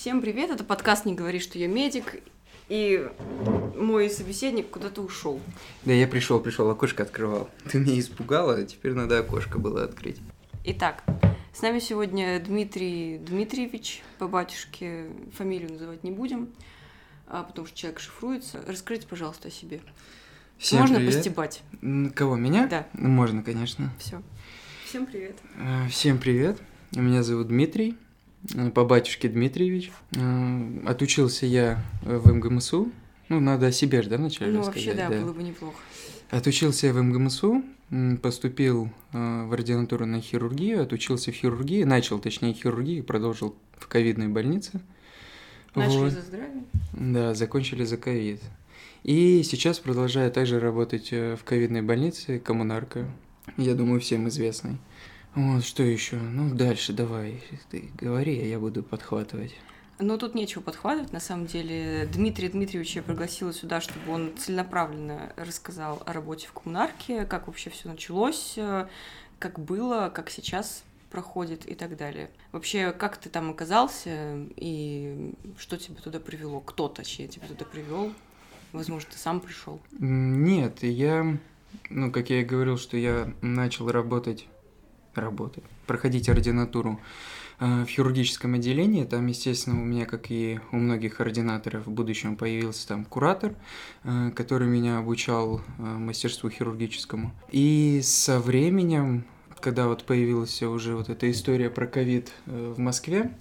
Всем 0.00 0.22
привет, 0.22 0.48
это 0.48 0.64
подкаст 0.64 1.04
«Не 1.04 1.14
говори, 1.14 1.40
что 1.40 1.58
я 1.58 1.68
медик», 1.68 2.22
и 2.70 3.06
мой 3.76 4.08
собеседник 4.08 4.70
куда-то 4.70 5.02
ушел. 5.02 5.38
Да 5.84 5.92
я 5.92 6.08
пришел, 6.08 6.40
пришел, 6.40 6.70
окошко 6.70 7.02
открывал. 7.02 7.50
Ты 7.70 7.80
меня 7.80 8.00
испугала, 8.00 8.54
а 8.54 8.64
теперь 8.64 8.94
надо 8.94 9.18
окошко 9.18 9.58
было 9.58 9.84
открыть. 9.84 10.16
Итак, 10.64 11.04
с 11.52 11.60
нами 11.60 11.80
сегодня 11.80 12.40
Дмитрий 12.40 13.18
Дмитриевич, 13.18 14.02
по 14.18 14.26
батюшке, 14.26 15.10
фамилию 15.36 15.70
называть 15.70 16.02
не 16.02 16.12
будем, 16.12 16.48
а 17.26 17.42
потому 17.42 17.66
что 17.66 17.76
человек 17.76 18.00
шифруется. 18.00 18.64
Расскажите, 18.66 19.06
пожалуйста, 19.06 19.48
о 19.48 19.50
себе. 19.50 19.82
Всем 20.56 20.80
Можно 20.80 20.96
привет. 20.96 21.14
постебать? 21.14 21.62
Кого, 22.14 22.36
меня? 22.36 22.66
Да. 22.68 22.86
Можно, 22.94 23.42
конечно. 23.42 23.92
Все. 23.98 24.22
Всем 24.86 25.04
привет. 25.04 25.36
Э, 25.56 25.88
Всем 25.90 26.16
привет. 26.16 26.58
Меня 26.92 27.22
зовут 27.22 27.48
Дмитрий, 27.48 27.98
по 28.74 28.84
батюшке 28.84 29.28
Дмитриевич. 29.28 29.92
Э, 30.16 30.82
Отучился 30.86 31.46
я 31.46 31.82
э, 32.02 32.16
в 32.16 32.32
МГМСУ. 32.32 32.90
Ну, 33.28 33.40
надо 33.40 33.68
о 33.68 33.72
себе 33.72 34.02
же, 34.02 34.10
да, 34.10 34.16
вначале 34.16 34.52
ну, 34.52 34.62
вообще, 34.62 34.92
да, 34.94 35.08
было 35.08 35.32
бы 35.32 35.42
неплохо. 35.42 35.76
Отучился 36.30 36.88
я 36.88 36.92
в 36.92 37.02
МГМСУ, 37.02 37.62
поступил 38.22 38.90
э, 39.12 39.44
в 39.46 39.52
ординатуру 39.52 40.06
на 40.06 40.20
хирургию, 40.20 40.82
отучился 40.82 41.32
в 41.32 41.34
хирургии, 41.34 41.84
начал, 41.84 42.18
точнее, 42.18 42.54
хирургию, 42.54 43.04
продолжил 43.04 43.54
в 43.78 43.86
ковидной 43.88 44.28
больнице. 44.28 44.80
Начали 45.74 45.98
Вот. 45.98 46.12
за 46.12 46.22
здравие. 46.22 46.64
Да, 46.92 47.34
закончили 47.34 47.84
за 47.84 47.96
ковид. 47.96 48.40
И 49.02 49.42
сейчас 49.44 49.78
продолжаю 49.78 50.30
также 50.30 50.60
работать 50.60 51.08
э, 51.12 51.36
в 51.36 51.44
ковидной 51.44 51.82
больнице, 51.82 52.38
коммунарка. 52.38 53.08
Я 53.56 53.74
думаю, 53.74 54.00
всем 54.00 54.28
известный. 54.28 54.78
Вот, 55.34 55.64
что 55.64 55.82
еще? 55.82 56.16
Ну, 56.16 56.54
дальше 56.54 56.92
давай, 56.92 57.42
ты 57.70 57.90
говори, 57.96 58.40
а 58.40 58.46
я 58.46 58.58
буду 58.58 58.82
подхватывать. 58.82 59.54
Но 60.00 60.16
тут 60.16 60.34
нечего 60.34 60.62
подхватывать. 60.62 61.12
На 61.12 61.20
самом 61.20 61.46
деле, 61.46 62.08
Дмитрия 62.10 62.48
Дмитриевича 62.48 63.00
я 63.00 63.02
пригласила 63.02 63.52
сюда, 63.52 63.80
чтобы 63.80 64.12
он 64.12 64.36
целенаправленно 64.36 65.32
рассказал 65.36 66.02
о 66.06 66.12
работе 66.12 66.48
в 66.48 66.52
коммунарке, 66.52 67.26
как 67.26 67.46
вообще 67.46 67.68
все 67.70 67.88
началось, 67.88 68.54
э, 68.56 68.88
как 69.38 69.58
было, 69.58 70.10
как 70.12 70.30
сейчас 70.30 70.84
проходит 71.10 71.66
и 71.66 71.74
так 71.74 71.96
далее. 71.96 72.30
Вообще, 72.52 72.92
как 72.92 73.18
ты 73.18 73.28
там 73.28 73.50
оказался 73.50 74.46
и 74.56 75.34
что 75.58 75.76
тебя 75.76 76.00
туда 76.00 76.18
привело? 76.18 76.60
Кто, 76.60 76.88
точнее, 76.88 77.28
тебя 77.28 77.46
туда 77.46 77.64
привел? 77.64 78.12
Возможно, 78.72 79.10
ты 79.12 79.18
сам 79.18 79.40
пришел. 79.40 79.80
Нет, 79.98 80.82
я, 80.82 81.36
ну, 81.90 82.10
как 82.10 82.30
я 82.30 82.40
и 82.40 82.44
говорил, 82.44 82.78
что 82.78 82.96
я 82.96 83.32
начал 83.42 83.90
работать, 83.90 84.46
работать, 85.14 85.64
проходить 85.86 86.28
ординатуру 86.28 87.00
э, 87.58 87.84
в 87.84 87.86
хирургическом 87.86 88.54
отделении. 88.54 89.04
Там, 89.04 89.26
естественно, 89.26 89.80
у 89.80 89.84
меня, 89.84 90.06
как 90.06 90.30
и 90.30 90.60
у 90.72 90.76
многих 90.76 91.20
ординаторов, 91.20 91.86
в 91.86 91.90
будущем 91.90 92.36
появился 92.36 92.88
там 92.88 93.04
куратор, 93.04 93.54
э, 94.04 94.30
который 94.34 94.68
меня 94.68 94.98
обучал 94.98 95.60
э, 95.78 95.82
мастерству 95.82 96.50
хирургическому. 96.50 97.32
И 97.50 98.00
со 98.02 98.40
временем, 98.40 99.24
когда 99.60 99.88
вот 99.88 100.04
появилась 100.04 100.62
уже 100.62 100.94
вот 100.96 101.08
эта 101.08 101.30
история 101.30 101.70
про 101.70 101.86
ковид 101.86 102.32
в 102.46 102.78
Москве, 102.78 103.32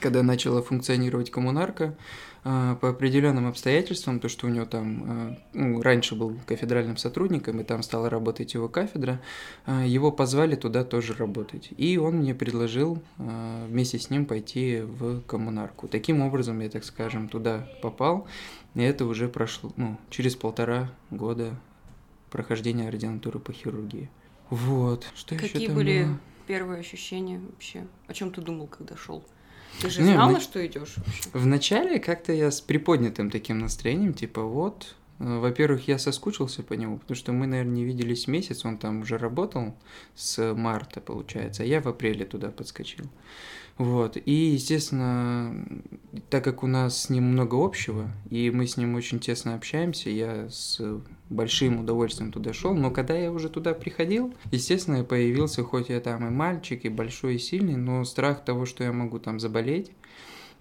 когда 0.00 0.22
начала 0.22 0.62
функционировать 0.62 1.30
коммунарка, 1.30 1.94
по 2.42 2.88
определенным 2.88 3.46
обстоятельствам, 3.46 4.18
то, 4.18 4.28
что 4.28 4.48
у 4.48 4.50
него 4.50 4.66
там, 4.66 5.30
э, 5.30 5.36
ну, 5.52 5.80
раньше 5.80 6.16
был 6.16 6.36
кафедральным 6.44 6.96
сотрудником, 6.96 7.60
и 7.60 7.64
там 7.64 7.84
стала 7.84 8.10
работать 8.10 8.54
его 8.54 8.68
кафедра, 8.68 9.20
э, 9.66 9.84
его 9.86 10.10
позвали 10.10 10.56
туда 10.56 10.82
тоже 10.82 11.14
работать. 11.14 11.70
И 11.76 11.98
он 11.98 12.16
мне 12.16 12.34
предложил 12.34 13.00
вместе 13.16 13.98
с 13.98 14.10
ним 14.10 14.26
пойти 14.26 14.80
в 14.80 15.20
коммунарку. 15.22 15.86
Таким 15.86 16.20
образом, 16.20 16.60
я, 16.60 16.68
так 16.68 16.82
скажем, 16.82 17.28
туда 17.28 17.68
попал, 17.80 18.26
и 18.74 18.82
это 18.82 19.04
уже 19.04 19.28
прошло, 19.28 19.72
ну, 19.76 19.98
через 20.10 20.34
полтора 20.34 20.90
года 21.10 21.54
прохождения 22.30 22.88
ординатуры 22.88 23.38
по 23.38 23.52
хирургии. 23.52 24.10
Вот. 24.50 25.06
Что 25.14 25.34
еще 25.34 25.46
Какие 25.46 25.66
там 25.68 25.76
были 25.76 26.04
было? 26.04 26.18
первые 26.46 26.80
ощущения 26.80 27.38
вообще? 27.38 27.86
О 28.06 28.14
чем 28.14 28.32
ты 28.32 28.40
думал, 28.40 28.66
когда 28.66 28.96
шел? 28.96 29.24
Ты 29.80 29.90
же 29.90 30.02
Не, 30.02 30.12
знала, 30.12 30.32
мы- 30.32 30.40
что 30.40 30.64
идешь? 30.64 30.94
Вначале 31.32 31.98
как-то 31.98 32.32
я 32.32 32.50
с 32.50 32.60
приподнятым 32.60 33.30
таким 33.30 33.58
настроением, 33.58 34.14
типа 34.14 34.42
вот, 34.42 34.94
э, 35.18 35.38
во-первых, 35.38 35.88
я 35.88 35.98
соскучился 35.98 36.62
по 36.62 36.74
нему, 36.74 36.98
потому 36.98 37.16
что 37.16 37.32
мы, 37.32 37.46
наверное, 37.46 37.74
не 37.74 37.84
виделись 37.84 38.26
месяц, 38.28 38.64
он 38.64 38.78
там 38.78 39.00
уже 39.02 39.18
работал 39.18 39.74
с 40.14 40.54
марта, 40.54 41.00
получается, 41.00 41.62
а 41.62 41.66
я 41.66 41.80
в 41.80 41.88
апреле 41.88 42.24
туда 42.24 42.50
подскочил. 42.50 43.06
Вот, 43.78 44.16
и, 44.16 44.32
естественно, 44.32 45.66
так 46.30 46.44
как 46.44 46.62
у 46.62 46.66
нас 46.66 47.02
с 47.02 47.10
ним 47.10 47.24
много 47.24 47.56
общего, 47.56 48.10
и 48.28 48.50
мы 48.50 48.66
с 48.66 48.76
ним 48.76 48.94
очень 48.94 49.18
тесно 49.18 49.54
общаемся, 49.54 50.10
я 50.10 50.48
с 50.50 50.80
большим 51.30 51.80
удовольствием 51.80 52.32
туда 52.32 52.52
шел, 52.52 52.74
но 52.74 52.90
когда 52.90 53.16
я 53.16 53.32
уже 53.32 53.48
туда 53.48 53.72
приходил, 53.72 54.34
естественно, 54.50 55.04
появился, 55.04 55.64
хоть 55.64 55.88
я 55.88 56.00
там 56.00 56.26
и 56.26 56.30
мальчик, 56.30 56.84
и 56.84 56.90
большой, 56.90 57.36
и 57.36 57.38
сильный, 57.38 57.76
но 57.76 58.04
страх 58.04 58.44
того, 58.44 58.66
что 58.66 58.84
я 58.84 58.92
могу 58.92 59.18
там 59.18 59.40
заболеть, 59.40 59.90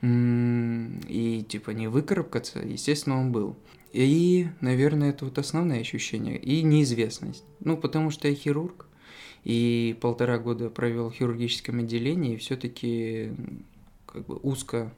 и 0.01 1.45
типа 1.47 1.71
не 1.71 1.87
выкарабкаться, 1.87 2.59
естественно, 2.59 3.19
он 3.19 3.31
был. 3.31 3.55
И, 3.91 4.47
наверное, 4.61 5.09
это 5.09 5.25
вот 5.25 5.37
основное 5.37 5.81
ощущение. 5.81 6.37
И 6.37 6.63
неизвестность. 6.63 7.43
Ну, 7.59 7.75
потому 7.75 8.09
что 8.09 8.27
я 8.27 8.35
хирург, 8.35 8.87
и 9.43 9.97
полтора 9.99 10.37
года 10.37 10.69
провел 10.69 11.09
в 11.09 11.15
хирургическом 11.15 11.79
отделении, 11.79 12.33
и 12.33 12.37
все-таки 12.37 13.31
как 14.05 14.25
бы 14.25 14.37
узко 14.41 14.93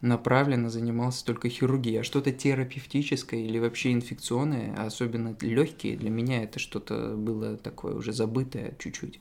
направленно 0.00 0.70
занимался 0.70 1.24
только 1.24 1.48
хирургией, 1.48 2.00
а 2.00 2.04
что-то 2.04 2.32
терапевтическое 2.32 3.40
или 3.40 3.58
вообще 3.58 3.92
инфекционное, 3.92 4.74
особенно 4.76 5.36
легкие, 5.40 5.96
для 5.96 6.10
меня 6.10 6.44
это 6.44 6.58
что-то 6.58 7.16
было 7.16 7.56
такое 7.56 7.94
уже 7.94 8.12
забытое 8.12 8.74
чуть-чуть. 8.78 9.18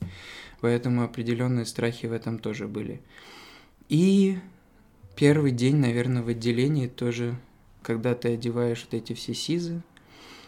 Поэтому 0.61 1.03
определенные 1.03 1.65
страхи 1.65 2.05
в 2.05 2.11
этом 2.11 2.37
тоже 2.37 2.67
были. 2.67 3.01
И 3.89 4.37
Первый 5.17 5.49
день, 5.49 5.77
наверное, 5.77 6.21
в 6.21 6.27
отделении 6.27 6.85
тоже, 6.85 7.35
когда 7.81 8.13
ты 8.13 8.35
одеваешь 8.35 8.85
вот 8.85 8.93
эти 8.93 9.13
все 9.13 9.33
сизы, 9.33 9.81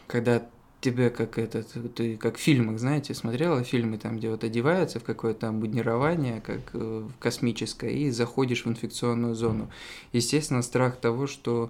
когда 0.06 0.48
тебе 0.82 1.10
как 1.10 1.38
этот, 1.38 1.68
ты 1.96 2.18
как 2.18 2.38
в 2.38 2.40
фильмах, 2.40 2.80
знаете, 2.80 3.14
смотрела 3.14 3.64
фильмы 3.64 3.98
там, 3.98 4.18
где 4.18 4.30
вот 4.30 4.44
одеваются 4.44 5.00
в 5.00 5.04
какое-то 5.04 5.52
буднирование, 5.52 6.42
как 6.42 6.62
э, 6.74 7.08
в 7.08 7.12
космическое, 7.20 7.92
и 7.92 8.10
заходишь 8.12 8.66
в 8.66 8.70
инфекционную 8.70 9.36
зону. 9.36 9.70
Естественно, 10.14 10.62
страх 10.62 10.98
того, 10.98 11.28
что, 11.28 11.70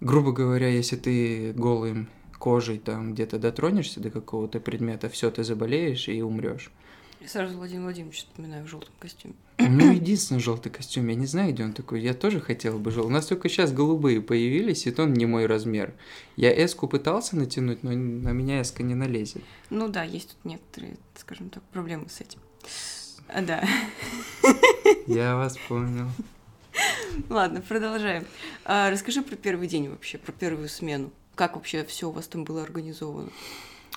грубо 0.00 0.32
говоря, 0.32 0.68
если 0.68 0.96
ты 0.96 1.52
голым 1.52 2.08
кожей 2.38 2.78
там 2.78 3.14
где-то 3.14 3.38
дотронешься 3.38 4.00
до 4.00 4.10
какого-то 4.10 4.60
предмета, 4.60 5.08
все, 5.08 5.30
ты 5.30 5.44
заболеешь 5.44 6.08
и 6.08 6.20
умрешь. 6.22 6.70
Я 7.20 7.28
сразу 7.28 7.56
Владимир 7.56 7.84
Владимирович 7.84 8.18
вспоминаю 8.18 8.64
в 8.64 8.68
желтом 8.68 8.92
костюме. 8.98 9.34
У 9.66 9.72
него 9.72 9.92
единственный 9.92 10.40
желтый 10.40 10.72
костюм. 10.72 11.08
Я 11.08 11.14
не 11.14 11.26
знаю, 11.26 11.52
где 11.52 11.64
он 11.64 11.72
такой. 11.72 12.00
Я 12.00 12.14
тоже 12.14 12.40
хотел 12.40 12.78
бы 12.78 12.90
желтый. 12.90 13.10
У 13.10 13.14
нас 13.14 13.26
только 13.26 13.48
сейчас 13.48 13.72
голубые 13.72 14.20
появились, 14.20 14.86
и 14.86 14.90
то 14.90 15.04
он 15.04 15.12
не 15.12 15.26
мой 15.26 15.46
размер. 15.46 15.94
Я 16.36 16.52
эску 16.52 16.88
пытался 16.88 17.36
натянуть, 17.36 17.82
но 17.82 17.90
на 17.92 18.30
меня 18.30 18.60
эска 18.60 18.82
не 18.82 18.94
налезет. 18.94 19.42
Ну 19.70 19.88
да, 19.88 20.02
есть 20.02 20.30
тут 20.30 20.44
некоторые, 20.44 20.96
скажем 21.16 21.50
так, 21.50 21.62
проблемы 21.64 22.08
с 22.08 22.20
этим. 22.20 22.40
А, 23.28 23.40
да. 23.42 23.64
Я 25.06 25.36
вас 25.36 25.56
понял. 25.68 26.08
Ладно, 27.28 27.60
продолжаем. 27.60 28.24
А, 28.64 28.90
расскажи 28.90 29.22
про 29.22 29.36
первый 29.36 29.68
день 29.68 29.88
вообще, 29.88 30.18
про 30.18 30.32
первую 30.32 30.68
смену. 30.68 31.10
Как 31.34 31.56
вообще 31.56 31.84
все 31.84 32.08
у 32.08 32.12
вас 32.12 32.26
там 32.26 32.44
было 32.44 32.62
организовано? 32.62 33.30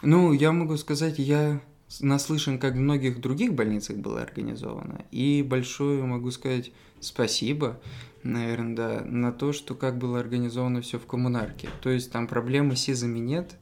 Ну, 0.02 0.32
я 0.34 0.52
могу 0.52 0.78
сказать, 0.78 1.20
я 1.20 1.62
наслышан, 2.00 2.60
как 2.60 2.74
в 2.74 2.78
многих 2.78 3.22
других 3.22 3.54
больницах 3.54 3.98
было 3.98 4.22
организовано. 4.22 5.06
И 5.12 5.44
большое 5.48 6.04
могу 6.04 6.32
сказать 6.32 6.72
спасибо, 7.00 7.80
наверное, 8.24 8.76
да, 8.76 9.02
на 9.06 9.32
то, 9.32 9.54
что 9.54 9.76
как 9.76 9.98
было 9.98 10.20
организовано 10.20 10.82
все 10.82 11.00
в 11.00 11.06
коммунарке. 11.06 11.70
То 11.82 11.90
есть 11.90 12.12
там 12.12 12.28
проблемы 12.28 12.76
с 12.76 12.82
СИЗами 12.82 13.20
нет. 13.20 13.56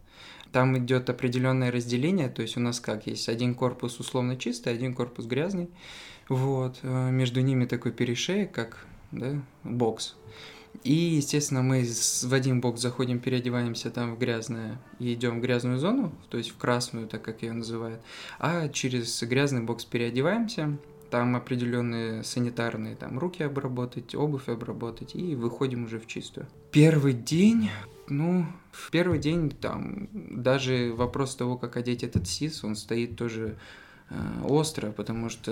Там 0.52 0.78
идет 0.78 1.10
определенное 1.10 1.72
разделение, 1.72 2.30
то 2.30 2.44
есть 2.44 2.58
у 2.58 2.60
нас 2.60 2.80
как 2.80 3.08
есть 3.08 3.28
один 3.28 3.56
корпус 3.56 4.00
условно 4.00 4.38
чистый, 4.38 4.72
один 4.72 4.94
корпус 4.94 5.26
грязный. 5.26 5.68
Вот, 6.30 6.78
э, 6.84 7.10
между 7.12 7.42
ними 7.42 7.66
такой 7.66 7.92
перешеек, 7.92 8.52
как 8.52 8.86
да, 9.12 9.42
бокс. 9.64 10.16
И, 10.84 10.94
естественно, 10.94 11.62
мы 11.62 11.84
с- 11.86 12.24
в 12.24 12.34
один 12.34 12.60
бокс 12.60 12.82
заходим, 12.82 13.20
переодеваемся 13.20 13.90
там 13.90 14.16
в 14.16 14.20
грязное 14.20 14.82
и 15.00 15.14
идем 15.14 15.40
в 15.40 15.42
грязную 15.42 15.78
зону, 15.78 16.12
то 16.30 16.38
есть 16.38 16.50
в 16.50 16.58
красную, 16.58 17.08
так 17.08 17.22
как 17.22 17.44
ее 17.44 17.54
называют. 17.54 18.02
А 18.40 18.68
через 18.70 19.22
грязный 19.24 19.62
бокс 19.62 19.86
переодеваемся, 19.86 20.78
там 21.10 21.36
определенные 21.36 22.24
санитарные, 22.24 22.96
там 22.96 23.20
руки 23.20 23.44
обработать, 23.44 24.16
обувь 24.16 24.50
обработать, 24.50 25.16
и 25.16 25.36
выходим 25.36 25.86
уже 25.86 26.00
в 26.00 26.08
чистую. 26.08 26.48
Первый 26.72 27.14
день, 27.14 27.70
ну, 28.10 28.48
в 28.72 28.90
первый 28.90 29.20
день 29.20 29.52
там 29.52 30.10
даже 30.12 30.92
вопрос 30.96 31.36
того, 31.36 31.56
как 31.56 31.78
одеть 31.78 32.04
этот 32.04 32.28
СИС, 32.28 32.64
он 32.64 32.76
стоит 32.76 33.16
тоже 33.16 33.58
остро, 34.44 34.92
потому 34.92 35.30
что 35.30 35.52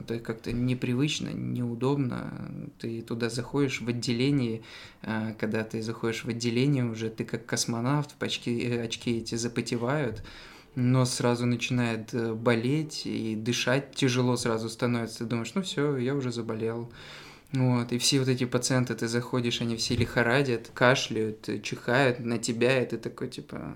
это 0.00 0.18
как-то 0.18 0.52
непривычно, 0.52 1.28
неудобно. 1.28 2.32
Ты 2.78 3.02
туда 3.02 3.28
заходишь 3.28 3.80
в 3.80 3.88
отделении, 3.88 4.62
э, 5.02 5.34
когда 5.38 5.64
ты 5.64 5.82
заходишь 5.82 6.24
в 6.24 6.28
отделение 6.28 6.84
уже, 6.84 7.10
ты 7.10 7.24
как 7.24 7.46
космонавт, 7.46 8.14
очки, 8.20 8.74
очки 8.76 9.18
эти 9.18 9.34
запотевают, 9.34 10.22
нос 10.74 11.14
сразу 11.14 11.46
начинает 11.46 12.14
болеть, 12.36 13.02
и 13.04 13.34
дышать 13.36 13.94
тяжело 13.94 14.36
сразу 14.36 14.68
становится. 14.68 15.18
Ты 15.20 15.24
думаешь, 15.26 15.52
ну 15.54 15.62
все, 15.62 15.96
я 15.96 16.14
уже 16.14 16.32
заболел. 16.32 16.90
Вот, 17.52 17.90
и 17.90 17.98
все 17.98 18.20
вот 18.20 18.28
эти 18.28 18.44
пациенты, 18.44 18.94
ты 18.94 19.08
заходишь, 19.08 19.60
они 19.60 19.76
все 19.76 19.96
лихорадят, 19.96 20.70
кашляют, 20.72 21.48
чихают 21.64 22.20
на 22.20 22.38
тебя, 22.38 22.80
и 22.80 22.86
ты 22.86 22.96
такой, 22.96 23.28
типа, 23.28 23.74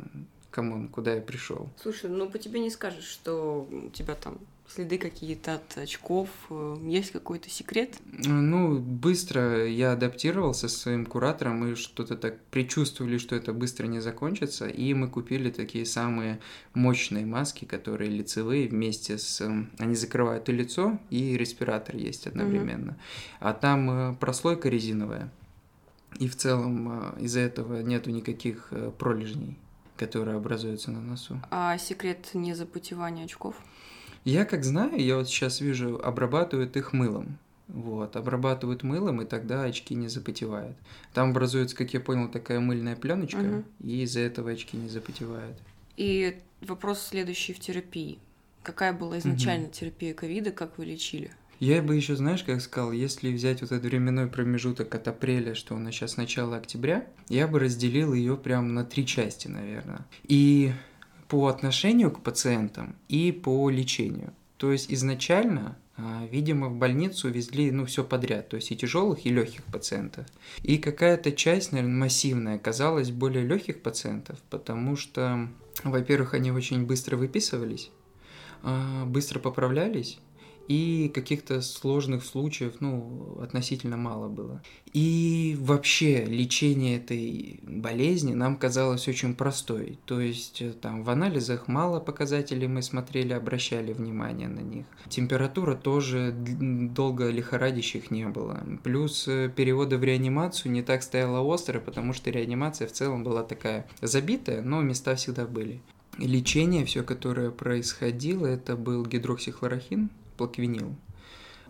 come 0.55 0.74
on, 0.74 0.89
куда 0.89 1.15
я 1.15 1.21
пришел? 1.21 1.69
Слушай, 1.83 2.11
ну 2.11 2.31
по 2.31 2.39
тебе 2.39 2.61
не 2.61 2.71
скажешь, 2.71 3.05
что 3.05 3.67
у 3.69 3.91
тебя 3.91 4.15
там 4.15 4.39
следы 4.69 4.99
какие-то 4.99 5.55
от 5.55 5.77
очков, 5.77 6.29
э, 6.49 6.77
есть 6.85 7.11
какой-то 7.11 7.51
секрет? 7.51 7.91
Ну, 8.25 8.79
быстро 8.79 9.67
я 9.67 9.93
адаптировался 9.93 10.69
со 10.69 10.79
своим 10.79 11.07
куратором, 11.07 11.59
мы 11.59 11.75
что-то 11.75 12.17
так 12.17 12.41
предчувствовали, 12.51 13.19
что 13.19 13.35
это 13.35 13.53
быстро 13.53 13.87
не 13.87 14.01
закончится, 14.01 14.69
и 14.69 14.95
мы 14.95 15.09
купили 15.09 15.51
такие 15.51 15.85
самые 15.85 16.41
мощные 16.73 17.27
маски, 17.27 17.65
которые 17.65 18.11
лицевые, 18.11 18.69
вместе 18.69 19.19
с... 19.19 19.41
Эм, 19.41 19.71
они 19.79 19.97
закрывают 19.97 20.49
и 20.49 20.53
лицо, 20.53 20.99
и 21.11 21.37
респиратор 21.37 21.97
есть 21.97 22.27
одновременно. 22.27 22.93
Угу. 22.93 23.01
А 23.41 23.53
там 23.53 23.91
э, 23.91 24.15
прослойка 24.15 24.69
резиновая, 24.69 25.31
и 26.21 26.29
в 26.29 26.37
целом 26.37 27.17
э, 27.17 27.25
из-за 27.25 27.41
этого 27.41 27.83
нету 27.83 28.11
никаких 28.11 28.73
пролежней 28.99 29.59
которые 29.97 30.37
образуются 30.37 30.91
на 30.91 31.01
носу. 31.01 31.41
А 31.51 31.77
секрет 31.79 32.31
незапотевания 32.35 33.25
очков? 33.25 33.57
Я 34.25 34.45
как 34.45 34.65
знаю, 34.65 34.99
я 34.99 35.17
вот 35.17 35.29
сейчас 35.29 35.61
вижу, 35.61 36.01
обрабатывают 36.03 36.77
их 36.77 36.93
мылом. 36.93 37.39
Вот, 37.69 38.17
обрабатывают 38.17 38.83
мылом, 38.83 39.23
и 39.23 39.27
тогда 39.27 39.63
очки 39.63 39.95
не 39.95 40.09
запотевают. 40.09 40.77
Там 41.15 41.31
образуется, 41.31 41.75
как 41.77 41.95
я 41.95 42.01
понял, 42.01 42.29
такая 42.29 42.61
мыльная 42.61 42.95
пленочка, 42.95 43.39
угу. 43.39 43.65
и 43.81 44.03
из-за 44.03 44.21
этого 44.21 44.51
очки 44.51 44.77
не 44.77 44.89
запотевают. 44.89 45.57
И 45.97 46.39
вопрос 46.61 47.01
следующий 47.01 47.55
в 47.55 47.61
терапии. 47.61 48.19
Какая 48.63 48.93
была 48.93 49.19
изначально 49.19 49.67
угу. 49.67 49.73
терапия 49.73 50.15
ковида, 50.15 50.51
как 50.51 50.77
вы 50.79 50.87
лечили? 50.87 51.31
Я 51.61 51.83
бы 51.83 51.95
еще, 51.95 52.17
знаешь, 52.17 52.43
как 52.45 52.61
сказал, 52.61 52.93
если 52.93 53.33
взять 53.33 53.61
вот 53.61 53.73
этот 53.73 53.85
временной 53.85 54.27
промежуток 54.27 54.95
от 54.95 55.09
апреля, 55.09 55.55
что 55.55 55.75
у 55.75 55.79
нас 55.79 55.95
сейчас 55.95 56.17
начало 56.17 56.57
октября, 56.57 57.07
я 57.29 57.49
бы 57.49 57.59
разделил 57.59 58.13
ее 58.15 58.37
прям 58.37 58.75
на 58.75 58.85
три 58.85 59.07
части, 59.07 59.49
наверное. 59.49 60.07
И 60.25 60.73
по 61.29 61.49
отношению 61.49 62.11
к 62.11 62.23
пациентам, 62.23 62.97
и 63.09 63.33
по 63.33 63.71
лечению. 63.71 64.33
То 64.57 64.73
есть 64.73 64.93
изначально 64.93 65.77
а, 65.97 66.27
Видимо, 66.31 66.69
в 66.69 66.77
больницу 66.77 67.31
везли, 67.31 67.71
ну, 67.71 67.87
все 67.87 68.03
подряд, 68.03 68.49
то 68.49 68.57
есть 68.57 68.73
и 68.73 68.77
тяжелых, 68.77 69.25
и 69.25 69.31
легких 69.31 69.63
пациентов. 69.65 70.27
И 70.63 70.79
какая-то 70.79 71.31
часть, 71.31 71.71
наверное, 71.71 71.95
массивная 71.95 72.57
оказалась 72.57 73.11
более 73.11 73.45
легких 73.45 73.81
пациентов, 73.81 74.39
потому 74.51 74.97
что, 74.97 75.49
во-первых, 75.85 76.35
они 76.35 76.51
очень 76.51 76.85
быстро 76.85 77.17
выписывались, 77.17 77.93
а, 78.63 79.05
быстро 79.05 79.39
поправлялись, 79.39 80.19
и 80.69 81.11
каких-то 81.15 81.61
сложных 81.61 82.25
случаев, 82.25 82.75
ну, 82.81 83.39
относительно 83.41 83.97
мало 83.97 84.29
было. 84.29 84.63
И 84.93 85.57
вообще 85.59 86.25
лечение 86.25 86.99
этой 86.99 87.61
болезни 87.63 88.35
нам 88.35 88.57
казалось 88.57 89.09
очень 89.09 89.35
простой. 89.35 89.99
То 90.05 90.21
есть 90.21 90.63
э, 90.63 90.73
там 90.73 91.03
в 91.03 91.11
анализах 91.11 91.69
мало 91.69 92.01
показателей 92.01 92.69
мы 92.69 92.83
смотрели, 92.83 93.33
обращали 93.33 93.93
внимание 93.93 94.49
на 94.49 94.61
них. 94.61 94.87
Температура 95.09 95.75
тоже 95.75 96.35
долго 96.35 97.31
лихорадящих 97.31 98.11
не 98.11 98.29
было. 98.29 98.65
Плюс 98.83 99.27
э, 99.29 99.51
переводы 99.55 99.99
в 99.99 100.05
реанимацию 100.05 100.73
не 100.73 100.83
так 100.83 101.03
стояла 101.03 101.41
остро, 101.41 101.81
потому 101.81 102.13
что 102.13 102.31
реанимация 102.31 102.87
в 102.87 102.93
целом 102.93 103.25
была 103.25 103.43
такая 103.43 103.87
забитая, 104.01 104.63
но 104.63 104.81
места 104.83 105.15
всегда 105.17 105.47
были. 105.47 105.81
Лечение, 106.19 106.85
все, 106.85 107.03
которое 107.03 107.51
происходило, 107.51 108.47
это 108.47 108.77
был 108.77 109.05
гидроксихлорохин, 109.05 110.11
плаквинил. 110.37 110.97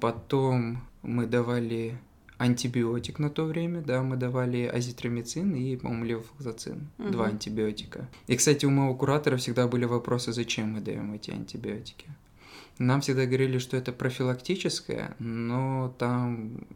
Потом 0.01 0.85
мы 1.03 1.27
давали 1.27 1.99
антибиотик 2.39 3.19
на 3.19 3.31
то 3.31 3.45
время, 3.45 3.81
да, 3.81 4.03
мы 4.03 4.17
давали 4.17 4.67
азитромицин 4.67 5.55
и, 5.55 5.77
по-моему, 5.77 6.05
левофлоксацин, 6.05 6.89
угу. 6.99 7.11
два 7.11 7.27
антибиотика. 7.27 8.09
И, 8.27 8.37
кстати, 8.37 8.67
у 8.67 8.71
моего 8.71 8.95
куратора 8.95 9.37
всегда 9.37 9.67
были 9.69 9.85
вопросы, 9.85 10.33
зачем 10.33 10.73
мы 10.73 10.81
даем 10.81 11.13
эти 11.13 11.31
антибиотики. 11.31 12.07
Нам 12.79 13.01
всегда 13.03 13.25
говорили, 13.27 13.59
что 13.59 13.77
это 13.77 13.93
профилактическое, 13.93 15.15
но 15.21 15.95
там 15.97 16.67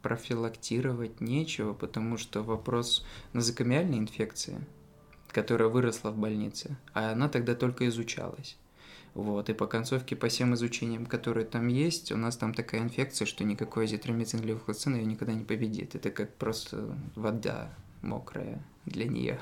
профилактировать 0.00 1.20
нечего, 1.20 1.72
потому 1.72 2.18
что 2.18 2.42
вопрос 2.42 3.04
назокомиальной 3.32 3.98
инфекции, 3.98 4.64
которая 5.32 5.68
выросла 5.68 6.10
в 6.10 6.16
больнице, 6.16 6.76
а 6.94 7.10
она 7.10 7.28
тогда 7.28 7.56
только 7.56 7.88
изучалась. 7.88 8.56
Вот, 9.14 9.50
и 9.50 9.54
по 9.54 9.66
концовке, 9.66 10.14
по 10.14 10.28
всем 10.28 10.54
изучениям, 10.54 11.04
которые 11.04 11.44
там 11.44 11.66
есть, 11.68 12.12
у 12.12 12.16
нас 12.16 12.36
там 12.36 12.54
такая 12.54 12.80
инфекция, 12.80 13.26
что 13.26 13.44
никакой 13.44 13.84
азитромицин 13.84 14.40
или 14.40 14.52
ее 14.94 15.04
никогда 15.04 15.34
не 15.34 15.44
победит. 15.44 15.94
Это 15.94 16.10
как 16.10 16.34
просто 16.34 16.96
вода 17.16 17.70
мокрая 18.02 18.62
для 18.86 19.06
нее. 19.06 19.40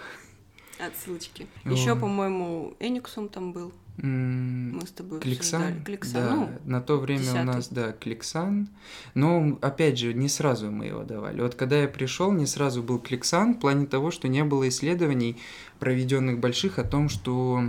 Отсылочки. 0.78 1.46
Еще, 1.64 1.96
по-моему, 1.96 2.75
Эниксум 2.78 3.28
там 3.28 3.52
был. 3.52 3.72
Мы 4.00 4.86
с 4.86 4.92
тобой 4.92 5.19
Кликсан? 5.19 5.82
Кликсан, 5.82 6.22
да, 6.22 6.34
ну, 6.36 6.50
на 6.64 6.80
то 6.80 6.98
время 6.98 7.22
10 7.22 7.34
у 7.34 7.44
нас, 7.44 7.69
да, 7.69 7.92
Кликсан. 7.92 8.69
Но, 9.14 9.58
опять 9.60 9.98
же, 9.98 10.14
не 10.14 10.28
сразу 10.28 10.70
мы 10.70 10.86
его 10.86 11.02
давали. 11.02 11.40
Вот 11.40 11.56
когда 11.56 11.80
я 11.80 11.88
пришел, 11.88 12.30
не 12.30 12.46
сразу 12.46 12.84
был 12.84 13.00
Кликсан, 13.00 13.54
в 13.54 13.58
плане 13.58 13.86
того, 13.86 14.12
что 14.12 14.28
не 14.28 14.44
было 14.44 14.69
исследований, 14.69 15.36
проведенных 15.80 16.38
больших, 16.38 16.78
о 16.78 16.84
том, 16.84 17.08
что 17.08 17.64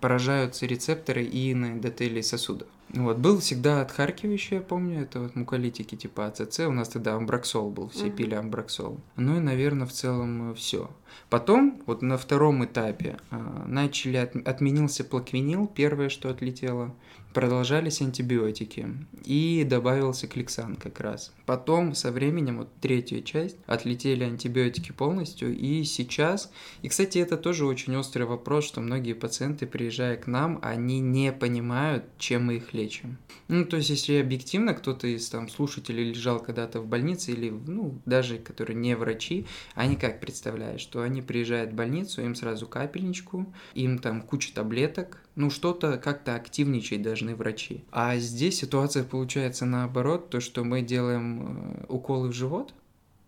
поражаются 0.00 0.66
рецепторы 0.66 1.24
и 1.24 1.52
на 1.52 1.72
эндотелии 1.72 2.22
сосудов. 2.22 2.68
Вот, 2.90 3.18
был 3.18 3.40
всегда 3.40 3.82
отхаркивающий, 3.82 4.56
я 4.56 4.62
помню, 4.62 5.02
это 5.02 5.20
вот 5.20 5.34
муколитики 5.34 5.96
типа 5.96 6.26
АЦЦ, 6.26 6.60
у 6.60 6.72
нас 6.72 6.88
тогда 6.88 7.14
амбраксол 7.14 7.70
был, 7.70 7.88
все 7.88 8.06
mm-hmm. 8.06 8.16
пили 8.16 8.34
амбраксол. 8.34 9.00
Ну 9.16 9.36
и, 9.36 9.40
наверное, 9.40 9.86
в 9.86 9.92
целом 9.92 10.54
все. 10.54 10.90
Потом, 11.28 11.82
вот 11.86 12.02
на 12.02 12.16
втором 12.16 12.64
этапе, 12.64 13.18
э, 13.30 13.64
начали, 13.66 14.18
от, 14.18 14.36
отменился 14.46 15.04
плаквинил, 15.04 15.66
первое, 15.66 16.08
что 16.08 16.30
отлетело, 16.30 16.94
продолжались 17.36 18.00
антибиотики 18.00 18.88
и 19.24 19.66
добавился 19.68 20.26
кликсан 20.26 20.74
как 20.76 21.00
раз. 21.00 21.34
Потом 21.44 21.94
со 21.94 22.10
временем, 22.10 22.56
вот 22.56 22.68
третья 22.80 23.20
часть, 23.20 23.58
отлетели 23.66 24.24
антибиотики 24.24 24.92
полностью 24.92 25.54
и 25.54 25.84
сейчас, 25.84 26.50
и 26.80 26.88
кстати 26.88 27.18
это 27.18 27.36
тоже 27.36 27.66
очень 27.66 27.94
острый 27.96 28.22
вопрос, 28.22 28.64
что 28.64 28.80
многие 28.80 29.12
пациенты, 29.12 29.66
приезжая 29.66 30.16
к 30.16 30.26
нам, 30.26 30.58
они 30.62 31.00
не 31.00 31.30
понимают, 31.30 32.04
чем 32.16 32.46
мы 32.46 32.56
их 32.56 32.72
лечим. 32.76 33.18
Ну 33.48 33.64
то 33.64 33.76
есть 33.78 33.90
если 33.90 34.14
объективно 34.14 34.74
кто-то 34.74 35.06
из 35.06 35.28
там 35.28 35.48
слушателей 35.48 36.12
лежал 36.12 36.40
когда-то 36.40 36.80
в 36.80 36.86
больнице 36.86 37.32
или 37.32 37.50
ну 37.50 37.98
даже 38.04 38.38
которые 38.38 38.76
не 38.76 38.94
врачи, 38.94 39.46
они 39.74 39.96
как 39.96 40.20
представляют, 40.20 40.80
что 40.80 41.02
они 41.02 41.22
приезжают 41.22 41.72
в 41.72 41.74
больницу, 41.74 42.22
им 42.22 42.34
сразу 42.34 42.66
капельничку, 42.66 43.52
им 43.74 43.98
там 43.98 44.22
куча 44.22 44.54
таблеток, 44.54 45.22
ну 45.34 45.50
что-то 45.50 45.98
как-то 45.98 46.34
активничать 46.34 47.02
должны 47.02 47.34
врачи. 47.34 47.84
А 47.90 48.16
здесь 48.16 48.58
ситуация 48.58 49.04
получается 49.04 49.64
наоборот, 49.66 50.30
то, 50.30 50.40
что 50.40 50.64
мы 50.64 50.82
делаем 50.82 51.80
э, 51.80 51.84
уколы 51.88 52.28
в 52.28 52.32
живот 52.32 52.74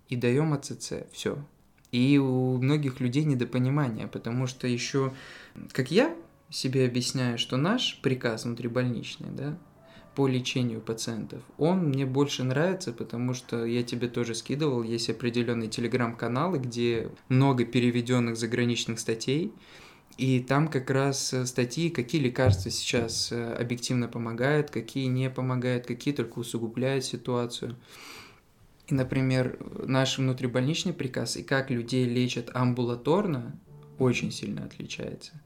и 0.09 0.17
даем 0.17 0.53
АЦЦ, 0.53 1.05
все. 1.13 1.39
И 1.91 2.19
у 2.19 2.59
многих 2.59 3.01
людей 3.01 3.25
недопонимание, 3.25 4.09
потому 4.09 4.47
что 4.47 4.67
еще, 4.67 5.13
как 5.73 5.91
я 5.91 6.15
себе 6.51 6.87
объясняю, 6.87 7.39
что 7.39 7.57
наш 7.57 8.01
приказ 8.03 8.45
внутрибольничный, 8.45 9.31
да, 9.31 9.59
по 10.15 10.27
лечению 10.27 10.81
пациентов, 10.81 11.43
он 11.59 11.91
мне 11.91 12.05
больше 12.05 12.43
нравится, 12.43 12.93
потому 12.93 13.35
что 13.35 13.65
я 13.65 13.83
тебе 13.83 14.09
тоже 14.09 14.35
скидывал, 14.35 14.83
есть 14.83 15.11
определенные 15.11 15.69
телеграм-каналы, 15.69 16.59
где 16.59 17.11
много 17.29 17.65
переведенных 17.65 18.37
заграничных 18.37 18.99
статей, 18.99 19.53
и 20.17 20.41
там 20.41 20.67
как 20.67 20.91
раз 20.91 21.33
э, 21.33 21.47
статьи, 21.47 21.91
какие 21.91 22.21
лекарства 22.21 22.73
сейчас 22.73 23.31
э, 23.31 23.55
объективно 23.55 24.09
помогают, 24.09 24.71
какие 24.71 25.07
не 25.07 25.31
помогают, 25.31 25.87
какие 25.87 26.13
только 26.13 26.41
усугубляют 26.41 27.05
ситуацию. 27.05 27.77
И, 28.89 28.95
например, 28.95 29.59
наш 29.87 30.19
внутрибольничный 30.19 30.93
приказ 30.93 31.37
и 31.37 31.45
как 31.45 31.71
людей 31.71 32.05
лечат 32.05 32.51
амбулаторно 32.53 33.61
очень 34.01 34.33
сильно 34.33 34.65
отличается. 34.65 35.41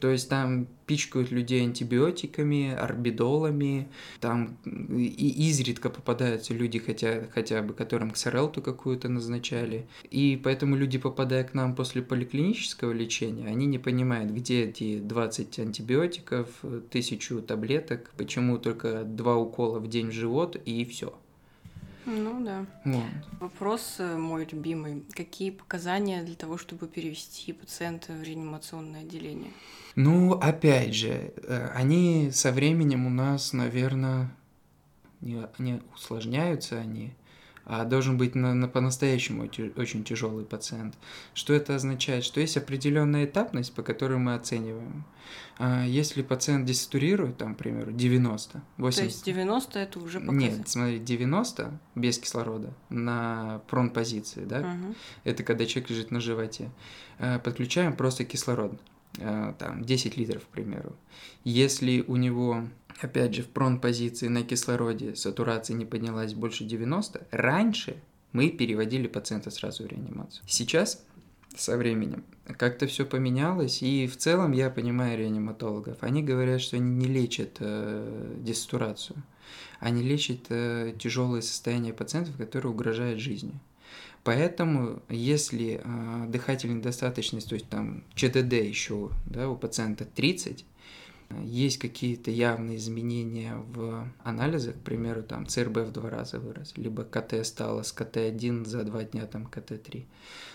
То 0.00 0.10
есть 0.10 0.28
там 0.28 0.66
пичкают 0.86 1.30
людей 1.30 1.62
антибиотиками, 1.62 2.74
орбидолами, 2.74 3.88
там 4.20 4.56
и 4.64 5.48
изредка 5.48 5.90
попадаются 5.90 6.54
люди, 6.54 6.78
хотя, 6.78 7.28
хотя 7.32 7.62
бы 7.62 7.74
которым 7.74 8.10
ксарелту 8.10 8.62
какую-то 8.62 9.08
назначали. 9.08 9.86
И 10.10 10.40
поэтому 10.42 10.74
люди, 10.74 10.98
попадая 10.98 11.44
к 11.44 11.54
нам 11.54 11.76
после 11.76 12.02
поликлинического 12.02 12.92
лечения, 12.92 13.46
они 13.46 13.66
не 13.66 13.78
понимают, 13.78 14.32
где 14.32 14.64
эти 14.64 14.98
20 14.98 15.60
антибиотиков, 15.60 16.48
тысячу 16.90 17.40
таблеток, 17.42 18.10
почему 18.16 18.58
только 18.58 19.04
два 19.04 19.36
укола 19.36 19.78
в 19.78 19.88
день 19.88 20.08
в 20.08 20.12
живот 20.12 20.56
и 20.64 20.84
все. 20.84 21.14
Ну 22.10 22.44
да. 22.44 22.66
Вот. 22.84 23.40
Вопрос 23.40 23.96
э, 23.98 24.16
мой 24.16 24.46
любимый. 24.50 25.04
Какие 25.14 25.50
показания 25.50 26.22
для 26.24 26.34
того, 26.34 26.58
чтобы 26.58 26.88
перевести 26.88 27.52
пациента 27.52 28.12
в 28.12 28.22
реанимационное 28.22 29.02
отделение? 29.02 29.52
Ну, 29.94 30.32
опять 30.32 30.94
же, 30.94 31.32
э, 31.36 31.70
они 31.74 32.30
со 32.32 32.50
временем 32.52 33.06
у 33.06 33.10
нас, 33.10 33.52
наверное, 33.52 34.30
не, 35.20 35.46
не 35.58 35.80
усложняются 35.94 36.78
они, 36.78 37.12
а 37.64 37.84
должен 37.84 38.18
быть 38.18 38.34
на, 38.34 38.54
на 38.54 38.68
по-настоящему 38.68 39.48
очень 39.76 40.04
тяжелый 40.04 40.44
пациент. 40.44 40.94
Что 41.34 41.54
это 41.54 41.76
означает? 41.76 42.24
Что 42.24 42.40
есть 42.40 42.56
определенная 42.56 43.24
этапность, 43.24 43.74
по 43.74 43.82
которой 43.82 44.18
мы 44.18 44.34
оцениваем. 44.34 45.04
А 45.58 45.84
если 45.84 46.22
пациент 46.22 46.66
десатурирует, 46.66 47.36
там, 47.36 47.54
к 47.54 47.58
примеру, 47.58 47.92
90, 47.92 48.62
80... 48.78 48.98
То 48.98 49.04
есть 49.04 49.24
90 49.24 49.78
это 49.78 49.98
уже 50.00 50.20
показатель? 50.20 50.58
Нет, 50.58 50.68
смотри, 50.68 50.98
90 50.98 51.80
без 51.94 52.18
кислорода 52.18 52.72
на 52.88 53.60
прон-позиции, 53.68 54.44
да, 54.44 54.60
угу. 54.60 54.94
это 55.24 55.44
когда 55.44 55.66
человек 55.66 55.90
лежит 55.90 56.10
на 56.10 56.20
животе, 56.20 56.70
э, 57.18 57.38
подключаем 57.38 57.94
просто 57.94 58.24
кислород, 58.24 58.80
э, 59.18 59.54
там, 59.58 59.84
10 59.84 60.16
литров, 60.16 60.44
к 60.44 60.48
примеру. 60.48 60.96
Если 61.44 62.04
у 62.06 62.16
него 62.16 62.64
опять 63.04 63.34
же, 63.34 63.42
в 63.42 63.48
прон-позиции 63.48 64.28
на 64.28 64.42
кислороде 64.42 65.14
сатурация 65.16 65.74
не 65.74 65.84
поднялась 65.84 66.34
больше 66.34 66.64
90, 66.64 67.26
раньше 67.30 67.96
мы 68.32 68.50
переводили 68.50 69.06
пациента 69.06 69.50
сразу 69.50 69.84
в 69.84 69.86
реанимацию. 69.86 70.42
Сейчас 70.46 71.02
со 71.56 71.76
временем 71.76 72.24
как-то 72.56 72.86
все 72.86 73.04
поменялось, 73.04 73.82
и 73.82 74.06
в 74.06 74.16
целом 74.16 74.52
я 74.52 74.70
понимаю 74.70 75.18
реаниматологов. 75.18 75.98
Они 76.00 76.22
говорят, 76.22 76.60
что 76.60 76.76
они 76.76 76.94
не 76.94 77.06
лечат 77.06 77.56
э, 77.60 78.36
десатурацию, 78.38 79.22
они 79.80 80.02
лечат 80.02 80.46
э, 80.48 80.94
тяжелые 80.98 81.42
состояния 81.42 81.92
пациентов, 81.92 82.36
которые 82.36 82.72
угрожают 82.72 83.20
жизни. 83.20 83.54
Поэтому, 84.22 85.00
если 85.08 85.80
э, 85.82 86.26
дыхательная 86.28 86.76
недостаточность, 86.76 87.48
то 87.48 87.54
есть 87.54 87.68
там 87.68 88.04
ЧДД 88.14 88.52
еще 88.52 89.10
да, 89.26 89.48
у 89.48 89.56
пациента 89.56 90.04
30, 90.04 90.64
есть 91.38 91.78
какие-то 91.78 92.30
явные 92.30 92.76
изменения 92.76 93.54
в 93.54 94.08
анализах, 94.24 94.76
к 94.76 94.80
примеру, 94.80 95.22
там 95.22 95.46
ЦРБ 95.46 95.78
в 95.78 95.92
два 95.92 96.10
раза 96.10 96.40
вырос, 96.40 96.72
либо 96.76 97.04
КТ 97.04 97.46
стало 97.46 97.82
с 97.82 97.92
КТ-1 97.92 98.64
за 98.66 98.82
два 98.84 99.04
дня, 99.04 99.26
там 99.26 99.46
КТ-3, 99.46 100.04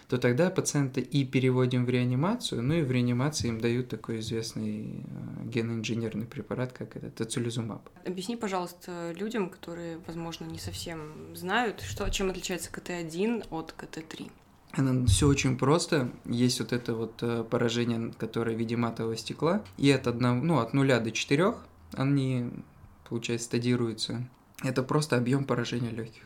то 0.08 0.17
тогда 0.17 0.50
пациента 0.50 1.00
и 1.00 1.24
переводим 1.24 1.86
в 1.86 1.89
реанимацию, 1.89 2.62
ну 2.62 2.74
и 2.75 2.82
в 2.82 2.91
реанимации 2.91 3.48
им 3.48 3.60
дают 3.60 3.89
такой 3.89 4.20
известный 4.20 5.03
э, 5.03 5.46
геноинженерный 5.46 6.25
препарат, 6.25 6.74
как 6.74 6.96
это, 6.96 7.10
тоцилизумаб. 7.10 7.89
Объясни, 8.05 8.36
пожалуйста, 8.36 9.13
людям, 9.15 9.50
которые, 9.50 10.00
возможно, 10.05 10.46
не 10.46 10.60
совсем 10.60 11.36
знают, 11.36 11.82
что, 11.82 12.10
чем 12.10 12.29
отличается 12.29 12.70
КТ-1 12.72 13.48
от 13.50 13.74
КТ-3. 13.77 14.29
Все 15.08 15.27
очень 15.27 15.58
просто. 15.58 16.12
Есть 16.25 16.60
вот 16.60 16.74
это 16.74 16.96
вот 16.96 17.22
э, 17.22 17.44
поражение, 17.50 18.12
которое 18.17 18.55
в 18.55 18.60
виде 18.60 18.75
матового 18.75 19.15
стекла. 19.15 19.63
И 19.77 19.89
от, 19.91 20.08
одного, 20.08 20.44
ну, 20.44 20.60
от 20.60 20.74
нуля 20.74 21.00
до 21.00 21.12
четырех 21.12 21.55
они, 21.94 22.51
получается, 23.08 23.46
стадируются. 23.46 24.27
Это 24.63 24.84
просто 24.84 25.15
объем 25.17 25.46
поражения 25.46 25.91
легких. 25.91 26.24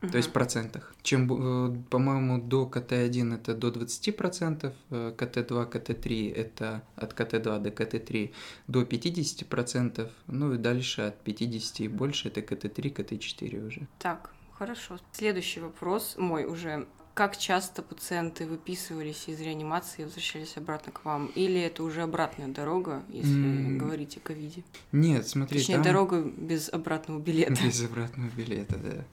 Uh-huh. 0.00 0.10
То 0.10 0.16
есть 0.16 0.30
в 0.30 0.32
процентах. 0.32 0.94
Чем, 1.02 1.26
э, 1.30 1.76
по-моему, 1.90 2.40
до 2.40 2.66
КТ-1 2.66 3.34
это 3.34 3.54
до 3.54 3.68
20%, 3.68 4.72
КТ-2, 4.90 5.70
КТ-3 5.70 6.34
это 6.34 6.82
от 6.96 7.12
КТ-2 7.12 7.60
до 7.60 7.70
КТ-3 7.70 8.32
до 8.68 8.82
50%, 8.82 10.10
ну 10.28 10.54
и 10.54 10.58
дальше 10.58 11.02
от 11.02 11.20
50 11.22 11.80
и 11.80 11.88
больше 11.88 12.28
это 12.28 12.40
КТ-3, 12.40 12.90
КТ-4 12.90 13.66
уже. 13.66 13.86
Так, 13.98 14.30
хорошо. 14.52 14.98
Следующий 15.12 15.60
вопрос 15.60 16.16
мой 16.18 16.44
уже 16.44 16.86
как 17.16 17.38
часто 17.38 17.80
пациенты 17.80 18.44
выписывались 18.44 19.24
из 19.26 19.40
реанимации 19.40 20.02
и 20.02 20.04
возвращались 20.04 20.58
обратно 20.58 20.92
к 20.92 21.02
вам? 21.06 21.32
Или 21.34 21.58
это 21.62 21.82
уже 21.82 22.02
обратная 22.02 22.48
дорога, 22.48 23.02
если 23.08 23.32
mm. 23.32 23.76
говорить 23.78 24.18
о 24.18 24.20
ковиде? 24.20 24.62
Нет, 24.92 25.26
смотри, 25.26 25.60
Точнее, 25.60 25.76
там... 25.76 25.84
дорога 25.84 26.20
без 26.20 26.68
обратного 26.68 27.18
билета. 27.18 27.56
Без 27.64 27.82
обратного 27.82 28.28
билета, 28.36 28.76
да. 28.76 29.04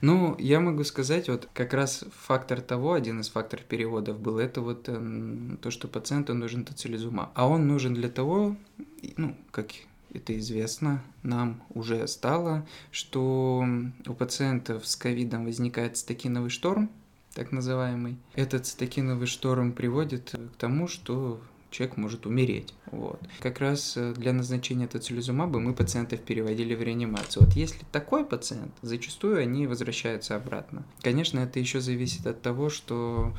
Ну, 0.00 0.36
я 0.38 0.58
могу 0.58 0.84
сказать, 0.84 1.28
вот 1.28 1.50
как 1.52 1.74
раз 1.74 2.02
фактор 2.16 2.62
того, 2.62 2.94
один 2.94 3.20
из 3.20 3.28
факторов 3.28 3.66
переводов 3.66 4.18
был, 4.18 4.38
это 4.38 4.62
вот 4.62 4.84
э, 4.86 5.56
то, 5.60 5.70
что 5.70 5.86
пациенту 5.86 6.32
нужен 6.32 6.64
тоцилизумаб. 6.64 7.30
А 7.34 7.46
он 7.46 7.68
нужен 7.68 7.92
для 7.92 8.08
того, 8.08 8.56
ну, 9.18 9.36
как 9.50 9.72
это 10.14 10.38
известно, 10.38 11.04
нам 11.22 11.62
уже 11.74 12.08
стало, 12.08 12.66
что 12.90 13.66
у 14.06 14.14
пациентов 14.14 14.86
с 14.86 14.96
ковидом 14.96 15.44
возникает 15.44 15.98
стакиновый 15.98 16.48
шторм, 16.48 16.90
так 17.34 17.52
называемый. 17.52 18.18
Этот 18.34 18.66
цитокиновый 18.66 19.26
шторм 19.26 19.72
приводит 19.72 20.34
к 20.54 20.56
тому, 20.56 20.88
что 20.88 21.40
человек 21.70 21.96
может 21.96 22.26
умереть. 22.26 22.74
Вот. 22.90 23.20
Как 23.40 23.60
раз 23.60 23.96
э, 23.96 24.12
для 24.14 24.32
назначения 24.32 24.86
тоцилизумаба 24.86 25.60
мы 25.60 25.72
пациентов 25.72 26.20
переводили 26.20 26.74
в 26.74 26.82
реанимацию. 26.82 27.44
Вот 27.44 27.54
если 27.54 27.84
такой 27.92 28.24
пациент, 28.24 28.72
зачастую 28.82 29.38
они 29.38 29.66
возвращаются 29.66 30.36
обратно. 30.36 30.84
Конечно, 31.00 31.38
это 31.38 31.60
еще 31.60 31.80
зависит 31.80 32.26
от 32.26 32.42
того, 32.42 32.70
что 32.70 33.34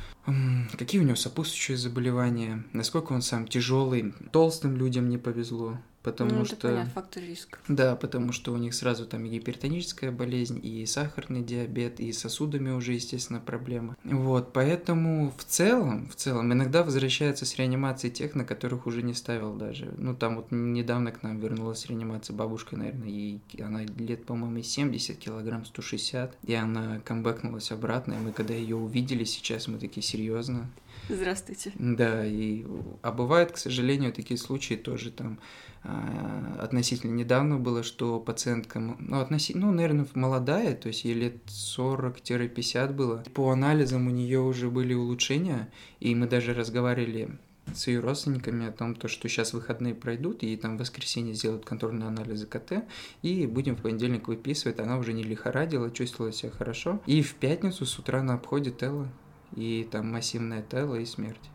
какие 0.78 1.00
у 1.00 1.04
него 1.04 1.16
сопутствующие 1.16 1.76
заболевания, 1.76 2.64
насколько 2.72 3.12
он 3.12 3.22
сам 3.22 3.46
тяжелый. 3.46 4.14
Толстым 4.32 4.76
людям 4.76 5.08
не 5.08 5.18
повезло, 5.18 5.78
потому 6.02 6.30
ну, 6.30 6.44
что... 6.44 6.56
понятно, 6.56 6.90
фактор 6.90 7.22
риска. 7.22 7.58
Да, 7.68 7.96
потому 7.96 8.32
что 8.32 8.52
у 8.52 8.56
них 8.56 8.74
сразу 8.74 9.06
там 9.06 9.24
и 9.24 9.28
гипертоническая 9.28 10.10
болезнь, 10.10 10.60
и 10.62 10.84
сахарный 10.86 11.42
диабет, 11.42 12.00
и 12.00 12.12
сосудами 12.12 12.70
уже, 12.70 12.92
естественно, 12.94 13.40
проблемы. 13.40 13.96
Вот, 14.04 14.52
поэтому 14.52 15.32
в 15.36 15.44
целом, 15.44 16.08
в 16.08 16.14
целом, 16.14 16.52
иногда 16.52 16.82
возвращаются 16.82 17.46
с 17.46 17.56
реанимации 17.56 18.10
тех, 18.10 18.34
на 18.34 18.44
которых 18.44 18.86
уже 18.86 19.02
не 19.02 19.14
ставил 19.14 19.54
даже. 19.54 19.92
Ну, 19.96 20.14
там 20.14 20.36
вот 20.36 20.50
недавно 20.50 21.12
к 21.12 21.22
нам 21.22 21.38
вернулась 21.38 21.86
реанимация 21.86 22.34
бабушка, 22.34 22.76
наверное, 22.76 23.08
ей 23.08 23.40
она 23.60 23.82
лет, 23.82 24.24
по-моему, 24.24 24.62
70 24.62 25.18
килограмм, 25.18 25.64
160, 25.64 26.36
и 26.44 26.54
она 26.54 27.00
камбэкнулась 27.00 27.70
обратно, 27.70 28.14
и 28.14 28.18
мы 28.18 28.32
когда 28.32 28.54
ее 28.54 28.76
увидели 28.76 29.24
сейчас, 29.24 29.68
мы 29.68 29.78
такие, 29.78 30.02
серьезно? 30.02 30.68
Здравствуйте. 31.08 31.72
Да, 31.74 32.24
и 32.24 32.64
а 33.02 33.12
бывают, 33.12 33.52
к 33.52 33.56
сожалению, 33.56 34.12
такие 34.12 34.38
случаи 34.38 34.74
тоже 34.74 35.10
там 35.10 35.40
а, 35.84 36.58
относительно 36.60 37.12
недавно 37.12 37.58
было, 37.58 37.82
что 37.82 38.20
пациентка, 38.20 38.78
ну, 38.78 39.20
относительно, 39.20 39.66
ну, 39.66 39.72
наверное, 39.72 40.06
молодая, 40.14 40.74
то 40.76 40.88
есть 40.88 41.04
ей 41.04 41.14
лет 41.14 41.36
40-50 41.46 42.92
было. 42.92 43.24
По 43.34 43.50
анализам 43.50 44.06
у 44.06 44.10
нее 44.10 44.40
уже 44.40 44.70
были 44.70 44.94
улучшения, 44.94 45.70
и 45.98 46.14
мы 46.14 46.28
даже 46.28 46.54
разговаривали 46.54 47.36
с 47.74 47.86
ее 47.86 48.00
родственниками 48.00 48.66
о 48.66 48.72
том, 48.72 48.94
то, 48.94 49.08
что 49.08 49.28
сейчас 49.28 49.52
выходные 49.52 49.94
пройдут, 49.94 50.42
и 50.42 50.56
там 50.56 50.76
в 50.76 50.80
воскресенье 50.80 51.34
сделают 51.34 51.64
контрольные 51.64 52.08
анализы 52.08 52.46
КТ, 52.46 52.84
и 53.22 53.46
будем 53.46 53.76
в 53.76 53.82
понедельник 53.82 54.28
выписывать. 54.28 54.78
Она 54.78 54.98
уже 54.98 55.12
не 55.12 55.22
лихорадила, 55.22 55.90
чувствовала 55.90 56.32
себя 56.32 56.50
хорошо. 56.50 57.00
И 57.06 57.22
в 57.22 57.34
пятницу 57.34 57.86
с 57.86 57.98
утра 57.98 58.22
на 58.22 58.34
обходе 58.34 58.70
Телла, 58.70 59.08
и 59.54 59.86
там 59.90 60.10
массивная 60.10 60.62
Телла 60.62 60.96
и 60.96 61.04
смерть. 61.04 61.50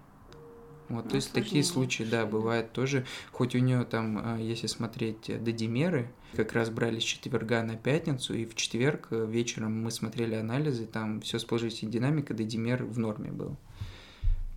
Вот, 0.89 1.06
ну, 1.06 1.10
то 1.10 1.16
есть 1.18 1.34
такие 1.34 1.63
случаи, 1.66 2.04
да, 2.04 2.25
бывают 2.25 2.72
тоже, 2.72 3.06
хоть 3.32 3.56
у 3.56 3.60
нее 3.60 3.84
там, 3.84 4.22
а, 4.24 4.38
если 4.38 4.68
смотреть 4.68 5.30
э, 5.30 5.38
додимеры, 5.38 6.10
как 6.34 6.54
раз 6.54 6.70
брали 6.70 7.00
с 7.00 7.04
четверга 7.04 7.62
на 7.63 7.75
пятницу, 7.75 8.34
и 8.34 8.46
в 8.46 8.56
четверг 8.56 9.08
э, 9.12 9.25
вечером 9.27 9.84
мы 9.84 9.92
смотрели 9.92 10.36
анализы, 10.36 10.86
там 10.86 11.20
все 11.20 11.39
с 11.39 11.46
положительной 11.46 11.92
динамикой, 11.92 12.38
додимер 12.38 12.86
в 12.86 12.98
норме 12.98 13.32
был. 13.32 13.58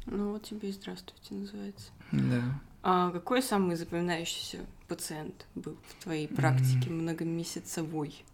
Ну 0.07 0.33
вот 0.33 0.45
тебе 0.45 0.69
и 0.69 0.73
здравствуйте 0.73 1.35
называется. 1.35 1.91
Да. 2.13 2.43
А 2.83 3.11
какой 3.11 3.43
самый 3.43 3.77
запоминающийся 3.77 4.59
пациент 4.89 5.47
был 5.55 5.77
в 5.89 6.03
твоей 6.03 6.29
практике 6.29 6.89
mm. 6.89 6.93
многомесяцевой? 6.93 8.25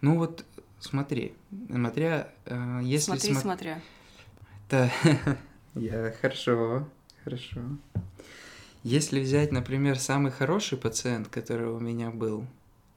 Ну 0.00 0.18
вот 0.18 0.44
смотри, 0.80 1.34
смотря, 1.70 2.32
э, 2.46 2.80
если... 2.82 3.06
Смотри, 3.06 3.32
смо... 3.32 3.40
смотря. 3.40 3.80
Да, 4.68 4.90
я 5.74 6.12
хорошо. 6.20 6.88
Хорошо. 7.24 7.60
Если 8.82 9.20
взять, 9.20 9.52
например, 9.52 9.98
самый 9.98 10.30
хороший 10.32 10.78
пациент, 10.78 11.28
который 11.28 11.68
у 11.68 11.80
меня 11.80 12.10
был, 12.10 12.46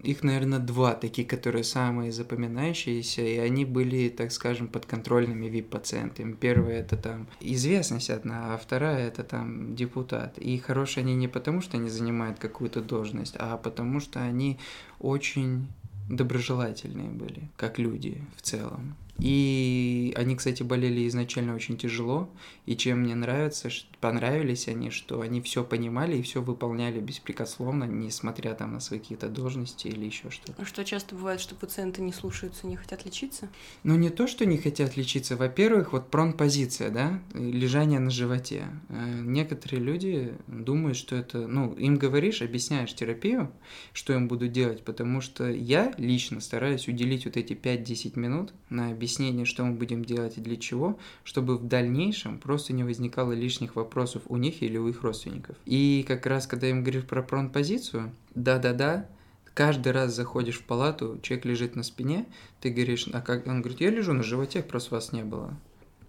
Их, 0.02 0.24
наверное, 0.24 0.60
два 0.60 0.94
такие, 0.94 1.28
которые 1.28 1.66
самые 1.66 2.14
запоминающиеся, 2.14 3.22
и 3.22 3.38
они 3.38 3.66
были, 3.66 4.08
так 4.08 4.32
скажем, 4.32 4.70
подконтрольными 4.70 5.48
VIP-пациентами. 5.48 6.36
Первая 6.40 6.80
это 6.80 6.96
там 6.96 7.28
известность 7.42 8.10
одна, 8.10 8.54
а 8.54 8.58
вторая 8.58 9.10
это 9.10 9.24
там 9.24 9.76
депутат. 9.76 10.38
И 10.38 10.58
хорошие 10.58 11.02
они 11.04 11.16
не 11.16 11.28
потому, 11.28 11.60
что 11.60 11.76
они 11.76 11.90
занимают 11.90 12.40
какую-то 12.40 12.82
должность, 12.82 13.36
а 13.38 13.58
потому 13.58 14.00
что 14.00 14.22
они 14.22 14.58
очень 15.00 15.68
доброжелательные 16.10 17.10
были, 17.10 17.50
как 17.58 17.78
люди 17.78 18.24
в 18.38 18.42
целом. 18.42 18.96
И 19.20 20.14
они, 20.16 20.36
кстати, 20.36 20.64
болели 20.64 21.08
изначально 21.08 21.56
очень 21.56 21.78
тяжело. 21.78 22.30
И 22.66 22.76
чем 22.76 23.02
мне 23.02 23.16
нравится, 23.16 23.70
понравились 24.00 24.68
они, 24.68 24.90
что 24.92 25.22
они 25.22 25.42
все 25.42 25.64
понимали 25.64 26.18
и 26.18 26.22
все 26.22 26.42
выполняли 26.42 27.00
беспрекословно, 27.00 27.84
несмотря 27.84 28.54
там 28.54 28.74
на 28.74 28.80
свои 28.80 29.00
какие-то 29.00 29.28
должности 29.28 29.88
или 29.88 30.06
еще 30.06 30.30
что-то. 30.30 30.62
А 30.62 30.66
что 30.66 30.86
часто 30.86 31.16
бывает, 31.16 31.42
что 31.42 31.56
пациенты 31.56 32.02
не 32.02 32.14
слушаются, 32.14 32.68
не 32.68 32.76
хотят 32.76 33.06
лечиться? 33.06 33.50
Ну, 33.84 33.96
не 33.96 34.10
то, 34.10 34.28
что 34.28 34.46
не 34.46 34.58
хотят 34.58 34.96
лечиться. 34.96 35.36
Во-первых, 35.36 35.94
вот 35.94 36.10
прон-позиция, 36.10 36.90
да, 36.90 37.22
лежание 37.34 38.00
на 38.00 38.12
животе. 38.12 38.68
Э, 38.90 39.20
некоторые 39.22 39.82
люди 39.82 40.34
думают, 40.48 40.98
что 40.98 41.16
это, 41.16 41.48
ну, 41.48 41.74
им 41.74 41.98
говоришь, 41.98 42.42
объясняешь 42.42 42.94
терапию, 42.94 43.52
что 43.94 44.14
им 44.14 44.28
буду 44.28 44.48
делать, 44.48 44.84
потому 44.84 45.22
что 45.22 45.50
я 45.50 45.94
лично 45.98 46.40
стараюсь 46.40 46.88
уделить 46.88 47.26
вот 47.26 47.36
эти 47.38 47.54
5-10 47.54 48.18
минут 48.18 48.54
на 48.70 48.90
объяснение 48.90 49.09
объяснение, 49.10 49.46
что 49.46 49.64
мы 49.64 49.74
будем 49.74 50.06
делать 50.06 50.38
и 50.38 50.42
для 50.42 50.56
чего, 50.56 51.00
чтобы 51.24 51.58
в 51.58 51.68
дальнейшем 51.68 52.38
просто 52.38 52.74
не 52.74 52.84
возникало 52.84 53.32
лишних 53.32 53.76
вопросов 53.76 54.22
у 54.28 54.38
них 54.38 54.62
или 54.62 54.78
у 54.78 54.88
их 54.88 55.02
родственников. 55.02 55.56
И 55.66 56.06
как 56.08 56.28
раз, 56.28 56.46
когда 56.46 56.70
им 56.70 56.84
говоришь 56.84 57.06
про 57.06 57.24
прон-позицию, 57.24 58.12
да-да-да, 58.36 59.08
каждый 59.56 59.94
раз 59.94 60.16
заходишь 60.16 60.60
в 60.60 60.64
палату, 60.64 61.20
человек 61.24 61.46
лежит 61.46 61.76
на 61.76 61.82
спине, 61.82 62.28
ты 62.62 62.70
говоришь, 62.70 63.08
а 63.12 63.22
как? 63.22 63.48
Он 63.48 63.62
говорит, 63.62 63.82
я 63.82 63.90
лежу 63.90 64.14
на 64.14 64.22
животе, 64.22 64.62
просто 64.62 64.96
вас 64.96 65.12
не 65.12 65.24
было. 65.24 65.58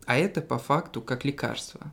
А 0.04 0.19
это 0.19 0.42
по 0.42 0.59
факту 0.59 1.00
как 1.00 1.25
лекарство. 1.25 1.92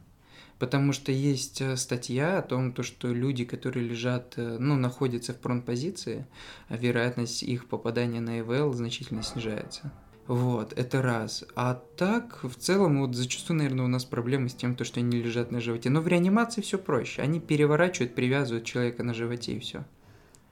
Потому 0.60 0.92
что 0.92 1.12
есть 1.12 1.62
э, 1.62 1.78
статья 1.78 2.40
о 2.40 2.42
том, 2.42 2.74
то, 2.74 2.82
что 2.82 3.14
люди, 3.14 3.46
которые 3.46 3.88
лежат, 3.88 4.34
э, 4.38 4.58
ну, 4.60 4.76
находятся 4.76 5.34
в 5.34 5.38
прон-позиции, 5.38 6.26
вероятность 6.68 7.44
их 7.44 7.68
попадания 7.68 8.22
на 8.22 8.40
ИВЛ 8.40 8.74
значительно 8.74 9.22
снижается. 9.22 9.92
Вот, 10.28 10.74
это 10.74 11.02
раз. 11.02 11.46
А 11.56 11.82
так, 11.96 12.44
в 12.44 12.56
целом, 12.56 13.00
вот 13.00 13.16
зачастую, 13.16 13.58
наверное, 13.58 13.86
у 13.86 13.90
нас 13.90 14.04
проблемы 14.04 14.50
с 14.50 14.54
тем, 14.54 14.76
то, 14.76 14.84
что 14.84 15.00
они 15.00 15.22
лежат 15.22 15.52
на 15.52 15.62
животе. 15.62 15.90
Но 15.90 16.02
в 16.02 16.08
реанимации 16.08 16.62
все 16.62 16.78
проще. 16.78 17.22
Они 17.22 17.40
переворачивают, 17.40 18.14
привязывают 18.14 18.66
человека 18.66 19.04
на 19.04 19.14
животе 19.14 19.54
и 19.54 19.60
все. 19.60 19.86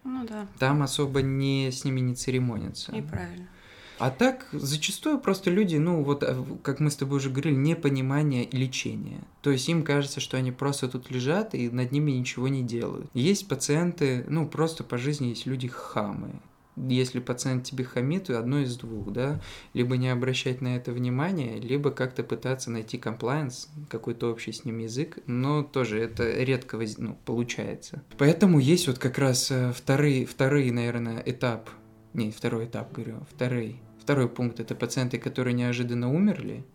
Ну 0.05 0.25
да. 0.25 0.47
Там 0.59 0.81
особо 0.81 1.21
не 1.21 1.71
с 1.71 1.83
ними 1.83 1.99
не 1.99 2.15
церемонятся. 2.15 2.93
И 2.93 3.01
правильно. 3.01 3.49
А 3.97 4.11
так, 4.11 4.47
зачастую 4.51 5.19
просто 5.19 5.49
люди, 5.49 5.77
ну 5.77 6.03
вот, 6.03 6.21
э, 6.21 6.35
как 6.63 6.81
мы 6.81 6.91
с 6.91 6.97
тобой 6.97 7.17
уже 7.17 7.29
говорили, 7.29 7.55
непонимание 7.55 8.47
лечения. 8.51 9.21
То 9.41 9.51
есть 9.51 9.69
им 9.69 9.83
кажется, 9.83 10.19
что 10.19 10.35
они 10.35 10.51
просто 10.51 10.89
тут 10.89 11.09
лежат 11.11 11.55
и 11.55 11.69
над 11.69 11.93
ними 11.93 12.11
ничего 12.11 12.49
не 12.49 12.61
делают. 12.61 13.09
Есть 13.13 13.47
пациенты, 13.47 14.25
ну 14.27 14.47
просто 14.47 14.83
по 14.83 14.97
жизни 14.97 15.27
есть 15.27 15.45
люди 15.45 15.69
хамы 15.69 16.41
если 16.75 17.19
пациент 17.19 17.63
тебе 17.63 17.83
хамит, 17.83 18.29
одно 18.29 18.59
из 18.59 18.77
двух, 18.77 19.11
да, 19.11 19.39
либо 19.73 19.97
не 19.97 20.09
обращать 20.09 20.61
на 20.61 20.75
это 20.75 20.91
внимание, 20.91 21.59
либо 21.59 21.91
как-то 21.91 22.23
пытаться 22.23 22.71
найти 22.71 22.97
комплайенс, 22.97 23.69
какой-то 23.89 24.31
общий 24.31 24.51
с 24.51 24.65
ним 24.65 24.79
язык, 24.79 25.19
но 25.27 25.63
тоже 25.63 25.99
это 25.99 26.29
редко 26.43 26.79
ну, 26.97 27.17
получается. 27.25 28.03
Поэтому 28.17 28.59
есть 28.59 28.87
вот 28.87 28.99
как 28.99 29.17
раз 29.17 29.51
э, 29.51 29.71
второй, 29.71 30.25
второй, 30.25 30.69
наверное, 30.71 31.21
этап, 31.25 31.69
не, 32.13 32.31
второй 32.31 32.65
этап, 32.65 32.91
говорю, 32.91 33.25
второй, 33.29 33.81
второй 34.01 34.29
пункт, 34.29 34.59
это 34.59 34.75
пациенты, 34.75 35.17
которые 35.17 35.53
неожиданно 35.53 36.13
умерли, 36.13 36.65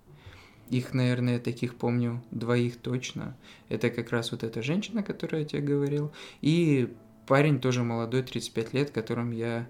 их, 0.69 0.95
наверное, 0.95 1.41
таких 1.41 1.75
помню 1.75 2.23
двоих 2.31 2.77
точно. 2.77 3.37
Это 3.69 3.91
как 3.91 4.11
раз 4.11 4.31
вот 4.31 4.45
эта 4.45 4.63
женщина, 4.63 5.03
которая 5.03 5.43
я 5.43 5.49
тебе 5.49 5.63
говорил, 5.63 6.13
и 6.41 6.95
парень 7.27 7.61
тоже 7.61 7.83
молодой, 7.83 8.23
35 8.23 8.73
лет, 8.73 8.91
которым 8.91 9.33
я 9.33 9.69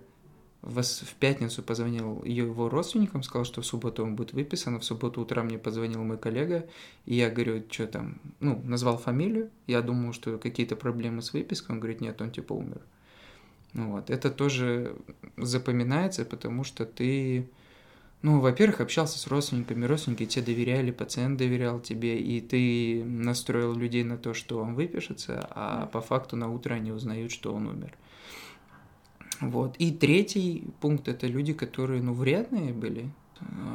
в 0.63 1.15
пятницу 1.19 1.63
позвонил 1.63 2.23
его 2.25 2.69
родственникам, 2.69 3.23
сказал, 3.23 3.45
что 3.45 3.63
в 3.63 3.67
субботу 3.67 4.05
он 4.05 4.15
будет 4.15 4.33
выписан, 4.33 4.77
а 4.77 4.79
в 4.79 4.85
субботу 4.85 5.23
утром 5.23 5.47
мне 5.47 5.59
позвонил 5.59 6.05
мой 6.05 6.19
коллега, 6.19 6.69
и 7.07 7.15
я 7.15 7.31
говорю, 7.31 7.63
что 7.71 7.87
там, 7.87 8.21
ну, 8.41 8.61
назвал 8.65 8.99
фамилию, 8.99 9.51
я 9.67 9.81
думал, 9.81 10.13
что 10.13 10.37
какие-то 10.39 10.77
проблемы 10.77 11.23
с 11.23 11.33
выпиской, 11.33 11.75
он 11.75 11.81
говорит, 11.81 12.01
нет, 12.01 12.21
он 12.21 12.31
типа 12.31 12.53
умер. 12.53 12.81
Вот, 13.73 14.11
это 14.11 14.31
тоже 14.31 14.97
запоминается, 15.39 16.25
потому 16.27 16.65
что 16.65 16.85
ты, 16.85 17.49
ну, 18.21 18.41
во-первых, 18.41 18.81
общался 18.83 19.19
с 19.19 19.29
родственниками, 19.29 19.87
родственники 19.87 20.27
тебе 20.27 20.45
доверяли, 20.45 20.91
пациент 20.91 21.39
доверял 21.39 21.81
тебе, 21.81 22.21
и 22.21 22.41
ты 22.43 23.03
настроил 23.05 23.75
людей 23.75 24.05
на 24.05 24.19
то, 24.19 24.35
что 24.35 24.59
он 24.59 24.75
выпишется, 24.75 25.49
а 25.53 25.87
по 25.87 26.03
факту 26.03 26.37
на 26.37 26.53
утро 26.53 26.75
они 26.75 26.93
узнают, 26.93 27.33
что 27.33 27.55
он 27.55 27.67
умер. 27.67 27.95
Вот. 29.41 29.77
И 29.79 29.91
третий 29.93 30.65
пункт– 30.81 31.09
это 31.09 31.27
люди, 31.27 31.53
которые, 31.53 32.03
ну, 32.03 32.13
вредные 32.13 32.73
были. 32.73 33.11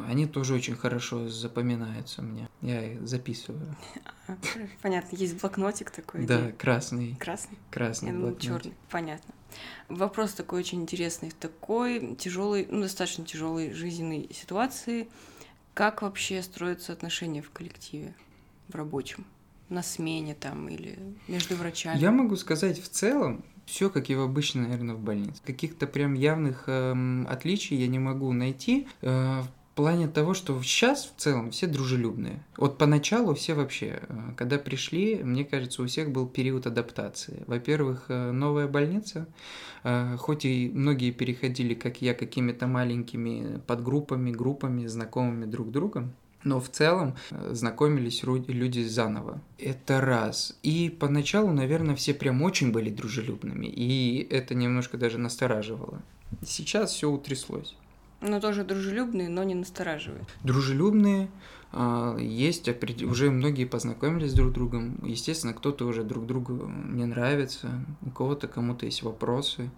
Они 0.07 0.27
тоже 0.27 0.53
очень 0.53 0.75
хорошо 0.75 1.27
запоминаются 1.27 2.21
мне. 2.21 2.47
Я 2.61 2.93
их 2.93 3.07
записываю. 3.07 3.75
Понятно, 4.81 5.15
есть 5.15 5.39
блокнотик 5.41 5.89
такой. 5.89 6.25
Да, 6.25 6.51
красный. 6.51 7.15
Красный? 7.15 7.57
Красный 7.71 8.09
Я 8.11 8.35
черный. 8.35 8.73
Понятно. 8.91 9.33
Вопрос 9.89 10.33
такой 10.33 10.59
очень 10.59 10.81
интересный. 10.81 11.31
В 11.31 11.33
такой 11.33 12.15
тяжелой, 12.15 12.67
ну, 12.69 12.81
достаточно 12.81 13.25
тяжелой 13.25 13.73
жизненной 13.73 14.29
ситуации, 14.31 15.07
как 15.73 16.03
вообще 16.03 16.43
строятся 16.43 16.93
отношения 16.93 17.41
в 17.41 17.49
коллективе, 17.49 18.15
в 18.67 18.75
рабочем? 18.75 19.25
На 19.69 19.81
смене 19.81 20.35
там 20.35 20.69
или 20.69 20.99
между 21.27 21.55
врачами? 21.55 21.97
Я 21.97 22.11
могу 22.11 22.35
сказать 22.35 22.79
в 22.79 22.87
целом, 22.87 23.43
все, 23.65 23.89
как 23.89 24.09
и 24.09 24.15
в 24.15 24.21
обычно, 24.21 24.63
наверное, 24.63 24.95
в 24.95 24.99
больнице. 24.99 25.41
Каких-то 25.45 25.87
прям 25.87 26.13
явных 26.13 26.65
э, 26.67 27.25
отличий 27.27 27.77
я 27.77 27.87
не 27.87 27.99
могу 27.99 28.31
найти. 28.31 28.87
Э, 29.01 29.41
в 29.41 29.75
плане 29.75 30.07
того, 30.07 30.33
что 30.33 30.59
сейчас 30.63 31.05
в 31.05 31.19
целом 31.19 31.51
все 31.51 31.67
дружелюбные. 31.67 32.41
Вот 32.55 32.77
поначалу 32.77 33.35
все 33.35 33.53
вообще, 33.53 33.99
э, 34.01 34.33
когда 34.37 34.57
пришли, 34.57 35.21
мне 35.21 35.43
кажется, 35.43 35.81
у 35.81 35.85
всех 35.85 36.11
был 36.11 36.27
период 36.27 36.65
адаптации. 36.65 37.43
Во-первых, 37.45 38.05
э, 38.07 38.31
новая 38.31 38.67
больница, 38.67 39.27
э, 39.83 40.15
хоть 40.17 40.45
и 40.45 40.71
многие 40.73 41.11
переходили, 41.11 41.73
как 41.73 42.01
я, 42.01 42.13
какими-то 42.13 42.67
маленькими 42.67 43.59
подгруппами, 43.67 44.31
группами, 44.31 44.87
знакомыми 44.87 45.43
друг 45.45 45.71
другом, 45.71 46.13
но 46.45 46.61
в 46.61 46.69
целом 46.69 47.15
э, 47.31 47.53
знакомились 47.53 48.23
люди 48.23 48.81
заново. 48.83 49.41
Это 49.57 49.99
раз. 49.99 50.57
И 50.63 50.95
поначалу, 50.97 51.51
наверное, 51.51 51.95
все 51.95 52.13
прям 52.13 52.41
очень 52.43 52.71
были 52.71 52.89
дружелюбными, 52.89 53.65
и 53.65 54.25
это 54.29 54.55
немножко 54.55 54.97
даже 54.97 55.17
настораживало. 55.17 56.01
Сейчас 56.45 56.91
все 56.91 57.09
утряслось. 57.09 57.75
Но 58.21 58.39
тоже 58.39 58.63
дружелюбные, 58.63 59.27
но 59.27 59.43
не 59.43 59.55
настораживают. 59.55 60.27
Дружелюбные, 60.43 61.29
есть, 62.19 62.69
уже 63.03 63.31
многие 63.31 63.65
познакомились 63.65 64.33
друг 64.33 64.51
с 64.51 64.53
другом. 64.53 64.97
Естественно, 65.03 65.53
кто-то 65.53 65.85
уже 65.85 66.03
друг 66.03 66.25
другу 66.25 66.67
не 66.67 67.05
нравится, 67.05 67.85
у 68.01 68.11
кого-то 68.11 68.47
кому-то 68.47 68.85
есть 68.85 69.03
вопросы. 69.03 69.69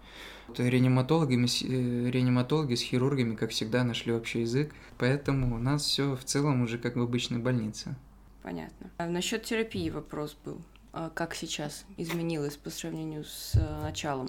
Реаниматологами, 0.56 1.46
э, 1.46 2.10
реаниматологи 2.10 2.74
с 2.74 2.80
хирургами, 2.80 3.34
как 3.34 3.50
всегда, 3.50 3.84
нашли 3.84 4.12
общий 4.12 4.40
язык, 4.40 4.72
поэтому 4.96 5.56
у 5.56 5.58
нас 5.58 5.82
все 5.82 6.16
в 6.16 6.24
целом 6.24 6.62
уже 6.62 6.78
как 6.78 6.96
в 6.96 7.02
обычной 7.02 7.38
больнице. 7.38 7.96
Понятно. 8.42 8.90
А 8.96 9.06
насчет 9.06 9.42
терапии 9.42 9.90
вопрос 9.90 10.36
был. 10.44 10.62
А 10.92 11.10
как 11.10 11.34
сейчас 11.34 11.84
изменилось 11.96 12.56
по 12.56 12.70
сравнению 12.70 13.24
с 13.24 13.52
э, 13.56 13.82
началом? 13.82 14.28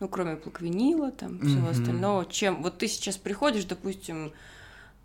Ну, 0.00 0.08
кроме 0.08 0.34
плаквинила, 0.34 1.12
там, 1.12 1.38
всего 1.38 1.68
mm-hmm. 1.68 1.70
остального. 1.70 2.26
Чем... 2.26 2.60
Вот 2.62 2.78
ты 2.78 2.88
сейчас 2.88 3.16
приходишь, 3.16 3.66
допустим, 3.66 4.32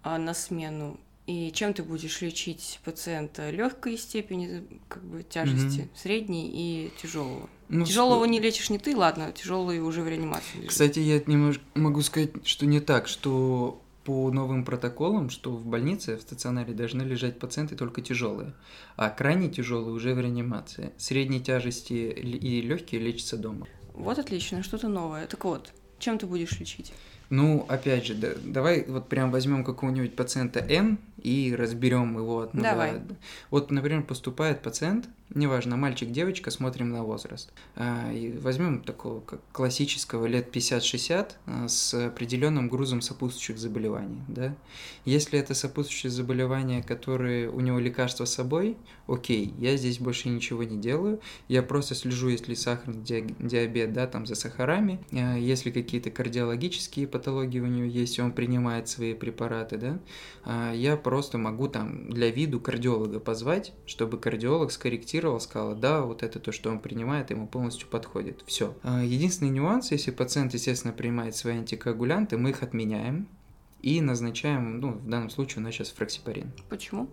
а, 0.02 0.18
на 0.18 0.34
смену, 0.34 1.00
и 1.28 1.52
чем 1.52 1.74
ты 1.74 1.84
будешь 1.84 2.22
лечить 2.22 2.80
пациента 2.86 3.50
легкой 3.50 3.98
степени 3.98 4.64
как 4.88 5.04
бы 5.04 5.24
тяжести, 5.24 5.82
mm-hmm. 5.82 5.90
средней 6.02 6.50
и 6.52 6.92
тяжелого? 7.02 7.50
Ну, 7.68 7.86
Тяжелого 7.86 8.24
что... 8.24 8.32
не 8.32 8.40
лечишь 8.40 8.70
не 8.70 8.80
ты, 8.80 8.96
ладно, 8.96 9.34
тяжелый 9.34 9.82
уже 9.82 10.02
в 10.02 10.08
реанимации. 10.08 10.56
Лежит. 10.56 10.70
Кстати, 10.70 11.00
я 11.00 11.22
немножко 11.26 11.64
могу 11.76 12.02
сказать, 12.02 12.32
что 12.46 12.66
не 12.66 12.80
так, 12.80 13.10
что 13.10 13.84
по 14.06 14.32
новым 14.32 14.64
протоколам, 14.64 15.30
что 15.30 15.52
в 15.52 15.66
больнице, 15.66 16.16
в 16.16 16.22
стационаре 16.22 16.74
должны 16.74 17.02
лежать 17.02 17.40
пациенты 17.40 17.76
только 17.76 18.02
тяжелые, 18.02 18.54
а 18.96 19.10
крайне 19.10 19.50
тяжелые 19.50 19.94
уже 19.94 20.14
в 20.14 20.22
реанимации. 20.22 20.94
Средней 20.98 21.42
тяжести 21.42 21.92
и 21.92 22.62
легкие 22.62 23.02
лечатся 23.02 23.36
дома. 23.36 23.68
Вот 23.94 24.18
отлично, 24.18 24.64
что-то 24.64 24.88
новое. 24.88 25.28
Так 25.28 25.44
вот, 25.44 25.74
чем 26.00 26.18
ты 26.20 26.26
будешь 26.26 26.58
лечить? 26.58 26.94
Ну, 27.30 27.66
опять 27.68 28.06
же, 28.06 28.14
да, 28.14 28.30
давай 28.44 28.86
вот 28.88 29.10
прям 29.10 29.32
возьмем 29.32 29.64
какого-нибудь 29.64 30.16
пациента 30.16 30.60
Н 30.60 30.98
и 31.22 31.54
разберем 31.58 32.18
его 32.18 32.42
от 32.42 32.54
нуля. 32.54 32.72
Давай. 32.72 32.94
Вот, 33.50 33.70
например, 33.70 34.04
поступает 34.04 34.62
пациент, 34.62 35.06
неважно, 35.34 35.78
мальчик, 35.78 36.12
девочка, 36.12 36.52
смотрим 36.52 36.90
на 36.90 37.04
возраст. 37.04 37.52
А, 37.76 38.12
и 38.12 38.32
возьмем 38.38 38.82
такого 38.82 39.20
как 39.22 39.42
классического 39.52 40.26
лет 40.26 40.56
50-60 40.56 41.32
а, 41.46 41.68
с 41.68 41.94
определенным 41.94 42.70
грузом 42.70 43.02
сопутствующих 43.02 43.58
заболеваний. 43.58 44.22
Да? 44.28 44.56
Если 45.06 45.40
это 45.40 45.54
сопутствующие 45.54 46.12
заболевания, 46.12 46.82
которые 46.82 47.50
у 47.50 47.60
него 47.60 47.80
лекарства 47.80 48.26
с 48.26 48.34
собой, 48.34 48.78
окей, 49.08 49.54
я 49.60 49.76
здесь 49.78 50.00
больше 50.00 50.30
ничего 50.30 50.64
не 50.64 50.78
делаю, 50.78 51.20
я 51.48 51.62
просто 51.64 51.96
слежу, 51.96 52.30
если 52.30 52.54
сахарный 52.54 53.04
диабет, 53.04 53.94
да, 53.94 54.08
там 54.08 54.26
за 54.26 54.36
сахарами, 54.36 55.00
а, 55.12 55.38
если 55.38 55.72
какие-то 55.72 56.10
кардиологические 56.10 57.08
патологии 57.08 57.60
у 57.60 57.68
него 57.68 57.86
есть, 57.86 58.20
он 58.20 58.32
принимает 58.32 58.88
свои 58.88 59.14
препараты, 59.14 59.78
да, 59.78 60.00
я 60.74 60.96
просто 60.96 61.38
могу 61.38 61.68
там 61.68 62.10
для 62.10 62.32
виду 62.32 62.60
кардиолога 62.60 63.20
позвать, 63.20 63.74
чтобы 63.86 64.18
кардиолог 64.18 64.72
скорректировал 64.72 65.17
протестировал, 65.18 65.40
сказала, 65.40 65.76
да, 65.76 66.02
вот 66.02 66.24
это 66.24 66.40
то, 66.40 66.52
что 66.52 66.70
он 66.70 66.80
принимает, 66.80 67.32
ему 67.32 67.48
полностью 67.48 67.88
подходит. 67.88 68.44
Все. 68.46 68.76
А, 68.84 69.04
единственный 69.04 69.50
нюанс, 69.50 69.92
если 69.92 70.12
пациент, 70.12 70.54
естественно, 70.54 70.94
принимает 70.94 71.36
свои 71.36 71.58
антикоагулянты, 71.58 72.38
мы 72.38 72.52
их 72.52 72.64
отменяем 72.64 73.28
и 73.82 74.02
назначаем, 74.02 74.80
ну, 74.80 74.94
в 74.94 75.10
данном 75.10 75.30
случае 75.30 75.62
у 75.62 75.62
нас 75.62 75.74
сейчас 75.74 75.90
фраксипарин. 75.90 76.52
Почему? 76.70 77.10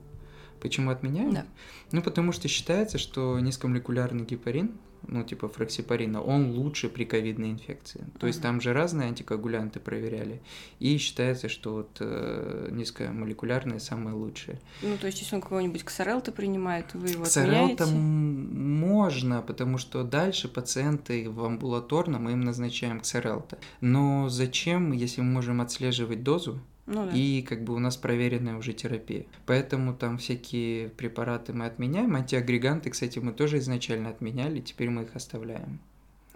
Почему 0.60 0.90
отменяем? 0.90 1.32
Да. 1.32 1.46
Ну, 1.92 2.02
потому 2.02 2.32
что 2.32 2.48
считается, 2.48 2.98
что 2.98 3.38
низкомолекулярный 3.40 4.24
гепарин 4.24 4.72
ну, 5.08 5.22
типа 5.24 5.48
фраксипарина, 5.48 6.22
он 6.22 6.52
лучше 6.52 6.88
при 6.88 7.04
ковидной 7.04 7.50
инфекции. 7.50 8.04
То 8.18 8.26
есть 8.26 8.42
там 8.42 8.60
же 8.60 8.72
разные 8.72 9.08
антикоагулянты 9.08 9.80
проверяли, 9.80 10.40
и 10.78 10.96
считается, 10.98 11.48
что 11.48 11.74
вот 11.74 11.96
э, 12.00 12.68
низкомолекулярные 12.70 13.80
самые 13.80 14.14
лучшие. 14.14 14.60
Ну, 14.82 14.96
то 14.96 15.06
есть 15.06 15.20
если 15.20 15.36
он 15.36 15.42
какой-нибудь 15.42 15.84
ксарел-то 15.84 16.32
принимает, 16.32 16.94
вы 16.94 17.08
его 17.08 17.24
Ксарел-то 17.24 17.86
можно, 17.86 19.42
потому 19.42 19.78
что 19.78 20.04
дальше 20.04 20.48
пациенты 20.48 21.28
в 21.30 21.44
амбулаторном, 21.44 22.24
мы 22.24 22.32
им 22.32 22.40
назначаем 22.40 23.00
ксарел-то. 23.00 23.58
Но 23.80 24.28
зачем, 24.28 24.92
если 24.92 25.20
мы 25.20 25.32
можем 25.32 25.60
отслеживать 25.60 26.22
дозу, 26.22 26.60
ну, 26.86 27.06
да. 27.06 27.12
И 27.12 27.42
как 27.42 27.64
бы 27.64 27.74
у 27.74 27.78
нас 27.78 27.96
проверенная 27.96 28.56
уже 28.56 28.72
терапия. 28.72 29.24
Поэтому 29.46 29.94
там 29.94 30.18
всякие 30.18 30.90
препараты 30.90 31.52
мы 31.52 31.66
отменяем. 31.66 32.14
Антиагреганты, 32.14 32.90
кстати, 32.90 33.18
мы 33.18 33.32
тоже 33.32 33.58
изначально 33.58 34.10
отменяли, 34.10 34.60
теперь 34.60 34.90
мы 34.90 35.04
их 35.04 35.16
оставляем. 35.16 35.80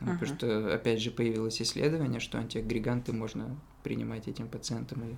Uh-huh. 0.00 0.12
Потому 0.12 0.26
что, 0.26 0.74
опять 0.74 1.02
же, 1.02 1.10
появилось 1.10 1.60
исследование, 1.60 2.20
что 2.20 2.38
антиагреганты 2.38 3.12
можно 3.12 3.56
принимать 3.82 4.28
этим 4.28 4.48
пациентам, 4.48 5.02
и 5.04 5.16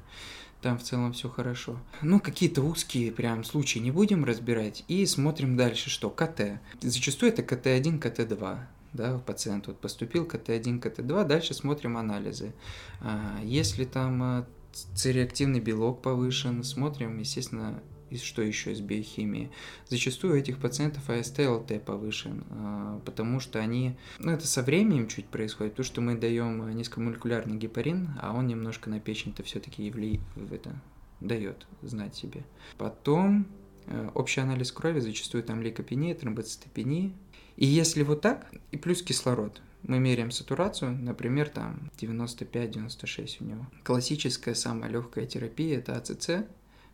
там 0.63 0.79
в 0.79 0.83
целом 0.83 1.13
все 1.13 1.29
хорошо. 1.29 1.79
Ну, 2.03 2.19
какие-то 2.19 2.63
узкие 2.63 3.13
прям 3.13 3.45
случаи 3.45 3.79
не 3.79 3.91
будем 3.91 4.25
разбирать, 4.25 4.85
и 4.89 5.05
смотрим 5.07 5.57
дальше, 5.57 5.91
что 5.91 6.11
КТ. 6.11 6.61
Зачастую 6.81 7.33
это 7.33 7.43
КТ-1, 7.43 8.01
КТ-2 8.01 8.59
да, 8.93 9.19
пациент 9.19 9.67
вот 9.69 9.81
поступил 9.81 10.25
КТ-1, 10.25 10.81
КТ-2, 10.81 11.25
дальше 11.25 11.55
смотрим 11.55 11.97
анализы. 11.97 12.53
А, 13.01 13.39
если 13.43 13.85
там 13.85 14.23
а, 14.23 14.47
цереактивный 14.73 15.61
белок 15.61 16.03
повышен, 16.03 16.63
смотрим, 16.63 17.19
естественно, 17.19 17.83
и 18.11 18.17
что 18.17 18.43
еще 18.43 18.73
из 18.73 18.81
биохимии. 18.81 19.51
Зачастую 19.89 20.35
у 20.35 20.37
этих 20.37 20.59
пациентов 20.59 21.09
АСТ 21.09 21.39
ЛТ 21.41 21.85
повышен, 21.85 22.45
а, 22.51 23.01
потому 23.05 23.41
что 23.41 23.61
они, 23.61 23.97
ну 24.19 24.33
это 24.33 24.47
со 24.47 24.63
временем 24.63 25.09
чуть 25.09 25.27
происходит, 25.27 25.75
потому 25.75 25.87
что 25.87 26.01
мы 26.01 26.17
даем 26.17 26.69
низкомолекулярный 26.77 27.57
гепарин, 27.57 28.11
а 28.21 28.35
он 28.35 28.49
немножко 28.49 28.91
на 28.91 29.01
печень-то 29.01 29.43
все-таки 29.43 29.85
явли... 29.85 30.21
это 30.51 30.81
дает 31.21 31.67
знать 31.83 32.15
себе. 32.15 32.45
Потом 32.79 33.47
э, 33.87 34.11
общий 34.15 34.41
анализ 34.41 34.73
крови, 34.73 35.01
зачастую 35.01 35.45
там 35.45 35.63
лейкопения, 35.63 36.15
тромбоцитопения. 36.15 37.13
И 37.57 37.67
если 37.67 38.03
вот 38.03 38.23
так, 38.23 38.53
и 38.71 38.79
плюс 38.79 39.03
кислород, 39.03 39.61
мы 39.83 39.99
меряем 39.99 40.31
сатурацию, 40.31 40.93
например, 40.93 41.49
там 41.49 41.91
95-96 41.99 43.37
у 43.41 43.45
него. 43.45 43.67
Классическая 43.85 44.55
самая 44.55 44.91
легкая 44.91 45.27
терапия 45.27 45.79
это 45.79 45.97
АЦЦ 45.97 46.47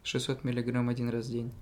600 0.02 0.44
мг 0.44 0.88
один 0.88 1.08
раз 1.08 1.26
в 1.26 1.32
день. 1.32 1.52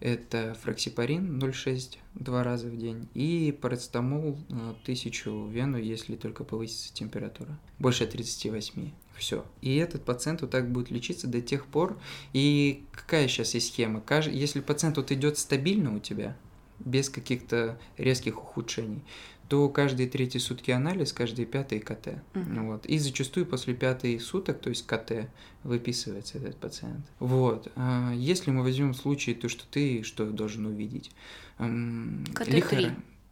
Это 0.00 0.56
фраксипарин 0.60 1.38
0,6 1.38 1.98
два 2.14 2.42
раза 2.42 2.66
в 2.66 2.76
день 2.76 3.08
и 3.14 3.56
парацетамол 3.60 4.36
1000 4.48 5.30
в 5.30 5.50
вену, 5.52 5.78
если 5.78 6.16
только 6.16 6.42
повысится 6.42 6.92
температура. 6.92 7.56
Больше 7.78 8.06
38. 8.06 8.90
Все. 9.14 9.44
И 9.60 9.76
этот 9.76 10.04
пациент 10.04 10.40
вот 10.40 10.50
так 10.50 10.72
будет 10.72 10.90
лечиться 10.90 11.28
до 11.28 11.40
тех 11.40 11.66
пор. 11.66 12.00
И 12.32 12.84
какая 12.90 13.28
сейчас 13.28 13.54
есть 13.54 13.72
схема? 13.72 14.02
Если 14.26 14.60
пациент 14.60 14.96
вот 14.96 15.12
идет 15.12 15.38
стабильно 15.38 15.94
у 15.94 16.00
тебя, 16.00 16.36
без 16.80 17.08
каких-то 17.08 17.78
резких 17.96 18.42
ухудшений, 18.42 19.02
то 19.52 19.68
каждые 19.68 20.08
третьи 20.08 20.38
сутки 20.38 20.70
анализ, 20.70 21.12
каждые 21.12 21.44
пятые 21.44 21.82
КТ. 21.82 22.14
Uh-huh. 22.32 22.66
Вот. 22.68 22.86
И 22.86 22.98
зачастую 22.98 23.44
после 23.44 23.74
пятой 23.74 24.18
суток, 24.18 24.60
то 24.60 24.70
есть 24.70 24.86
КТ, 24.86 25.28
выписывается 25.62 26.38
этот 26.38 26.56
пациент. 26.56 27.04
Вот. 27.18 27.70
А 27.76 28.14
если 28.14 28.50
мы 28.50 28.62
возьмем 28.62 28.94
случай, 28.94 29.34
то 29.34 29.50
что 29.50 29.64
ты 29.70 30.04
что 30.04 30.24
должен 30.24 30.64
увидеть? 30.64 31.10
КТ-3. 31.58 32.50
Лихор... 32.50 32.78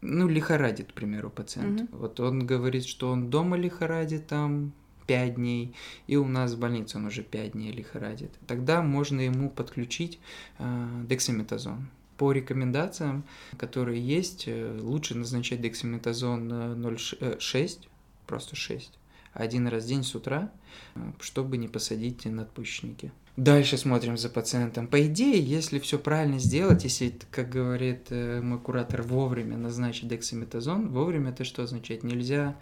Ну, 0.03 0.29
лихорадит, 0.29 0.93
к 0.93 0.95
примеру, 0.95 1.31
пациент. 1.31 1.81
Uh-huh. 1.81 1.99
Вот 1.99 2.21
он 2.21 2.45
говорит, 2.45 2.85
что 2.85 3.11
он 3.11 3.31
дома 3.31 3.57
лихорадит 3.57 4.27
там, 4.27 4.75
5 5.07 5.37
дней, 5.37 5.75
и 6.07 6.17
у 6.17 6.29
нас 6.29 6.53
в 6.53 6.59
больнице 6.59 6.99
он 6.99 7.07
уже 7.07 7.23
5 7.23 7.53
дней 7.53 7.73
лихорадит. 7.73 8.33
Тогда 8.47 8.83
можно 8.83 9.23
ему 9.23 9.49
подключить 9.49 10.19
э, 10.59 11.05
дексаметазон 11.09 11.89
по 12.21 12.33
рекомендациям, 12.33 13.25
которые 13.57 13.99
есть, 13.99 14.45
э, 14.47 14.79
лучше 14.79 15.15
назначать 15.15 15.63
дексаметазон 15.63 16.53
0,6, 16.53 17.89
просто 18.27 18.57
6, 18.57 18.93
один 19.33 19.67
раз 19.67 19.85
в 19.85 19.87
день 19.87 20.05
с 20.05 20.15
утра, 20.15 20.53
э, 20.97 21.13
чтобы 21.21 21.57
не 21.57 21.67
посадить 21.67 22.27
надпочечники. 22.27 23.11
Дальше 23.39 23.79
смотрим 23.79 24.19
за 24.19 24.29
пациентом. 24.29 24.87
По 24.87 25.07
идее, 25.07 25.43
если 25.43 25.79
все 25.79 25.99
правильно 25.99 26.39
сделать, 26.39 26.85
если, 26.85 27.15
как 27.31 27.49
говорит 27.49 28.09
э, 28.11 28.43
мой 28.43 28.59
куратор, 28.59 29.01
вовремя 29.01 29.57
назначить 29.57 30.09
дексаметазон, 30.09 30.91
вовремя 30.91 31.31
это 31.31 31.45
что 31.45 31.63
означает? 31.63 32.03
Нельзя 32.03 32.55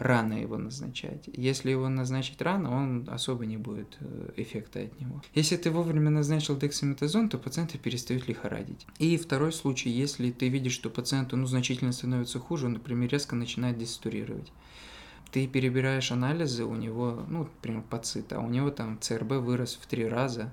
рано 0.00 0.34
его 0.34 0.56
назначать. 0.56 1.28
Если 1.32 1.70
его 1.70 1.88
назначить 1.88 2.40
рано, 2.40 2.74
он 2.74 3.08
особо 3.08 3.46
не 3.46 3.56
будет 3.56 3.96
э, 4.00 4.32
эффекта 4.36 4.80
от 4.80 4.98
него. 5.00 5.22
Если 5.34 5.56
ты 5.56 5.70
вовремя 5.70 6.10
назначил 6.10 6.56
дексаметазон, 6.56 7.28
то 7.28 7.38
пациенты 7.38 7.78
перестают 7.78 8.26
лихорадить. 8.26 8.86
И 8.98 9.16
второй 9.16 9.52
случай, 9.52 9.90
если 9.90 10.30
ты 10.30 10.48
видишь, 10.48 10.72
что 10.72 10.90
пациенту 10.90 11.36
ну, 11.36 11.46
значительно 11.46 11.92
становится 11.92 12.38
хуже, 12.38 12.66
он, 12.66 12.72
например, 12.74 13.10
резко 13.10 13.36
начинает 13.36 13.78
десатурировать. 13.78 14.52
Ты 15.30 15.46
перебираешь 15.46 16.10
анализы, 16.10 16.64
у 16.64 16.74
него, 16.74 17.24
ну, 17.28 17.40
например, 17.44 17.82
пацит, 17.82 18.32
а 18.32 18.40
у 18.40 18.48
него 18.48 18.70
там 18.70 18.98
ЦРБ 19.00 19.32
вырос 19.32 19.78
в 19.80 19.86
три 19.86 20.08
раза 20.08 20.52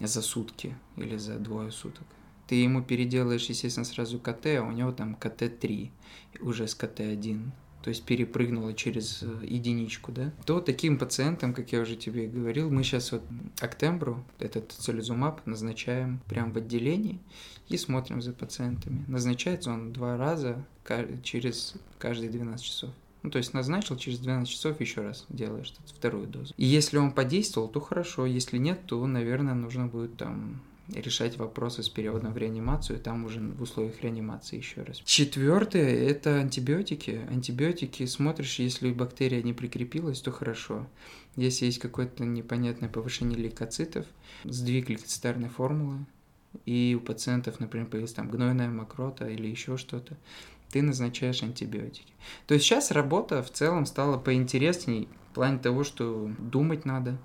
за 0.00 0.22
сутки 0.22 0.74
или 0.96 1.16
за 1.16 1.38
двое 1.38 1.70
суток 1.70 2.06
ты 2.52 2.56
ему 2.56 2.82
переделаешь, 2.82 3.46
естественно, 3.46 3.86
сразу 3.86 4.18
КТ, 4.18 4.44
а 4.58 4.62
у 4.62 4.72
него 4.72 4.92
там 4.92 5.14
КТ-3, 5.14 5.90
уже 6.40 6.68
с 6.68 6.74
КТ-1 6.74 7.50
то 7.82 7.88
есть 7.90 8.04
перепрыгнула 8.04 8.74
через 8.74 9.22
э, 9.22 9.26
единичку, 9.42 10.12
да, 10.12 10.32
то 10.46 10.60
таким 10.60 10.98
пациентам, 10.98 11.52
как 11.52 11.72
я 11.72 11.80
уже 11.80 11.96
тебе 11.96 12.26
говорил, 12.26 12.70
мы 12.70 12.84
сейчас 12.84 13.12
вот 13.12 13.22
Актембру, 13.60 14.24
этот 14.38 14.72
целизумаб, 14.72 15.44
назначаем 15.46 16.20
прямо 16.28 16.52
в 16.52 16.56
отделении 16.56 17.18
и 17.68 17.76
смотрим 17.76 18.22
за 18.22 18.32
пациентами. 18.32 19.04
Назначается 19.08 19.70
он 19.70 19.92
два 19.92 20.16
раза 20.16 20.64
через 21.22 21.74
каждые 21.98 22.30
12 22.30 22.64
часов. 22.64 22.90
Ну, 23.22 23.30
то 23.30 23.38
есть 23.38 23.54
назначил, 23.54 23.96
через 23.96 24.18
12 24.18 24.52
часов 24.52 24.80
еще 24.80 25.02
раз 25.02 25.26
делаешь 25.28 25.72
вторую 25.86 26.26
дозу. 26.26 26.54
И 26.56 26.64
если 26.64 26.98
он 26.98 27.12
подействовал, 27.12 27.68
то 27.68 27.80
хорошо, 27.80 28.26
если 28.26 28.58
нет, 28.58 28.80
то, 28.86 29.04
наверное, 29.06 29.54
нужно 29.54 29.86
будет 29.86 30.16
там 30.16 30.60
решать 30.94 31.36
вопросы 31.36 31.82
с 31.82 31.88
переводом 31.88 32.32
в 32.32 32.36
реанимацию, 32.36 32.98
там 32.98 33.24
уже 33.24 33.40
в 33.40 33.62
условиях 33.62 34.02
реанимации 34.02 34.56
еще 34.56 34.82
раз. 34.82 35.00
Четвертое– 35.04 35.94
это 36.08 36.36
антибиотики. 36.36 37.20
Антибиотики 37.30 38.06
смотришь, 38.06 38.58
если 38.58 38.92
бактерия 38.92 39.42
не 39.42 39.52
прикрепилась, 39.52 40.20
то 40.20 40.30
хорошо. 40.32 40.86
Если 41.36 41.66
есть 41.66 41.78
какое-то 41.78 42.24
непонятное 42.24 42.88
повышение 42.88 43.38
лейкоцитов, 43.38 44.06
сдвиг 44.44 44.88
лейкоцитарной 44.88 45.48
формулы, 45.48 46.04
и 46.66 46.96
у 46.98 47.04
пациентов, 47.04 47.60
например, 47.60 47.86
появилась 47.86 48.12
там 48.12 48.28
гнойная 48.28 48.68
мокрота 48.68 49.28
или 49.28 49.46
еще 49.46 49.76
что-то, 49.76 50.16
ты 50.70 50.82
назначаешь 50.82 51.42
антибиотики. 51.42 52.12
То 52.46 52.54
есть 52.54 52.66
сейчас 52.66 52.90
работа 52.90 53.42
в 53.42 53.50
целом 53.50 53.86
стала 53.86 54.18
поинтересней 54.18 55.08
в 55.30 55.34
плане 55.34 55.58
того, 55.58 55.84
что 55.84 56.30
думать 56.38 56.84
надо, 56.84 57.18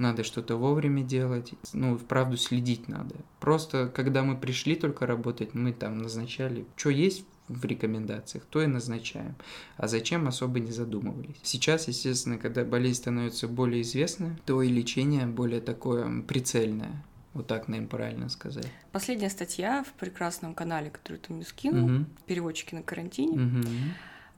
надо 0.00 0.24
что-то 0.24 0.56
вовремя 0.56 1.02
делать, 1.02 1.52
ну, 1.72 1.96
вправду 1.96 2.36
следить 2.36 2.88
надо. 2.88 3.14
Просто, 3.38 3.88
когда 3.88 4.22
мы 4.22 4.36
пришли 4.36 4.74
только 4.74 5.06
работать, 5.06 5.54
мы 5.54 5.72
там 5.72 5.98
назначали, 5.98 6.64
что 6.76 6.90
есть 6.90 7.24
в 7.48 7.64
рекомендациях, 7.64 8.44
то 8.48 8.62
и 8.62 8.66
назначаем. 8.66 9.34
А 9.76 9.88
зачем 9.88 10.28
особо 10.28 10.60
не 10.60 10.70
задумывались. 10.70 11.36
Сейчас, 11.42 11.88
естественно, 11.88 12.38
когда 12.38 12.64
болезнь 12.64 12.98
становится 12.98 13.48
более 13.48 13.82
известной, 13.82 14.36
то 14.46 14.62
и 14.62 14.68
лечение 14.68 15.26
более 15.26 15.60
такое 15.60 16.22
прицельное. 16.22 17.04
Вот 17.32 17.46
так, 17.46 17.68
наверное, 17.68 17.88
правильно 17.88 18.28
сказать. 18.28 18.66
Последняя 18.92 19.30
статья 19.30 19.84
в 19.84 19.92
прекрасном 19.98 20.54
канале, 20.54 20.90
который 20.90 21.18
ты 21.18 21.32
мне 21.32 21.44
скинул, 21.44 21.84
угу. 21.84 22.04
переводчики 22.26 22.74
на 22.74 22.82
карантине, 22.82 23.40
угу. 23.40 23.68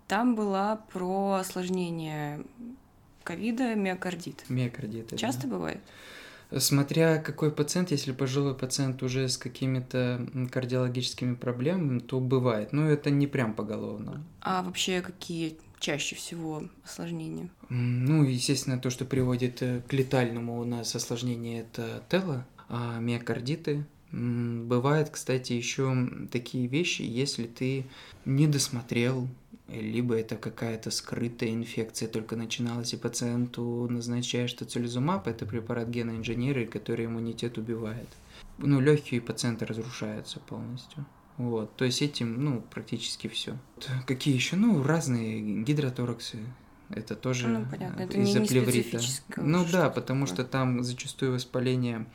там 0.09 0.35
была 0.35 0.77
про 0.77 1.35
осложнение 1.35 2.45
ковида 3.23 3.75
миокардит. 3.75 4.45
Миокардит. 4.49 5.17
Часто 5.17 5.43
да. 5.43 5.55
бывает? 5.55 5.81
Смотря 6.59 7.19
какой 7.19 7.51
пациент, 7.51 7.91
если 7.91 8.13
пожилой 8.13 8.55
пациент 8.55 9.03
уже 9.03 9.29
с 9.29 9.39
какими-то 9.39 10.27
кардиологическими 10.51 11.35
проблемами, 11.35 11.99
то 11.99 12.21
бывает. 12.21 12.73
Но 12.73 12.89
это 12.89 13.11
не 13.11 13.27
прям 13.27 13.55
поголовно. 13.55 14.23
А 14.43 14.63
вообще 14.63 15.01
какие 15.01 15.57
чаще 15.79 16.15
всего 16.15 16.65
осложнения? 16.85 17.49
Ну, 17.71 18.23
естественно, 18.25 18.79
то, 18.79 18.91
что 18.91 19.05
приводит 19.05 19.63
э, 19.63 19.81
к 19.89 19.93
летальному 19.93 20.61
у 20.61 20.65
нас 20.65 20.95
осложнению, 20.95 21.63
это 21.63 22.03
тело, 22.09 22.47
а 22.69 22.99
миокардиты. 23.01 23.85
Бывают, 24.13 25.11
кстати, 25.11 25.55
еще 25.55 26.09
такие 26.31 26.67
вещи, 26.67 27.03
если 27.03 27.47
ты 27.47 27.87
не 28.25 28.47
досмотрел 28.47 29.29
либо 29.69 30.15
это 30.15 30.37
какая-то 30.37 30.91
скрытая 30.91 31.51
инфекция 31.51 32.09
только 32.09 32.37
начиналась, 32.37 32.93
и 32.93 32.97
пациенту 32.97 33.87
назначаешь 33.89 34.53
тоцилизумаб, 34.53 35.27
это 35.27 35.47
препарат 35.47 35.89
геноинженерии, 35.89 36.67
который 36.67 37.07
иммунитет 37.07 37.59
убивает. 37.59 38.09
Ну, 38.59 38.81
легкие 38.81 39.21
пациенты 39.21 39.65
разрушаются 39.65 40.41
полностью. 40.41 41.07
Вот, 41.39 41.75
то 41.77 41.85
есть 41.85 42.03
этим, 42.03 42.45
ну, 42.45 42.61
практически 42.61 43.29
все. 43.29 43.57
Какие 44.07 44.35
еще? 44.35 44.57
Ну, 44.57 44.83
разные 44.83 45.41
гидротораксы, 45.63 46.39
это 46.95 47.17
тоже 47.17 47.49
ну, 47.49 47.67
понятно. 47.71 48.01
Это 48.01 48.19
из-за 48.19 48.41
плеврита. 48.43 49.01
Ну 49.37 49.65
да, 49.71 49.91
потому 49.91 50.27
что 50.27 50.45
там 50.45 50.83
зачастую 50.83 51.33
воспаление 51.33 52.07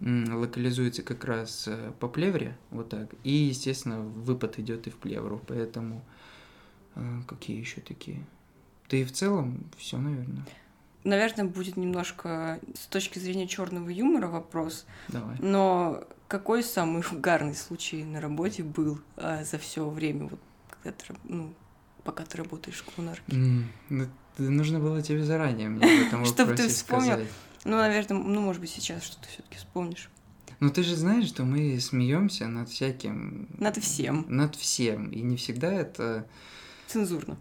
локализуется 0.00 1.02
как 1.02 1.24
раз 1.24 1.68
э, 1.68 1.92
по 2.00 2.08
плевре, 2.08 2.58
вот 2.70 2.88
так, 2.88 3.08
и, 3.22 3.30
естественно, 3.30 4.00
выпад 4.00 4.58
идет 4.58 4.88
и 4.88 4.90
в 4.90 4.96
плевру, 4.96 5.40
поэтому 5.46 6.04
а, 6.96 7.22
какие 7.28 7.60
еще 7.60 7.80
такие? 7.80 8.24
Да 8.90 8.96
и 8.96 9.04
в 9.04 9.12
целом 9.12 9.64
все, 9.78 9.98
наверное. 9.98 10.44
Наверное, 11.04 11.44
будет 11.44 11.76
немножко 11.76 12.58
с 12.74 12.86
точки 12.86 13.20
зрения 13.20 13.46
черного 13.46 13.88
юмора 13.90 14.26
вопрос. 14.26 14.86
Давай. 15.06 15.36
Но 15.40 16.04
какой 16.26 16.64
самый 16.64 17.04
угарный 17.12 17.54
случай 17.54 18.02
на 18.02 18.20
работе 18.20 18.64
был 18.64 19.00
за 19.16 19.58
все 19.58 19.88
время, 19.88 20.26
вот, 20.26 20.40
когда 20.68 20.96
ты, 20.96 21.14
ну, 21.24 21.54
пока 22.04 22.24
ты 22.24 22.38
работаешь 22.38 22.78
в 22.78 22.94
коммунарке? 22.94 23.24
Mm, 23.28 23.64
ну, 23.90 24.06
нужно 24.38 24.80
было 24.80 25.02
тебе 25.02 25.24
заранее 25.24 25.68
мне 25.68 26.08
об 26.12 26.26
Чтобы 26.26 26.54
ты 26.54 26.68
вспомнил. 26.68 27.26
Ну, 27.64 27.76
наверное, 27.76 28.18
ну, 28.18 28.40
может 28.40 28.60
быть, 28.60 28.70
сейчас 28.70 29.04
что-то 29.04 29.28
все-таки 29.28 29.56
вспомнишь. 29.56 30.10
Ну 30.60 30.70
ты 30.70 30.84
же 30.84 30.94
знаешь, 30.94 31.26
что 31.26 31.44
мы 31.44 31.80
смеемся 31.80 32.46
над 32.46 32.68
всяким. 32.68 33.48
Над 33.58 33.78
всем. 33.78 34.26
Над 34.28 34.54
всем. 34.54 35.10
И 35.10 35.20
не 35.20 35.36
всегда 35.36 35.72
это 35.72 36.28
Цензурно. 36.86 37.38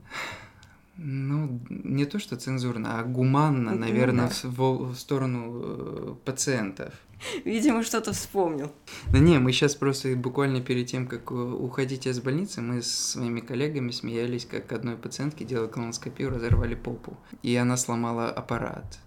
Ну, 1.04 1.60
не 1.70 2.06
то, 2.06 2.20
что 2.20 2.36
цензурно, 2.36 3.00
а 3.00 3.04
гуманно, 3.04 3.74
наверное, 3.74 4.28
да. 4.28 4.50
в, 4.50 4.94
в 4.94 4.96
сторону 4.96 5.62
э, 5.64 6.16
пациентов. 6.26 6.94
Видимо, 7.44 7.82
что-то 7.82 8.14
вспомнил. 8.14 8.72
Да 9.12 9.18
не, 9.18 9.40
мы 9.40 9.52
сейчас 9.52 9.74
просто 9.74 10.16
буквально 10.16 10.62
перед 10.62 10.88
тем, 10.88 11.08
как 11.08 11.32
уходить 11.32 12.06
из 12.06 12.20
больницы, 12.20 12.62
мы 12.62 12.84
с 12.84 12.92
своими 12.92 13.40
коллегами 13.40 13.90
смеялись, 13.90 14.46
как 14.46 14.72
одной 14.72 14.96
пациентке 14.96 15.44
делали 15.44 15.70
колоноскопию, 15.70 16.30
разорвали 16.30 16.76
попу. 16.76 17.18
И 17.42 17.56
она 17.56 17.78
сломала 17.78 18.30
аппарат 18.30 19.00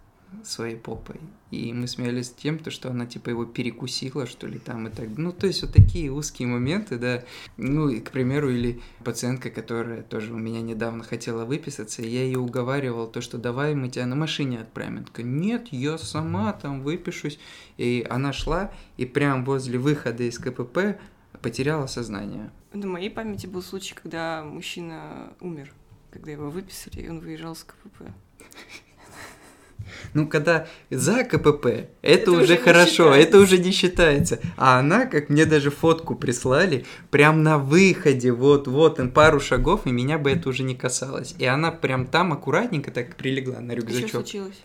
своей 0.42 0.76
попой. 0.76 1.20
И 1.50 1.72
мы 1.72 1.86
смеялись 1.86 2.30
тем, 2.30 2.58
то, 2.58 2.70
что 2.70 2.90
она 2.90 3.06
типа 3.06 3.30
его 3.30 3.44
перекусила, 3.44 4.26
что 4.26 4.46
ли, 4.46 4.58
там 4.58 4.88
и 4.88 4.90
так. 4.90 5.08
Ну, 5.16 5.32
то 5.32 5.46
есть 5.46 5.62
вот 5.62 5.72
такие 5.72 6.10
узкие 6.10 6.48
моменты, 6.48 6.98
да. 6.98 7.22
Ну, 7.56 7.88
и, 7.88 8.00
к 8.00 8.10
примеру, 8.10 8.50
или 8.50 8.80
пациентка, 9.04 9.50
которая 9.50 10.02
тоже 10.02 10.32
у 10.32 10.38
меня 10.38 10.60
недавно 10.60 11.04
хотела 11.04 11.44
выписаться, 11.44 12.02
я 12.02 12.24
ее 12.24 12.38
уговаривал, 12.38 13.06
то, 13.06 13.20
что 13.20 13.38
давай 13.38 13.74
мы 13.74 13.88
тебя 13.88 14.06
на 14.06 14.16
машине 14.16 14.60
отправим. 14.60 14.96
Она 14.96 15.04
такая, 15.04 15.26
нет, 15.26 15.68
я 15.70 15.98
сама 15.98 16.52
там 16.52 16.82
выпишусь. 16.82 17.38
И 17.76 18.06
она 18.10 18.32
шла, 18.32 18.72
и 18.96 19.06
прям 19.06 19.44
возле 19.44 19.78
выхода 19.78 20.24
из 20.24 20.38
КПП 20.38 20.98
потеряла 21.40 21.86
сознание. 21.86 22.50
На 22.72 22.86
моей 22.86 23.10
памяти 23.10 23.46
был 23.46 23.62
случай, 23.62 23.94
когда 23.94 24.42
мужчина 24.42 25.32
умер, 25.40 25.72
когда 26.10 26.32
его 26.32 26.50
выписали, 26.50 27.02
и 27.02 27.08
он 27.08 27.20
выезжал 27.20 27.54
с 27.54 27.64
КПП. 27.64 28.04
Ну, 30.12 30.26
когда 30.26 30.66
за 30.90 31.24
КПП, 31.24 31.66
это, 31.66 31.88
это 32.02 32.32
уже 32.32 32.56
хорошо, 32.56 33.14
это 33.14 33.38
уже 33.38 33.58
не 33.58 33.70
считается. 33.70 34.40
А 34.56 34.78
она, 34.78 35.06
как 35.06 35.28
мне 35.28 35.44
даже 35.46 35.70
фотку 35.70 36.14
прислали, 36.14 36.84
прям 37.10 37.42
на 37.42 37.58
выходе, 37.58 38.32
вот, 38.32 38.68
вот, 38.68 39.00
пару 39.12 39.40
шагов, 39.40 39.86
и 39.86 39.90
меня 39.90 40.18
бы 40.18 40.30
это 40.30 40.48
уже 40.48 40.62
не 40.62 40.74
касалось. 40.74 41.34
И 41.38 41.44
она 41.44 41.70
прям 41.70 42.06
там 42.06 42.32
аккуратненько 42.32 42.90
так 42.90 43.16
прилегла 43.16 43.60
на 43.60 43.72
рюкзачок. 43.72 44.08
Что 44.08 44.18
случилось? 44.18 44.62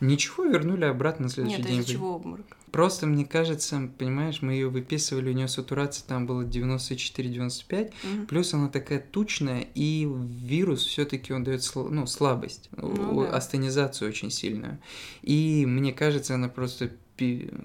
Ничего, 0.00 0.44
вернули 0.44 0.84
обратно 0.84 1.24
на 1.24 1.30
следующий 1.30 1.58
Нет, 1.58 1.66
день. 1.66 1.78
Нет, 1.78 1.86
чего 1.86 2.14
обморок? 2.14 2.46
Просто, 2.70 3.06
мне 3.06 3.24
кажется, 3.24 3.90
понимаешь, 3.98 4.42
мы 4.42 4.52
ее 4.52 4.68
выписывали, 4.68 5.30
у 5.30 5.32
нее 5.32 5.48
сатурация 5.48 6.06
там 6.06 6.26
было 6.26 6.42
94-95, 6.42 7.86
угу. 7.86 8.26
плюс 8.26 8.54
она 8.54 8.68
такая 8.68 9.00
тучная, 9.00 9.66
и 9.74 10.06
вирус 10.06 10.84
все-таки 10.84 11.32
он 11.32 11.44
дает 11.44 11.68
ну, 11.74 12.06
слабость, 12.06 12.68
ну, 12.76 13.22
да. 13.22 13.36
астенизацию 13.36 14.08
очень 14.08 14.30
сильную. 14.30 14.78
И 15.22 15.64
мне 15.66 15.92
кажется, 15.92 16.34
она 16.34 16.48
просто 16.48 16.90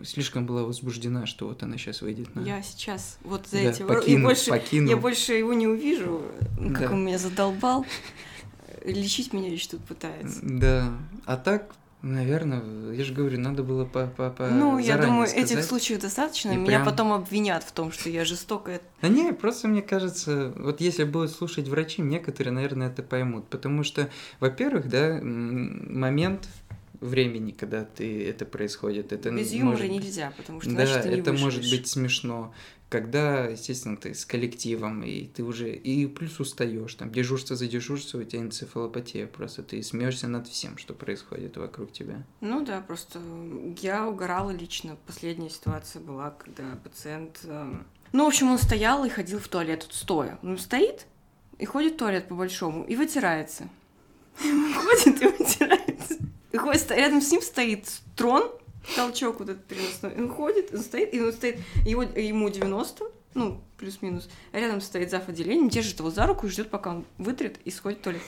слишком 0.04 0.46
была 0.46 0.64
возбуждена, 0.64 1.26
что 1.26 1.48
вот 1.48 1.62
она 1.64 1.78
сейчас 1.78 2.02
выйдет 2.02 2.34
на... 2.36 2.42
Я 2.42 2.64
сейчас 2.64 3.20
вот 3.24 3.46
за 3.48 3.58
да, 3.58 3.72
эти... 3.72 3.84
Покину, 3.84 4.20
я, 4.20 4.26
больше, 4.26 4.50
покину. 4.50 4.90
я 4.90 4.98
больше 4.98 5.34
его 5.34 5.54
не 5.54 5.68
увижу, 5.68 6.24
как 6.58 6.90
да. 6.90 6.92
он 6.92 7.06
меня 7.06 7.20
задолбал. 7.20 7.86
Лечить 8.84 9.32
меня 9.32 9.50
еще 9.50 9.70
тут 9.70 9.82
пытается. 9.86 10.40
Да, 10.42 10.98
а 11.26 11.38
так 11.38 11.74
Наверное, 12.04 12.92
я 12.92 13.04
же 13.06 13.14
говорю, 13.14 13.40
надо 13.40 13.64
было 13.64 13.86
по, 13.86 14.08
по, 14.08 14.30
по 14.30 14.48
Ну, 14.50 14.78
я 14.78 14.98
думаю, 14.98 15.26
сказать. 15.26 15.52
этих 15.52 15.64
случаев 15.64 16.02
достаточно. 16.02 16.52
И 16.52 16.58
Меня 16.58 16.66
прям... 16.66 16.86
потом 16.86 17.14
обвинят 17.14 17.64
в 17.64 17.72
том, 17.72 17.94
что 17.94 18.10
я 18.10 18.26
жестокая. 18.26 18.82
Да 19.02 19.08
не, 19.08 19.32
просто 19.32 19.70
мне 19.70 19.82
кажется, 19.82 20.52
вот 20.58 20.82
если 20.82 21.06
будут 21.06 21.32
слушать 21.32 21.70
врачи, 21.70 22.02
некоторые, 22.02 22.52
наверное, 22.52 22.90
это 22.90 23.04
поймут. 23.04 23.48
Потому 23.48 23.84
что, 23.84 24.10
во-первых, 24.42 24.90
да, 24.90 25.18
момент 25.22 26.50
времени, 27.00 27.52
когда 27.52 27.86
ты 27.86 28.28
это 28.28 28.46
происходит. 28.46 29.14
Это 29.14 29.32
Без 29.32 29.54
юмора 29.54 29.78
может... 29.78 29.90
нельзя, 29.92 30.34
потому 30.36 30.60
что 30.60 30.72
да, 30.72 30.86
значит, 30.86 31.04
ты 31.04 31.10
не 31.10 31.16
это 31.22 31.32
выживешь. 31.32 31.56
может 31.56 31.70
быть 31.72 31.88
смешно 31.88 32.54
когда, 32.94 33.48
естественно, 33.48 33.98
ты 33.98 34.14
с 34.14 34.24
коллективом, 34.24 35.02
и 35.02 35.26
ты 35.26 35.44
уже, 35.44 35.74
и 35.74 36.06
плюс 36.06 36.40
устаешь, 36.40 36.94
там, 36.94 37.12
дежурство 37.12 37.56
за 37.56 37.66
дежурство, 37.66 38.20
у 38.20 38.24
тебя 38.24 38.42
энцефалопатия, 38.42 39.26
просто 39.26 39.64
ты 39.64 39.82
смеешься 39.82 40.28
над 40.28 40.48
всем, 40.48 40.78
что 40.78 40.94
происходит 40.94 41.58
вокруг 41.58 41.92
тебя. 41.92 42.24
Ну 42.40 42.64
да, 42.64 42.82
просто 42.82 43.20
я 43.82 44.08
угорала 44.08 44.52
лично. 44.52 44.96
Последняя 45.08 45.50
ситуация 45.50 46.04
была, 46.04 46.30
когда 46.30 46.78
пациент... 46.84 47.40
Э, 47.46 47.74
ну, 48.12 48.26
в 48.26 48.28
общем, 48.28 48.52
он 48.52 48.60
стоял 48.60 49.04
и 49.06 49.10
ходил 49.10 49.40
в 49.40 49.48
туалет, 49.48 49.88
стоя. 49.90 50.38
Он 50.44 50.60
стоит 50.60 51.08
и 51.58 51.66
ходит 51.66 51.94
в 51.94 51.98
туалет 51.98 52.28
по-большому, 52.28 52.84
и 52.84 52.96
вытирается. 52.96 53.70
Ходит 54.38 55.20
и 55.20 55.26
вытирается. 55.26 56.94
Рядом 56.94 57.22
с 57.24 57.32
ним 57.32 57.42
стоит 57.42 57.88
трон, 58.16 58.52
толчок 58.96 59.40
вот 59.40 59.50
этот 59.50 59.66
переносной. 59.66 60.16
Он 60.16 60.30
ходит, 60.30 60.74
он 60.74 60.80
стоит, 60.80 61.14
и 61.14 61.22
он 61.22 61.32
стоит, 61.32 61.60
его, 61.86 62.04
ему 62.04 62.50
90, 62.50 63.06
ну, 63.34 63.62
плюс-минус. 63.78 64.30
А 64.52 64.60
рядом 64.60 64.82
стоит 64.82 65.10
зав. 65.10 65.28
отделения, 65.28 65.70
держит 65.70 66.00
его 66.00 66.10
за 66.10 66.26
руку 66.28 66.48
и 66.48 66.50
ждет, 66.50 66.70
пока 66.70 66.92
он 66.92 67.06
вытрет 67.18 67.58
и 67.66 67.72
сходит 67.72 68.00
в 68.00 68.04
туалет. 68.04 68.22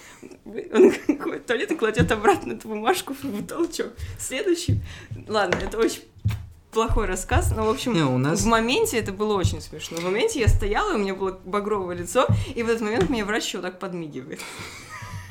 Он 0.46 0.92
ходит 1.20 1.44
в 1.44 1.46
туалет 1.46 1.72
и 1.72 1.76
кладет 1.76 2.12
обратно 2.12 2.54
эту 2.54 2.68
бумажку 2.68 3.14
в 3.14 3.48
толчок. 3.48 3.94
Следующий. 4.20 4.80
Ладно, 5.28 5.60
это 5.62 5.78
очень 5.78 6.02
плохой 6.72 7.06
рассказ, 7.06 7.54
но, 7.56 7.66
в 7.66 7.70
общем, 7.70 7.94
Не, 7.94 8.02
у 8.02 8.18
нас... 8.18 8.42
в 8.42 8.48
моменте 8.48 8.98
это 8.98 9.14
было 9.14 9.36
очень 9.36 9.62
смешно. 9.62 9.98
В 9.98 10.04
моменте 10.04 10.42
я 10.42 10.50
стояла, 10.50 10.92
и 10.92 10.96
у 10.96 10.98
меня 10.98 11.16
было 11.16 11.40
багровое 11.46 11.96
лицо, 11.96 12.28
и 12.54 12.64
в 12.64 12.70
этот 12.70 12.82
момент 12.82 13.10
мне 13.10 13.24
врач 13.24 13.54
вот 13.54 13.62
так 13.62 13.80
подмигивает. 13.80 14.42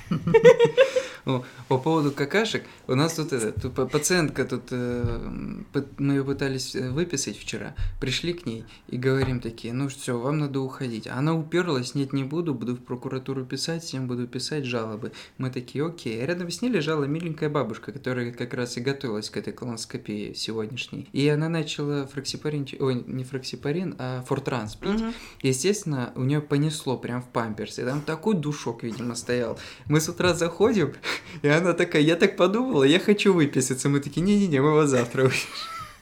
По 1.24 1.78
поводу 1.78 2.12
какашек, 2.12 2.64
у 2.86 2.94
нас 2.94 3.14
тут 3.14 3.32
это, 3.32 3.58
тут 3.58 3.90
пациентка 3.90 4.44
тут, 4.44 4.64
э, 4.70 5.20
мы 5.98 6.14
ее 6.14 6.24
пытались 6.24 6.74
э, 6.74 6.90
выписать 6.90 7.38
вчера, 7.38 7.74
пришли 7.98 8.34
к 8.34 8.44
ней 8.44 8.64
и 8.88 8.98
говорим 8.98 9.40
такие, 9.40 9.72
ну 9.72 9.88
все, 9.88 10.18
вам 10.18 10.38
надо 10.38 10.60
уходить. 10.60 11.06
Она 11.06 11.34
уперлась, 11.34 11.94
нет, 11.94 12.12
не 12.12 12.24
буду, 12.24 12.54
буду 12.54 12.74
в 12.74 12.80
прокуратуру 12.80 13.44
писать, 13.44 13.82
всем 13.82 14.06
буду 14.06 14.26
писать 14.26 14.66
жалобы. 14.66 15.12
Мы 15.38 15.50
такие, 15.50 15.86
окей. 15.86 16.22
А 16.22 16.26
рядом 16.26 16.50
с 16.50 16.60
ней 16.60 16.68
лежала 16.68 17.04
миленькая 17.04 17.48
бабушка, 17.48 17.92
которая 17.92 18.32
как 18.32 18.52
раз 18.54 18.76
и 18.76 18.80
готовилась 18.80 19.30
к 19.30 19.36
этой 19.36 19.52
колоноскопии 19.52 20.34
сегодняшней. 20.34 21.08
И 21.12 21.26
она 21.28 21.48
начала 21.48 22.06
фраксипарин, 22.06 22.66
ой, 22.78 23.02
не 23.06 23.24
фраксипарин, 23.24 23.96
а 23.98 24.22
фортранс 24.22 24.76
пить. 24.76 25.00
Угу. 25.00 25.12
Естественно, 25.42 26.12
у 26.16 26.22
нее 26.22 26.40
понесло 26.40 26.98
прям 26.98 27.22
в 27.22 27.28
памперсе. 27.28 27.84
Там 27.84 28.02
такой 28.02 28.34
душок, 28.34 28.82
видимо, 28.82 29.14
стоял. 29.14 29.58
Мы 29.86 30.00
с 30.00 30.08
утра 30.08 30.34
заходим, 30.34 30.94
и 31.42 31.48
она 31.48 31.72
такая, 31.72 32.02
я 32.02 32.16
так 32.16 32.36
подумала, 32.36 32.84
я 32.84 32.98
хочу 32.98 33.32
выписаться. 33.32 33.88
Мы 33.88 34.00
такие, 34.00 34.20
не-не-не, 34.22 34.60
мы 34.60 34.72
вас 34.72 34.90
завтра 34.90 35.24
выпишем. 35.24 35.48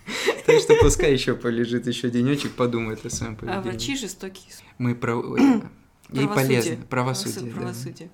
Так 0.46 0.58
что 0.58 0.74
пускай 0.80 1.12
еще 1.12 1.34
полежит 1.36 1.86
еще 1.86 2.10
денечек, 2.10 2.50
подумает 2.52 3.06
о 3.06 3.10
своем 3.10 3.34
А 3.34 3.36
поведении. 3.36 3.62
врачи 3.62 3.96
жестокие. 3.96 4.46
Мы 4.78 4.96
про... 4.96 5.22
Ей 6.10 6.26
полезно. 6.28 6.76
Правосудие. 6.90 7.52
Правосудие. 7.52 8.10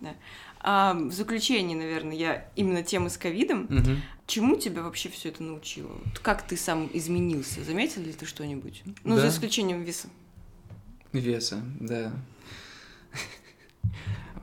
Да. 0.00 0.14
А, 0.60 0.92
в 0.94 1.10
заключение, 1.12 1.76
наверное, 1.78 2.14
я 2.14 2.48
именно 2.56 2.82
тема 2.82 3.08
с 3.08 3.16
ковидом. 3.16 3.66
Мгм. 3.70 4.02
Чему 4.26 4.56
тебя 4.56 4.82
вообще 4.82 5.08
все 5.08 5.30
это 5.30 5.42
научило? 5.42 5.90
Как 6.22 6.46
ты 6.46 6.56
сам 6.58 6.90
изменился? 6.92 7.64
Заметил 7.64 8.02
ли 8.02 8.12
ты 8.12 8.26
что-нибудь? 8.26 8.82
Ну, 9.02 9.16
за 9.16 9.22
Да. 9.22 9.28
исключением 9.28 9.82
веса. 9.82 10.08
Веса, 11.12 11.62
да. 11.80 12.12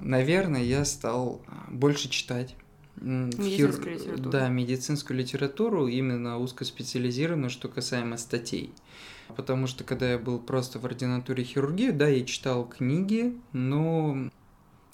Наверное, 0.01 0.63
я 0.63 0.85
стал 0.85 1.41
а, 1.47 1.67
больше 1.69 2.09
читать. 2.09 2.55
Медицинскую 2.99 3.95
литературу. 3.95 4.29
Да, 4.29 4.47
медицинскую 4.49 5.17
литературу, 5.17 5.87
именно 5.87 6.37
узкоспециализированную, 6.37 7.49
что 7.49 7.67
касаемо 7.67 8.17
статей. 8.17 8.73
Потому 9.35 9.67
что 9.67 9.83
когда 9.83 10.11
я 10.11 10.19
был 10.19 10.39
просто 10.39 10.77
в 10.77 10.85
ординатуре 10.85 11.43
хирургии, 11.43 11.91
да, 11.91 12.07
я 12.07 12.23
читал 12.25 12.67
книги, 12.67 13.35
но 13.53 14.29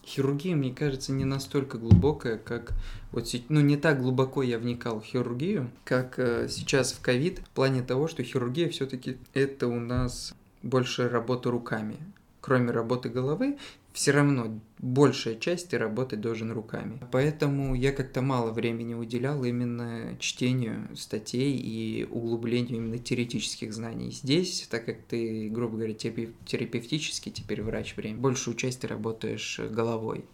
хирургия, 0.06 0.56
мне 0.56 0.74
кажется, 0.74 1.12
не 1.12 1.26
настолько 1.26 1.78
глубокая, 1.78 2.38
как 2.38 2.74
вот 3.12 3.28
ну 3.50 3.60
не 3.60 3.78
так 3.78 4.02
глубоко 4.02 4.44
я 4.44 4.58
вникал 4.58 5.02
в 5.02 5.06
хирургию, 5.06 5.70
как 5.84 6.18
э, 6.18 6.48
сейчас 6.50 6.94
в 6.94 7.02
ковид, 7.02 7.40
в 7.40 7.50
плане 7.50 7.82
того, 7.82 8.08
что 8.08 8.24
хирургия 8.24 8.70
все-таки 8.70 9.18
это 9.34 9.68
у 9.68 9.80
нас 9.80 10.34
больше 10.64 11.10
работа 11.10 11.52
руками. 11.52 11.98
Кроме 12.42 12.72
работы 12.72 13.10
головы, 13.10 13.58
все 13.92 14.12
равно 14.12 14.60
большая 14.80 15.36
часть 15.36 15.70
ты 15.70 15.78
работать 15.78 16.22
должен 16.22 16.52
руками. 16.52 17.02
Поэтому 17.12 17.76
я 17.76 17.92
как-то 17.92 18.22
мало 18.22 18.52
времени 18.52 18.94
уделял 18.94 19.44
именно 19.44 20.18
чтению 20.20 20.88
статей 20.96 21.56
и 21.58 22.06
углублению 22.10 22.78
именно 22.78 22.98
теоретических 22.98 23.74
знаний. 23.74 24.12
Здесь, 24.12 24.68
так 24.70 24.86
как 24.86 24.98
ты, 25.04 25.50
грубо 25.50 25.78
говоря, 25.78 25.94
терапев- 25.94 26.34
терапевтически 26.46 27.30
теперь 27.30 27.62
врач 27.62 27.96
время, 27.96 28.18
большую 28.18 28.56
часть 28.56 28.82
ты 28.82 28.88
работаешь 28.88 29.60
головой. 29.60 30.26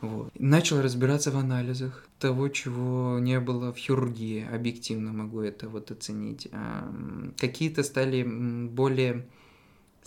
Вот. 0.00 0.30
Начал 0.38 0.80
разбираться 0.80 1.30
в 1.30 1.36
анализах 1.36 2.06
того, 2.18 2.48
чего 2.48 3.18
не 3.20 3.40
было 3.40 3.72
в 3.72 3.76
хирургии, 3.76 4.46
объективно 4.52 5.12
могу 5.12 5.40
это 5.40 5.68
вот 5.68 5.90
оценить. 5.90 6.48
Какие-то 7.36 7.82
стали 7.82 8.22
более 8.22 9.26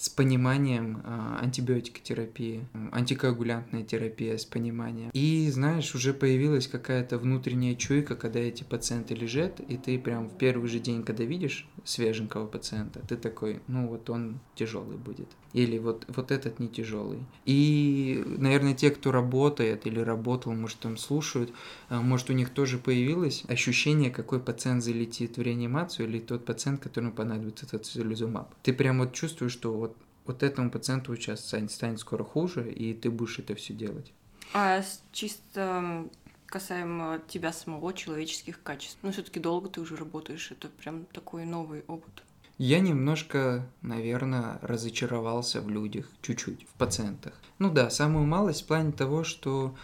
с 0.01 0.09
пониманием 0.09 0.99
а, 1.03 1.37
антибиотикотерапии, 1.43 2.65
антикоагулянтная 2.91 3.83
терапия 3.83 4.35
с 4.35 4.45
пониманием. 4.45 5.11
И, 5.13 5.47
знаешь, 5.51 5.93
уже 5.93 6.11
появилась 6.15 6.67
какая-то 6.67 7.19
внутренняя 7.19 7.75
чуйка, 7.75 8.15
когда 8.15 8.39
эти 8.39 8.63
пациенты 8.63 9.13
лежат, 9.13 9.59
и 9.59 9.77
ты 9.77 9.99
прям 9.99 10.27
в 10.27 10.39
первый 10.39 10.69
же 10.69 10.79
день, 10.79 11.03
когда 11.03 11.23
видишь 11.23 11.67
свеженького 11.83 12.47
пациента, 12.47 13.01
ты 13.07 13.17
такой, 13.17 13.61
ну 13.67 13.87
вот 13.87 14.09
он 14.09 14.39
тяжелый 14.55 14.97
будет. 14.97 15.27
Или 15.53 15.77
вот, 15.77 16.05
вот 16.07 16.31
этот 16.31 16.59
не 16.59 16.67
тяжелый. 16.67 17.19
И, 17.45 18.23
наверное, 18.25 18.73
те, 18.73 18.91
кто 18.91 19.11
работает 19.11 19.85
или 19.85 19.99
работал, 19.99 20.53
может, 20.53 20.79
там 20.79 20.97
слушают, 20.97 21.51
а, 21.89 22.01
может, 22.01 22.29
у 22.29 22.33
них 22.33 22.49
тоже 22.51 22.77
появилось 22.77 23.43
ощущение, 23.47 24.11
какой 24.11 24.39
пациент 24.39 24.83
залетит 24.83 25.37
в 25.37 25.41
реанимацию, 25.41 26.07
или 26.07 26.19
тот 26.19 26.45
пациент, 26.45 26.81
которому 26.81 27.11
понадобится 27.11 27.65
этот 27.65 27.85
цилизумаб. 27.85 28.53
Ты 28.63 28.73
прям 28.73 28.99
вот 28.99 29.13
чувствуешь, 29.13 29.51
что 29.51 29.73
вот, 29.73 29.95
вот 30.25 30.43
этому 30.43 30.71
пациенту 30.71 31.15
сейчас 31.15 31.45
станет, 31.45 31.99
скоро 31.99 32.23
хуже, 32.23 32.71
и 32.71 32.93
ты 32.93 33.09
будешь 33.09 33.39
это 33.39 33.55
все 33.55 33.73
делать. 33.73 34.13
А 34.53 34.83
чисто 35.11 36.05
касаемо 36.51 37.19
тебя 37.27 37.51
самого, 37.53 37.93
человеческих 37.93 38.61
качеств. 38.61 38.99
Ну, 39.01 39.11
все 39.11 39.23
таки 39.23 39.39
долго 39.39 39.69
ты 39.69 39.81
уже 39.81 39.95
работаешь, 39.95 40.51
это 40.51 40.67
прям 40.67 41.05
такой 41.05 41.45
новый 41.45 41.83
опыт. 41.87 42.23
Я 42.59 42.79
немножко, 42.79 43.67
наверное, 43.81 44.59
разочаровался 44.61 45.61
в 45.61 45.69
людях, 45.69 46.07
чуть-чуть, 46.21 46.67
в 46.69 46.73
пациентах. 46.77 47.33
Ну 47.57 47.71
да, 47.71 47.89
самую 47.89 48.27
малость 48.27 48.63
в 48.63 48.67
плане 48.67 48.91
того, 48.91 49.23
что 49.23 49.75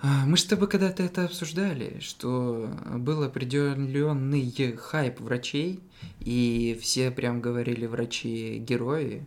а, 0.00 0.24
мы 0.24 0.38
с 0.38 0.44
тобой 0.44 0.68
когда-то 0.68 1.02
это 1.02 1.24
обсуждали, 1.24 1.98
что 2.00 2.70
был 2.94 3.22
определенный 3.22 4.50
хайп 4.76 5.20
врачей, 5.20 5.80
и 6.20 6.78
все 6.80 7.10
прям 7.10 7.40
говорили 7.40 7.86
врачи-герои, 7.86 9.26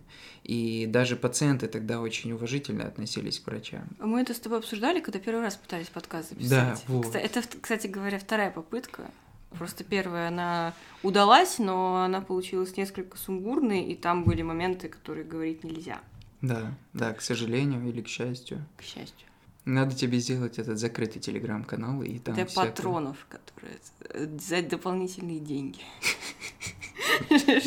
и 0.49 0.87
даже 0.87 1.15
пациенты 1.15 1.67
тогда 1.67 2.01
очень 2.01 2.31
уважительно 2.31 2.87
относились 2.87 3.39
к 3.39 3.45
врачам. 3.45 3.87
Мы 3.99 4.21
это 4.21 4.33
с 4.33 4.39
тобой 4.39 4.57
обсуждали, 4.59 4.99
когда 4.99 5.19
первый 5.19 5.41
раз 5.43 5.55
пытались 5.55 5.87
подкаст 5.89 6.29
записать. 6.29 6.49
Да, 6.49 6.77
вот. 6.87 7.05
Кста- 7.05 7.19
Это, 7.19 7.43
кстати 7.61 7.85
говоря, 7.87 8.17
вторая 8.17 8.49
попытка. 8.49 9.11
Просто 9.51 9.83
первая, 9.83 10.29
она 10.29 10.73
удалась, 11.03 11.59
но 11.59 12.03
она 12.03 12.21
получилась 12.21 12.77
несколько 12.77 13.17
сумбурной, 13.17 13.83
и 13.83 13.95
там 13.95 14.23
были 14.23 14.41
моменты, 14.41 14.89
которые 14.89 15.23
говорить 15.23 15.63
нельзя, 15.63 15.99
Да, 16.41 16.71
да, 16.93 17.13
к 17.13 17.21
сожалению 17.21 17.87
или 17.87 18.01
к 18.01 18.07
счастью. 18.07 18.65
к 18.77 18.81
счастью. 18.81 19.27
Надо 19.65 19.93
тебе 19.95 20.17
сделать 20.19 20.57
этот 20.57 20.79
закрытый 20.79 21.21
телеграм-канал 21.21 22.01
и 22.01 22.17
там 22.17 22.33
Для 22.33 22.45
всякое- 22.47 22.69
патронов, 22.71 23.17
которые 23.29 23.77
э, 24.09 24.37
за 24.39 24.61
дополнительные 24.63 25.39
деньги. 25.39 25.79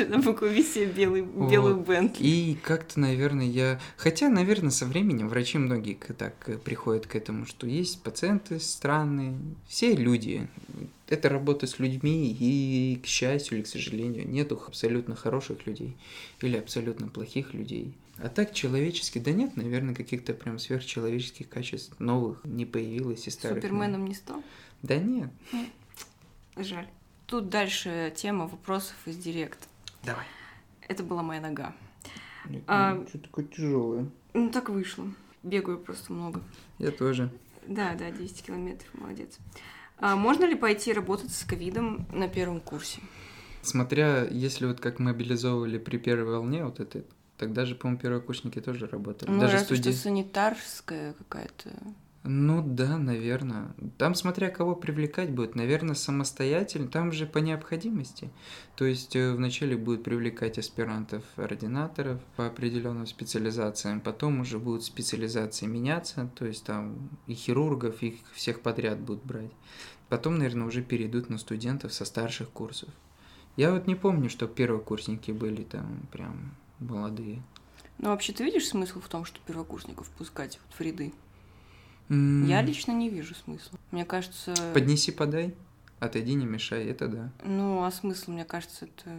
На 0.09 0.19
букве 0.19 0.63
белый, 0.87 1.23
белую 1.23 1.77
Вот. 1.77 2.17
И 2.19 2.57
как-то, 2.63 3.01
наверное, 3.01 3.47
я... 3.47 3.81
Хотя, 3.97 4.29
наверное, 4.29 4.71
со 4.71 4.87
временем 4.87 5.29
врачи 5.29 5.59
многие 5.59 5.95
так 5.95 6.35
э, 6.49 6.59
приходят 6.59 7.07
к 7.07 7.15
этому, 7.17 7.47
что 7.47 7.67
есть 7.67 8.03
пациенты 8.03 8.61
странные, 8.61 9.39
все 9.67 9.95
люди. 9.95 10.49
Это 11.09 11.29
работа 11.29 11.67
с 11.67 11.79
людьми, 11.79 12.37
и, 12.39 12.99
к 13.03 13.07
счастью 13.07 13.59
или 13.59 13.65
к 13.65 13.69
сожалению, 13.69 14.29
нету 14.29 14.61
абсолютно 14.67 15.15
хороших 15.15 15.67
людей 15.67 15.97
или 16.41 16.57
абсолютно 16.57 17.09
плохих 17.09 17.55
людей. 17.55 17.95
А 18.19 18.29
так 18.29 18.53
человечески, 18.53 19.19
да 19.19 19.33
нет, 19.33 19.57
наверное, 19.57 19.95
каких-то 19.95 20.35
прям 20.35 20.59
сверхчеловеческих 20.59 21.49
качеств 21.49 21.99
новых 21.99 22.45
не 22.45 22.67
появилось 22.67 23.27
и 23.27 23.31
старых. 23.31 23.63
Суперменом 23.63 24.05
не 24.07 24.15
стал? 24.15 24.43
Да 24.83 24.97
нет. 24.97 25.31
Жаль. 26.57 26.89
Тут 27.33 27.49
дальше 27.49 28.13
тема 28.15 28.47
вопросов 28.47 28.95
из 29.07 29.17
директа. 29.17 29.67
Давай. 30.05 30.27
Это 30.87 31.03
была 31.03 31.23
моя 31.23 31.41
нога. 31.41 31.75
Нет, 32.47 32.63
А- 32.67 33.03
Что 33.09 33.19
такое 33.21 33.47
тяжелое? 33.47 34.11
Ну, 34.35 34.51
так 34.51 34.69
вышло. 34.69 35.07
Бегаю 35.43 35.79
просто 35.79 36.13
много. 36.13 36.43
Я 36.79 36.91
тоже. 36.91 37.31
Да, 37.67 37.95
да, 37.95 38.11
10 38.11 38.43
километров, 38.43 38.93
молодец. 38.93 39.39
А 39.97 40.15
можно 40.15 40.45
ли 40.45 40.55
пойти 40.55 40.93
работать 40.93 41.33
с 41.33 41.43
ковидом 41.45 42.07
на 42.13 42.29
первом 42.29 42.61
курсе? 42.61 43.01
Смотря, 43.63 44.25
если 44.27 44.67
вот 44.67 44.81
как 44.81 44.99
мобилизовывали 44.99 45.79
при 45.79 45.97
первой 45.97 46.31
волне 46.35 46.67
вот 46.67 46.81
этой, 46.81 47.07
тогда 47.39 47.65
же, 47.65 47.75
по-моему, 47.77 47.99
первокурсники 47.99 48.61
тоже 48.61 48.87
работали. 48.89 49.31
Ну, 49.31 49.41
Даже 49.41 49.55
разве 49.55 49.75
студен- 49.79 49.93
что 49.95 50.03
санитарская 50.03 51.15
какая-то. 51.15 51.71
Ну 52.25 52.63
да, 52.65 52.99
наверное. 52.99 53.75
Там 53.99 54.15
смотря 54.15 54.49
кого 54.49 54.77
привлекать 54.77 55.33
будет, 55.33 55.57
наверное, 55.57 55.97
самостоятельно, 55.97 56.87
там 56.87 57.11
же 57.11 57.27
по 57.27 57.39
необходимости. 57.39 58.31
То 58.77 58.85
есть 58.85 59.17
э, 59.17 59.33
вначале 59.33 59.77
будут 59.77 60.05
привлекать 60.05 60.57
аспирантов, 60.57 61.25
ординаторов 61.35 62.23
по 62.37 62.47
определенным 62.47 63.07
специализациям, 63.07 64.01
потом 64.01 64.41
уже 64.41 64.61
будут 64.61 64.85
специализации 64.85 65.67
меняться, 65.67 66.31
то 66.37 66.47
есть 66.47 66.65
там 66.65 67.11
и 67.27 67.35
хирургов, 67.35 68.03
их 68.03 68.15
всех 68.35 68.61
подряд 68.61 69.01
будут 69.01 69.25
брать. 69.25 69.51
Потом, 70.09 70.39
наверное, 70.39 70.69
уже 70.69 70.83
перейдут 70.83 71.29
на 71.29 71.39
студентов 71.39 71.93
со 71.93 72.05
старших 72.05 72.51
курсов. 72.51 72.91
Я 73.57 73.73
вот 73.73 73.89
не 73.89 73.97
помню, 73.97 74.31
что 74.31 74.47
первокурсники 74.47 75.33
были 75.33 75.65
там 75.65 76.07
прям 76.13 76.55
молодые. 76.79 77.43
Ну, 77.99 78.11
вообще, 78.11 78.33
ты 78.33 78.45
видишь 78.45 78.69
смысл 78.69 79.01
в 79.01 79.09
том, 79.09 79.25
что 79.25 79.41
первокурсников 79.45 80.09
пускать 80.11 80.61
в 80.77 80.81
ряды? 80.81 81.13
М, 82.13 82.47
Я 82.47 82.63
лично 82.63 82.93
не 82.93 83.09
вижу 83.09 83.35
смысла. 83.35 83.79
Мне 83.91 84.05
кажется... 84.05 84.55
Поднеси, 84.75 85.13
подай, 85.13 85.55
отойди, 85.99 86.35
не 86.35 86.45
мешай, 86.47 86.85
это 86.87 87.09
да. 87.09 87.33
Ну, 87.45 87.83
а 87.85 87.91
смысл, 87.91 88.33
мне 88.33 88.45
кажется, 88.45 88.85
это 88.87 89.11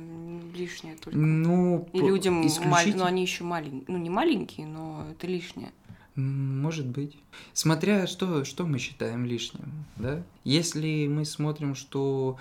лишнее 0.55 0.95
только. 0.95 1.17
Ну, 1.17 1.89
И 1.93 1.99
людям, 1.99 2.35
маль- 2.41 2.47
исключить- 2.47 2.95
ну, 2.95 3.05
они 3.05 3.21
еще 3.23 3.43
маленькие, 3.43 3.83
ну, 3.87 3.97
не 3.97 4.09
маленькие, 4.09 4.67
но 4.67 5.07
это 5.11 5.25
лишнее. 5.27 5.71
Может 6.15 6.85
быть. 6.85 7.17
Смотря 7.53 8.05
что, 8.05 8.45
что 8.45 8.67
мы 8.67 8.77
считаем 8.77 9.25
лишним, 9.25 9.71
да? 9.97 10.21
Если 10.43 11.07
мы 11.07 11.25
смотрим, 11.25 11.73
что 11.73 12.37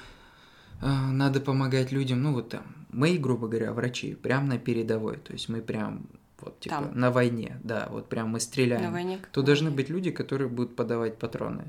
э, 0.83 0.87
надо 0.87 1.41
помогать 1.41 1.91
людям, 1.91 2.23
ну 2.23 2.35
вот 2.35 2.51
там, 2.51 2.65
мы, 2.91 3.17
грубо 3.17 3.49
говоря, 3.49 3.73
врачи, 3.73 4.15
прям 4.15 4.47
на 4.49 4.59
передовой, 4.59 5.17
то 5.17 5.33
есть 5.33 5.49
мы 5.49 5.63
прям 5.63 6.03
вот 6.43 6.61
типа 6.61 6.77
Там. 6.77 6.99
на 6.99 7.11
войне, 7.11 7.59
да, 7.63 7.89
вот 7.91 8.09
прям 8.09 8.31
мы 8.31 8.41
стреляем. 8.41 8.83
На 8.83 8.91
войне. 8.91 9.19
как 9.19 9.31
то 9.31 9.43
должны 9.43 9.71
быть 9.71 9.89
люди, 9.89 10.11
которые 10.11 10.49
будут 10.49 10.77
подавать 10.77 11.19
патроны. 11.19 11.65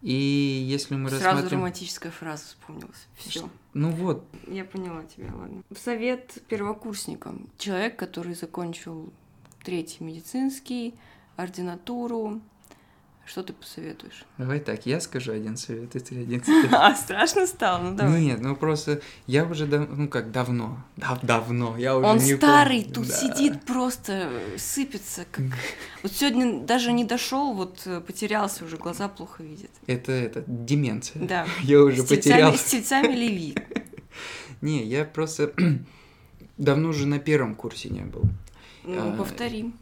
И 0.00 0.12
если 0.12 0.94
мы 0.94 1.08
Сразу 1.08 1.24
рассматриваем... 1.24 1.58
романтическая 1.58 2.12
фраза 2.12 2.44
вспомнилась. 2.44 3.08
Все. 3.16 3.48
Ну 3.74 3.90
вот, 3.90 4.24
Я 4.46 4.64
поняла 4.64 5.02
тебя, 5.04 5.34
ладно. 5.34 5.62
Совет 5.76 6.38
первокурсникам. 6.48 7.48
Человек, 7.58 7.96
который 7.96 8.34
закончил 8.34 9.12
третий 9.64 10.04
медицинский, 10.04 10.94
ординатуру. 11.36 12.40
Что 13.30 13.42
ты 13.42 13.52
посоветуешь? 13.52 14.24
Давай 14.38 14.58
так, 14.58 14.86
я 14.86 15.00
скажу 15.00 15.32
один 15.32 15.58
совет, 15.58 15.94
и 15.94 15.98
ты 16.00 16.22
один 16.22 16.42
совет. 16.44 16.72
А, 16.72 16.94
страшно 16.94 17.46
стало? 17.46 17.82
Ну 17.90 17.94
давай. 17.96 18.22
Нет, 18.22 18.40
ну 18.40 18.56
просто 18.56 19.02
я 19.26 19.44
уже, 19.44 19.66
дав- 19.66 19.88
ну 19.90 20.08
как, 20.08 20.32
давно, 20.32 20.82
дав- 20.96 21.20
давно, 21.22 21.76
я 21.76 21.94
уже 21.96 22.06
Он 22.08 22.16
не 22.16 22.36
старый, 22.36 22.80
помню. 22.80 22.94
тут 22.94 23.08
Да. 23.08 23.14
сидит 23.14 23.64
просто, 23.66 24.30
э, 24.32 24.56
сыпется, 24.58 25.26
как... 25.30 25.44
Вот 26.02 26.12
сегодня 26.12 26.60
даже 26.62 26.90
не 26.92 27.04
дошел, 27.04 27.52
вот 27.52 27.82
э, 27.84 28.00
потерялся 28.00 28.64
уже, 28.64 28.78
глаза 28.78 29.08
плохо 29.08 29.42
видят. 29.42 29.70
Это, 29.86 30.10
это, 30.12 30.42
деменция. 30.46 31.22
Да. 31.26 31.46
Я 31.62 31.82
уже 31.82 32.02
С 32.04 32.08
потерял. 32.08 32.54
С 32.54 32.64
тельцами 32.64 33.12
Леви. 33.14 33.54
Не, 34.62 34.84
я 34.84 35.04
просто 35.04 35.52
давно 36.56 36.88
уже 36.88 37.06
на 37.06 37.18
первом 37.18 37.54
курсе 37.54 37.90
не 37.90 38.00
был. 38.02 38.22
Ну, 38.84 39.12
А, 39.12 39.16
повторим. 39.18 39.74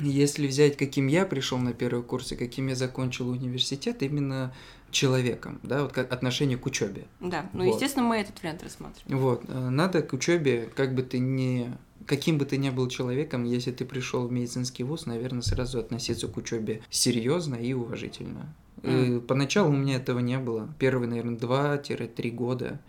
Если 0.00 0.46
взять, 0.46 0.76
каким 0.76 1.06
я 1.06 1.26
пришел 1.26 1.58
на 1.58 1.72
первый 1.72 2.02
курс 2.02 2.32
и 2.32 2.36
каким 2.36 2.68
я 2.68 2.74
закончил 2.74 3.28
университет, 3.28 4.02
именно 4.02 4.52
человеком, 4.90 5.60
да, 5.62 5.82
вот 5.82 5.92
как 5.92 6.12
отношение 6.12 6.58
к 6.58 6.66
учебе. 6.66 7.06
Да, 7.20 7.48
ну, 7.52 7.64
вот. 7.64 7.74
естественно, 7.74 8.06
мы 8.06 8.16
этот 8.16 8.42
вариант 8.42 8.62
рассматриваем. 8.62 9.18
Вот, 9.22 9.44
э, 9.46 9.68
надо 9.68 10.02
к 10.02 10.12
учебе, 10.12 10.68
как 10.74 10.94
бы 10.94 11.02
ты 11.02 11.18
ни, 11.18 11.72
каким 12.06 12.38
бы 12.38 12.44
ты 12.44 12.56
ни 12.56 12.70
был 12.70 12.88
человеком, 12.88 13.44
если 13.44 13.70
ты 13.70 13.84
пришел 13.84 14.26
в 14.26 14.32
медицинский 14.32 14.82
вуз, 14.82 15.06
наверное, 15.06 15.42
сразу 15.42 15.78
относиться 15.78 16.28
к 16.28 16.36
учебе 16.36 16.82
серьезно 16.90 17.54
и 17.54 17.72
уважительно. 17.72 18.52
Мгм. 18.82 19.18
Э, 19.18 19.20
Поначалу 19.20 19.70
у 19.70 19.76
меня 19.76 19.96
этого 19.96 20.18
не 20.18 20.38
было. 20.38 20.74
Первые, 20.78 21.08
наверное, 21.08 21.36
2-3 21.36 22.30
года. 22.30 22.80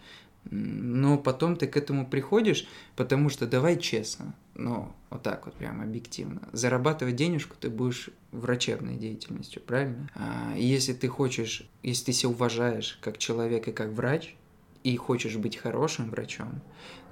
Но 0.50 1.18
потом 1.18 1.56
ты 1.56 1.68
к 1.68 1.78
этому 1.78 2.08
приходишь, 2.08 2.68
потому 2.96 3.30
что 3.30 3.46
давай 3.46 3.78
честно, 3.78 4.34
ну, 4.56 4.92
вот 5.10 5.24
так 5.24 5.46
вот 5.46 5.56
прям 5.56 5.82
объективно. 5.82 6.42
Зарабатывать 6.52 7.16
денежку 7.16 7.56
ты 7.60 7.70
будешь 7.70 8.10
врачебной 8.32 8.96
деятельностью, 8.96 9.62
правильно? 9.62 10.10
А, 10.16 10.54
если 10.58 10.94
ты 10.94 11.08
хочешь, 11.08 11.70
если 11.84 12.06
ты 12.06 12.14
себя 12.14 12.30
уважаешь 12.30 12.98
как 13.02 13.18
человек 13.18 13.68
и 13.68 13.72
как 13.72 13.90
врач, 13.90 14.36
и 14.84 14.96
хочешь 14.98 15.38
быть 15.38 15.58
хорошим 15.58 16.10
врачом, 16.10 16.62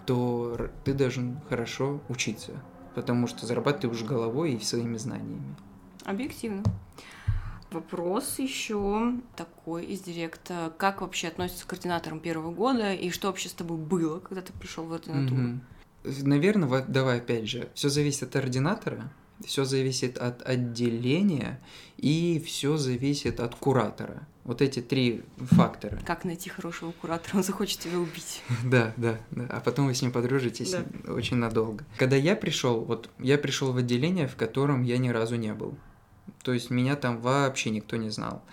то 0.06 0.70
ты 0.86 0.94
должен 0.94 1.40
хорошо 1.50 2.02
учиться, 2.10 2.64
потому 2.96 3.28
что 3.28 3.46
зарабатываешь 3.46 4.04
головой 4.04 4.54
и 4.54 4.60
своими 4.60 4.98
знаниями. 4.98 5.56
Объективно. 6.04 6.64
Вопрос 7.72 8.40
еще 8.40 9.14
такой 9.36 9.86
из 9.86 10.02
директа. 10.02 10.74
Как 10.78 11.02
вообще 11.02 11.28
относится 11.28 11.66
к 11.66 11.70
координаторам 11.70 12.20
первого 12.20 12.52
года 12.52 12.94
и 12.94 13.12
что 13.12 13.28
вообще 13.28 13.50
с 13.50 13.54
тобой 13.54 13.78
было, 13.78 14.20
когда 14.20 14.42
ты 14.42 14.54
пришел 14.54 14.86
в 14.86 14.94
ординатуру? 14.94 15.42
Мгм. 15.42 15.62
Наверное, 16.04 16.68
вот 16.68 16.92
давай 16.92 17.18
опять 17.18 17.48
же, 17.48 17.70
все 17.76 17.90
зависит 17.90 18.24
от 18.24 18.36
ординатора, 18.38 19.12
все 19.46 19.66
зависит 19.66 20.18
от 20.18 20.42
отделения 20.48 21.60
и 21.98 22.42
все 22.46 22.78
зависит 22.78 23.40
от 23.40 23.56
куратора. 23.56 24.28
Вот 24.46 24.64
эти 24.64 24.80
три 24.80 25.24
фактора. 25.38 26.00
Как 26.06 26.26
найти 26.26 26.50
хорошего 26.50 26.92
куратора? 26.92 27.38
Он 27.38 27.44
захочет 27.44 27.80
тебя 27.80 28.00
убить. 28.00 28.42
Да, 28.64 28.94
да, 28.98 29.20
да. 29.30 29.46
А 29.50 29.60
потом 29.60 29.86
вы 29.86 29.94
с 29.94 30.02
ним 30.02 30.12
подружитесь 30.12 30.76
очень 31.08 31.38
надолго. 31.38 31.86
Когда 31.98 32.16
я 32.16 32.36
пришел, 32.36 32.84
вот 32.84 33.12
я 33.20 33.38
пришел 33.38 33.72
в 33.72 33.78
отделение, 33.78 34.28
в 34.28 34.36
котором 34.36 34.82
я 34.82 34.98
ни 34.98 35.10
разу 35.10 35.36
не 35.36 35.54
был. 35.54 35.78
То 36.44 36.54
есть 36.54 36.70
меня 36.70 36.96
там 36.96 37.22
вообще 37.22 37.70
никто 37.70 37.98
не 37.98 38.10
знал. 38.10 38.44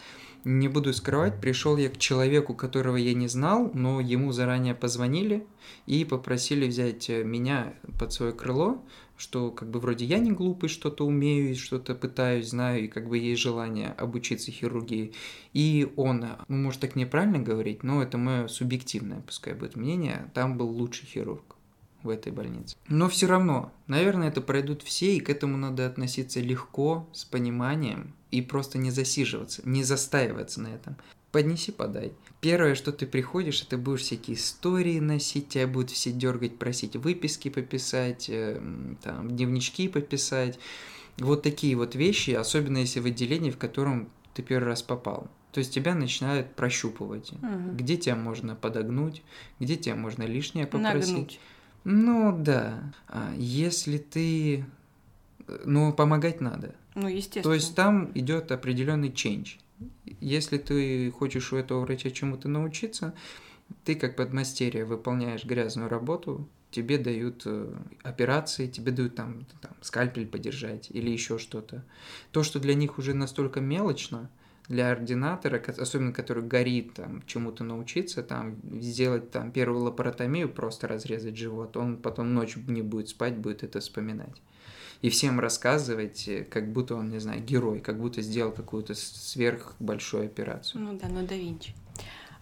Не 0.44 0.68
буду 0.68 0.92
скрывать, 0.92 1.40
пришел 1.40 1.76
я 1.76 1.88
к 1.88 1.98
человеку, 1.98 2.54
которого 2.54 2.96
я 2.96 3.14
не 3.14 3.26
знал, 3.26 3.68
но 3.74 4.00
ему 4.00 4.30
заранее 4.30 4.76
позвонили 4.76 5.44
и 5.86 6.04
попросили 6.04 6.68
взять 6.68 7.10
э, 7.10 7.24
меня 7.24 7.74
под 7.98 8.12
свое 8.12 8.32
крыло, 8.32 8.80
что 9.16 9.50
как 9.50 9.68
бы 9.68 9.80
вроде 9.80 10.04
я 10.04 10.18
не 10.20 10.30
глупый, 10.30 10.68
что-то 10.68 11.04
умею, 11.04 11.56
что-то 11.56 11.96
пытаюсь, 11.96 12.50
знаю, 12.50 12.84
и 12.84 12.88
как 12.88 13.08
бы 13.08 13.18
есть 13.18 13.42
желание 13.42 13.88
обучиться 13.98 14.52
хирургии. 14.52 15.14
И 15.52 15.92
он, 15.96 16.24
ну 16.46 16.56
может 16.56 16.80
так 16.80 16.94
неправильно 16.94 17.40
говорить, 17.40 17.82
но 17.82 18.00
это 18.00 18.16
мое 18.16 18.46
субъективное, 18.46 19.22
пускай 19.22 19.52
будет 19.52 19.74
мнение, 19.74 20.30
там 20.32 20.56
был 20.56 20.68
лучший 20.68 21.06
хирург 21.06 21.55
в 22.06 22.10
этой 22.10 22.32
больнице. 22.32 22.76
Но 22.88 23.08
все 23.08 23.26
равно, 23.26 23.72
наверное, 23.86 24.28
это 24.28 24.40
пройдут 24.40 24.82
все, 24.82 25.16
и 25.16 25.20
к 25.20 25.28
этому 25.28 25.56
надо 25.56 25.86
относиться 25.86 26.40
легко, 26.40 27.08
с 27.12 27.24
пониманием, 27.24 28.14
и 28.30 28.42
просто 28.42 28.78
не 28.78 28.90
засиживаться, 28.90 29.62
не 29.64 29.84
застаиваться 29.84 30.60
на 30.60 30.68
этом. 30.68 30.96
Поднеси, 31.32 31.70
подай. 31.70 32.12
Первое, 32.40 32.74
что 32.74 32.92
ты 32.92 33.06
приходишь, 33.06 33.62
это 33.62 33.76
будешь 33.76 34.00
всякие 34.02 34.36
истории 34.36 35.00
носить, 35.00 35.50
тебя 35.50 35.66
будут 35.66 35.90
все 35.90 36.10
дергать, 36.10 36.58
просить 36.58 36.96
выписки 36.96 37.50
пописать, 37.50 38.30
э, 38.30 38.60
там, 39.02 39.30
дневнички 39.30 39.88
пописать. 39.88 40.58
Вот 41.18 41.42
такие 41.42 41.76
вот 41.76 41.94
вещи, 41.94 42.30
особенно 42.30 42.78
если 42.78 43.00
в 43.00 43.06
отделении, 43.06 43.50
в 43.50 43.58
котором 43.58 44.08
ты 44.32 44.42
первый 44.42 44.66
раз 44.66 44.82
попал. 44.82 45.28
То 45.52 45.60
есть 45.60 45.72
тебя 45.72 45.94
начинают 45.94 46.54
прощупывать. 46.54 47.32
Мгм. 47.32 47.76
Где 47.76 47.96
тебя 47.96 48.16
можно 48.16 48.54
подогнуть, 48.54 49.22
где 49.58 49.76
тебя 49.76 49.96
можно 49.96 50.22
лишнее 50.22 50.66
попросить. 50.66 51.12
Нагнуть. 51.12 51.40
Ну 51.88 52.36
да. 52.36 52.92
А 53.06 53.32
если 53.36 53.98
ты... 53.98 54.66
Ну, 55.64 55.92
помогать 55.92 56.40
надо. 56.40 56.74
Ну, 56.96 57.06
естественно. 57.06 57.44
То 57.44 57.54
есть 57.54 57.76
там 57.76 58.10
идет 58.14 58.50
определенный 58.50 59.10
change. 59.10 59.58
Если 60.20 60.58
ты 60.58 61.12
хочешь 61.12 61.52
у 61.52 61.56
этого 61.56 61.82
врача 61.82 62.10
чему-то 62.10 62.48
научиться, 62.48 63.14
ты 63.84 63.94
как 63.94 64.16
подмастерье 64.16 64.84
выполняешь 64.84 65.44
грязную 65.44 65.88
работу, 65.88 66.48
тебе 66.72 66.98
дают 66.98 67.42
э, 67.44 67.72
операции, 68.02 68.66
тебе 68.66 68.90
дают 68.90 69.14
там, 69.14 69.46
там 69.60 69.70
скальпель 69.80 70.26
подержать 70.26 70.90
или 70.90 71.08
еще 71.10 71.38
что-то. 71.38 71.84
То, 72.32 72.42
что 72.42 72.58
для 72.58 72.74
них 72.74 72.98
уже 72.98 73.14
настолько 73.14 73.60
мелочно, 73.60 74.28
для 74.68 74.90
ординатора, 74.90 75.62
особенно 75.78 76.12
который 76.12 76.42
горит 76.42 76.94
там 76.94 77.22
чему-то 77.26 77.64
научиться, 77.64 78.22
там 78.22 78.56
сделать 78.80 79.30
там 79.30 79.52
первую 79.52 79.84
лапаротомию, 79.84 80.48
просто 80.48 80.88
разрезать 80.88 81.36
живот, 81.36 81.76
он 81.76 81.96
потом 81.96 82.34
ночью 82.34 82.62
не 82.66 82.82
будет 82.82 83.08
спать, 83.08 83.36
будет 83.36 83.62
это 83.62 83.80
вспоминать. 83.80 84.42
И 85.02 85.10
всем 85.10 85.38
рассказывать, 85.40 86.26
э, 86.26 86.44
как 86.44 86.72
будто 86.72 86.94
он, 86.96 87.10
не 87.10 87.20
знаю, 87.20 87.42
герой, 87.42 87.80
как 87.80 87.98
будто 88.00 88.22
сделал 88.22 88.50
какую-то 88.50 88.94
сверхбольшую 88.94 90.24
операцию. 90.24 90.82
Ну 90.82 90.98
да, 90.98 91.08
ну 91.08 91.26
да 91.26 91.34
Винчи. 91.34 91.74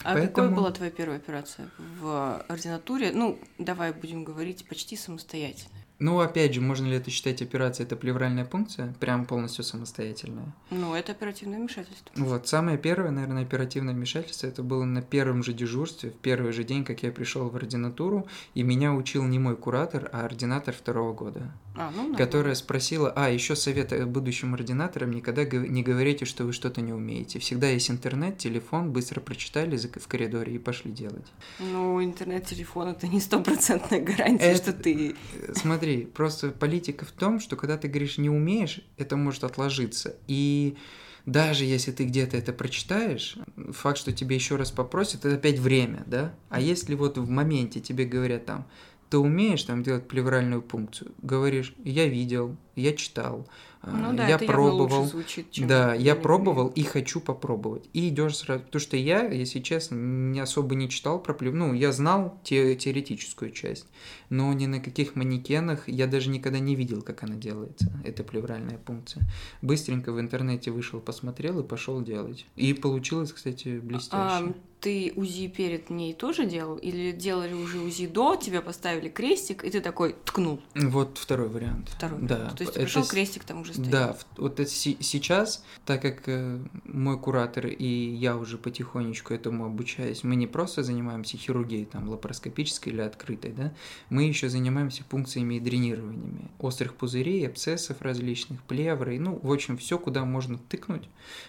А 0.04 0.14
какой 0.14 0.26
Поэтому- 0.26 0.56
была 0.56 0.70
твоя 0.70 0.90
первая 0.90 1.18
операция 1.18 1.70
в 2.00 2.40
ординатуре? 2.48 3.10
Ну, 3.12 3.38
давай 3.58 3.92
будем 3.92 4.22
говорить 4.22 4.66
почти 4.68 4.96
самостоятельно. 4.96 5.70
Ну, 6.00 6.18
опять 6.20 6.52
же, 6.54 6.60
можно 6.60 6.86
ли 6.86 6.96
это 6.96 7.10
считать 7.10 7.40
операцией? 7.40 7.86
Это 7.86 7.94
плевральная 7.96 8.44
пункция, 8.44 8.92
прям 8.98 9.26
полностью 9.26 9.62
самостоятельная. 9.62 10.52
Ну, 10.70 10.92
это 10.94 11.12
оперативное 11.12 11.58
вмешательство. 11.60 12.10
Вот, 12.16 12.48
самое 12.48 12.76
первое, 12.78 13.10
наверное, 13.12 13.42
оперативное 13.44 13.94
вмешательство, 13.94 14.48
это 14.48 14.62
было 14.64 14.84
на 14.84 15.02
первом 15.02 15.44
же 15.44 15.52
дежурстве, 15.52 16.10
в 16.10 16.14
первый 16.14 16.52
же 16.52 16.64
день, 16.64 16.84
как 16.84 17.04
я 17.04 17.12
пришел 17.12 17.48
в 17.48 17.54
ординатуру, 17.56 18.26
и 18.54 18.62
меня 18.64 18.92
учил 18.92 19.22
не 19.22 19.38
мой 19.38 19.56
куратор, 19.56 20.10
а 20.12 20.24
ординатор 20.24 20.74
второго 20.74 21.12
года, 21.12 21.52
А, 21.76 21.92
ну, 21.94 22.10
да. 22.10 22.18
которая 22.18 22.56
спросила, 22.56 23.12
а, 23.14 23.30
еще 23.30 23.54
совет 23.54 24.08
будущим 24.08 24.52
ординаторам, 24.54 25.12
никогда 25.12 25.44
не 25.44 25.82
говорите, 25.84 26.24
что 26.24 26.44
вы 26.44 26.52
что-то 26.52 26.80
не 26.80 26.92
умеете. 26.92 27.38
Всегда 27.38 27.68
есть 27.68 27.88
интернет, 27.90 28.36
телефон, 28.38 28.90
быстро 28.92 29.20
прочитали 29.20 29.76
в 29.76 30.08
коридоре 30.08 30.54
и 30.56 30.58
пошли 30.58 30.90
делать. 30.90 31.26
Ну, 31.60 32.02
интернет-телефон 32.02 32.88
это 32.88 33.06
не 33.06 33.20
стопроцентная 33.20 34.00
гарантия, 34.00 34.46
Это- 34.46 34.56
что 34.56 34.72
ты... 34.72 35.14
Э, 35.34 35.52
Смотри, 35.84 36.06
просто 36.06 36.48
политика 36.48 37.04
в 37.04 37.10
том, 37.12 37.38
что 37.38 37.56
когда 37.56 37.76
ты 37.76 37.88
говоришь 37.88 38.16
не 38.16 38.30
умеешь, 38.30 38.80
это 38.96 39.16
может 39.16 39.44
отложиться. 39.44 40.16
И 40.26 40.78
даже 41.26 41.66
если 41.66 41.92
ты 41.92 42.04
где-то 42.04 42.38
это 42.38 42.54
прочитаешь, 42.54 43.36
факт, 43.70 43.98
что 43.98 44.10
тебе 44.10 44.34
еще 44.34 44.56
раз 44.56 44.70
попросят, 44.70 45.26
это 45.26 45.34
опять 45.34 45.58
время, 45.58 46.02
да? 46.06 46.34
А 46.48 46.58
если 46.58 46.94
вот 46.94 47.18
в 47.18 47.28
моменте 47.28 47.80
тебе 47.80 48.06
говорят 48.06 48.46
там, 48.46 48.66
ты 49.10 49.18
умеешь 49.18 49.62
там 49.64 49.82
делать 49.82 50.08
плевральную 50.08 50.62
пункцию, 50.62 51.12
говоришь, 51.20 51.74
я 51.84 52.06
видел, 52.06 52.56
я 52.76 52.94
читал, 52.94 53.46
Ну 53.86 54.16
да, 54.16 54.28
я 54.28 54.36
это 54.36 54.46
пробовал, 54.46 55.06
звучит, 55.06 55.50
чем 55.50 55.68
да, 55.68 55.94
я 55.94 56.14
пробовал 56.14 56.68
и 56.68 56.82
хочу 56.82 57.20
попробовать. 57.20 57.88
И 57.92 58.08
идешь 58.08 58.36
сразу. 58.36 58.64
Потому 58.64 58.80
что 58.80 58.96
я, 58.96 59.26
если 59.26 59.60
честно, 59.60 59.96
не 59.96 60.40
особо 60.40 60.74
не 60.74 60.88
читал 60.88 61.20
про 61.22 61.34
плев... 61.34 61.54
Ну, 61.54 61.74
я 61.74 61.92
знал 61.92 62.38
те- 62.42 62.74
теоретическую 62.76 63.50
часть, 63.50 63.86
но 64.30 64.52
ни 64.52 64.66
на 64.66 64.80
каких 64.80 65.16
манекенах 65.16 65.88
я 65.88 66.06
даже 66.06 66.30
никогда 66.30 66.58
не 66.58 66.74
видел, 66.74 67.02
как 67.02 67.22
она 67.22 67.34
делается, 67.34 67.92
эта 68.04 68.24
плевральная 68.24 68.78
пункция. 68.78 69.24
Быстренько 69.62 70.12
в 70.12 70.20
интернете 70.20 70.70
вышел, 70.70 71.00
посмотрел 71.00 71.60
и 71.60 71.62
пошел 71.62 72.00
делать. 72.02 72.46
И 72.56 72.72
получилось, 72.72 73.32
кстати, 73.32 73.78
блестяще. 73.78 74.12
А, 74.12 74.54
ты 74.84 75.14
УЗИ 75.16 75.48
перед 75.48 75.88
ней 75.88 76.12
тоже 76.12 76.44
делал? 76.44 76.76
Или 76.76 77.10
делали 77.12 77.54
уже 77.54 77.78
УЗИ 77.80 78.06
до, 78.06 78.36
тебя 78.36 78.60
поставили 78.60 79.08
крестик, 79.08 79.64
и 79.64 79.70
ты 79.70 79.80
такой 79.80 80.14
ткнул? 80.26 80.60
Вот 80.74 81.16
второй 81.16 81.48
вариант. 81.48 81.88
Второй. 81.88 82.20
Да. 82.20 82.50
То 82.50 82.64
есть 82.64 82.72
это 82.72 82.80
пришел 82.80 83.02
с- 83.02 83.08
крестик 83.08 83.44
там 83.44 83.62
уже 83.62 83.72
стоит. 83.72 83.88
Да, 83.88 84.14
вот 84.36 84.60
это 84.60 84.70
сейчас, 84.70 85.64
так 85.86 86.02
как 86.02 86.24
э, 86.26 86.58
мой 86.84 87.18
куратор 87.18 87.66
и 87.66 87.86
я 87.86 88.36
уже 88.36 88.58
потихонечку 88.58 89.32
этому 89.32 89.64
обучаюсь, 89.64 90.22
мы 90.22 90.36
не 90.36 90.46
просто 90.46 90.82
занимаемся 90.82 91.38
хирургией, 91.38 91.86
там, 91.86 92.10
лапароскопической 92.10 92.92
или 92.92 93.00
открытой, 93.00 93.52
да, 93.52 93.72
мы 94.10 94.24
еще 94.24 94.50
занимаемся 94.50 95.02
пункциями 95.04 95.54
и 95.54 95.60
дренированиями 95.60 96.50
острых 96.58 96.94
пузырей, 96.94 97.48
абсцессов 97.48 98.02
различных, 98.02 98.62
плевры, 98.64 99.18
ну, 99.18 99.40
в 99.42 99.50
общем, 99.50 99.78
все, 99.78 99.98
куда 99.98 100.26
можно 100.26 100.58
тыкнуть, 100.58 101.08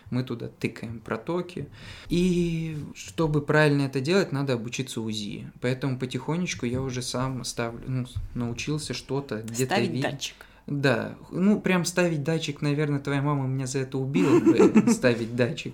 мы 0.09 0.23
туда 0.23 0.47
тыкаем 0.47 1.01
протоки. 1.01 1.67
И 2.07 2.77
чтобы 3.25 3.41
правильно 3.41 3.83
это 3.83 4.01
делать, 4.01 4.31
надо 4.31 4.53
обучиться 4.53 5.01
УЗИ. 5.01 5.51
Поэтому 5.59 5.97
потихонечку 5.97 6.67
я 6.67 6.79
уже 6.79 7.01
сам 7.01 7.43
ставлю, 7.43 7.81
ну, 7.87 8.05
научился 8.35 8.93
что-то 8.93 9.41
где-то 9.41 9.73
Ставить 9.73 9.89
видеть. 9.89 10.03
датчик. 10.03 10.35
Да, 10.67 11.15
ну 11.31 11.59
прям 11.59 11.85
ставить 11.85 12.23
датчик, 12.23 12.61
наверное, 12.61 12.99
твоя 12.99 13.23
мама 13.23 13.47
меня 13.47 13.65
за 13.65 13.79
это 13.79 13.97
убила 13.97 14.39
бы, 14.39 14.91
ставить 14.93 15.35
датчик. 15.35 15.73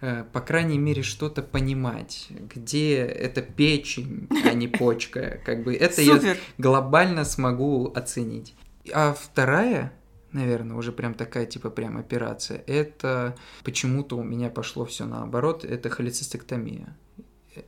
Э, 0.00 0.24
По 0.32 0.40
крайней 0.40 0.78
мере, 0.78 1.02
что-то 1.02 1.42
понимать, 1.42 2.28
где 2.54 2.96
это 2.96 3.42
печень, 3.42 4.26
а 4.46 4.54
не 4.54 4.66
почка. 4.68 5.38
Как 5.44 5.64
бы 5.64 5.74
это 5.74 6.00
я 6.00 6.36
глобально 6.56 7.24
смогу 7.24 7.92
оценить. 7.94 8.54
А 8.94 9.12
вторая, 9.12 9.92
наверное, 10.36 10.76
уже 10.76 10.92
прям 10.92 11.14
такая 11.14 11.46
типа 11.46 11.70
прям 11.70 11.96
операция, 11.96 12.62
это 12.66 13.34
почему-то 13.64 14.16
у 14.16 14.22
меня 14.22 14.50
пошло 14.50 14.84
все 14.84 15.04
наоборот, 15.06 15.64
это 15.64 15.90
холецистектомия. 15.90 16.96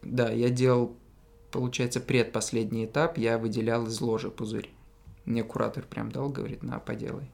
Да, 0.03 0.31
я 0.31 0.51
делал, 0.51 0.97
получается, 1.51 2.01
предпоследний 2.01 2.85
этап, 2.85 3.19
я 3.19 3.39
выделял 3.39 3.87
из 3.87 4.01
ложи 4.01 4.31
пузырь. 4.31 4.71
Мне 5.25 5.43
куратор 5.43 5.85
прям 5.85 6.13
дал, 6.13 6.29
говорит, 6.29 6.63
на, 6.63 6.79
поделай. 6.79 7.31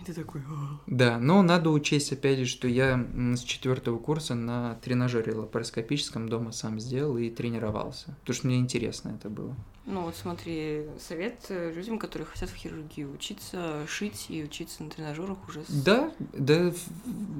И 0.00 0.04
ты 0.04 0.14
такой... 0.14 0.42
Да, 0.86 1.18
но 1.18 1.42
надо 1.42 1.70
учесть, 1.70 2.12
опять 2.12 2.38
же, 2.38 2.46
что 2.46 2.66
я 2.66 3.06
с 3.36 3.40
четвертого 3.40 3.98
курса 3.98 4.34
на 4.34 4.74
тренажере 4.76 5.32
лапароскопическом 5.32 6.28
дома 6.28 6.52
сам 6.52 6.80
сделал 6.80 7.16
и 7.18 7.30
тренировался. 7.30 8.16
Потому 8.20 8.34
что 8.34 8.46
мне 8.48 8.58
интересно 8.58 9.10
это 9.10 9.30
было. 9.30 9.54
Ну 9.84 10.02
вот 10.02 10.14
смотри, 10.14 10.86
совет 10.98 11.46
э, 11.48 11.72
людям, 11.74 11.98
которые 11.98 12.26
хотят 12.26 12.50
в 12.50 12.54
хирургии 12.54 13.02
учиться 13.04 13.84
шить 13.88 14.26
и 14.28 14.44
учиться 14.44 14.84
на 14.84 14.90
тренажерах 14.90 15.38
уже 15.48 15.64
с 15.64 15.82
Да, 15.82 16.12
да, 16.32 16.72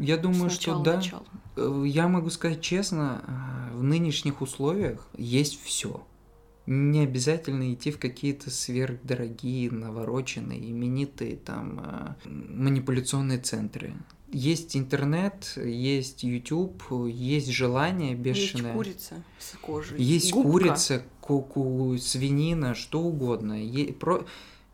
я 0.01 0.16
думаю, 0.16 0.51
с 0.51 0.55
что 0.55 0.80
да. 0.80 0.97
начала. 0.97 1.22
Э, 1.57 1.84
Я 1.86 2.09
могу 2.09 2.30
сказать 2.30 2.61
честно, 2.61 3.22
э, 3.72 3.76
в 3.76 3.82
нынешних 3.84 4.40
условиях 4.43 5.07
есть 5.16 5.62
все. 5.62 6.05
Не 6.66 7.01
обязательно 7.01 7.72
идти 7.72 7.93
в 7.93 7.99
какие-то 7.99 8.51
сверхдорогие, 8.51 9.70
навороченные, 9.70 10.70
именитые 10.70 11.36
там 11.36 11.80
э, 11.80 12.28
манипуляционные 12.28 13.38
центры. 13.38 13.95
Есть 14.33 14.76
интернет, 14.76 15.53
есть 15.57 16.24
YouTube, 16.24 16.83
есть 17.09 17.49
желание 17.51 18.14
бешеное. 18.14 18.72
Есть 18.72 18.76
курица 18.76 19.14
с 19.39 19.57
кожей. 19.59 20.03
Есть 20.03 20.33
губка. 20.33 20.51
курица, 20.51 21.03
ку- 21.20 21.97
свинина, 21.99 22.74
что 22.74 23.01
угодно. 23.03 23.53
Е- 23.62 23.93
про- 23.93 24.24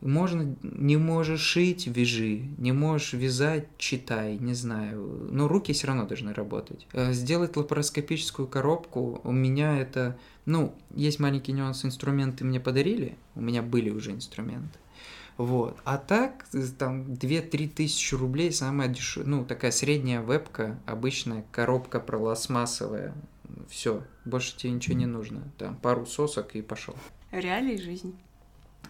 Можно, 0.01 0.55
не 0.63 0.97
можешь 0.97 1.41
шить, 1.41 1.89
вяжи, 1.89 2.45
не 2.57 2.71
можешь 2.71 3.15
вязать, 3.15 3.67
читай, 3.79 4.39
не 4.39 4.55
знаю. 4.55 5.29
Но 5.33 5.49
руки 5.49 5.73
все 5.73 5.89
равно 5.89 6.07
должны 6.07 6.33
работать. 6.33 6.87
Э, 6.93 7.13
Сделать 7.13 7.57
лапароскопическую 7.57 8.47
коробку, 8.47 9.21
у 9.25 9.33
меня 9.33 9.77
это, 9.77 10.17
ну, 10.47 10.73
есть 10.95 11.19
маленький 11.19 11.51
нюанс, 11.51 11.85
инструменты 11.85 12.45
мне 12.45 12.61
подарили, 12.61 13.17
у 13.35 13.41
меня 13.41 13.61
были 13.61 13.91
уже 13.91 14.13
инструменты. 14.13 14.79
Вот. 15.39 15.79
А 15.85 15.99
так, 15.99 16.47
там, 16.79 17.13
2-3 17.13 17.69
тысячи 17.69 18.15
рублей, 18.17 18.53
самая 18.53 18.89
дешевая, 18.89 19.29
ну, 19.29 19.45
такая 19.45 19.71
средняя 19.71 20.21
вебка, 20.21 20.79
обычная 20.85 21.45
коробка 21.53 22.01
пластмассовая, 22.01 23.15
все, 23.71 24.03
больше 24.25 24.57
тебе 24.57 24.73
ничего 24.73 24.97
не 24.97 25.07
нужно. 25.07 25.43
Там 25.57 25.77
пару 25.77 26.07
сосок 26.07 26.55
и 26.57 26.61
пошел. 26.63 26.97
Реалии 27.31 27.77
жизни. 27.77 28.15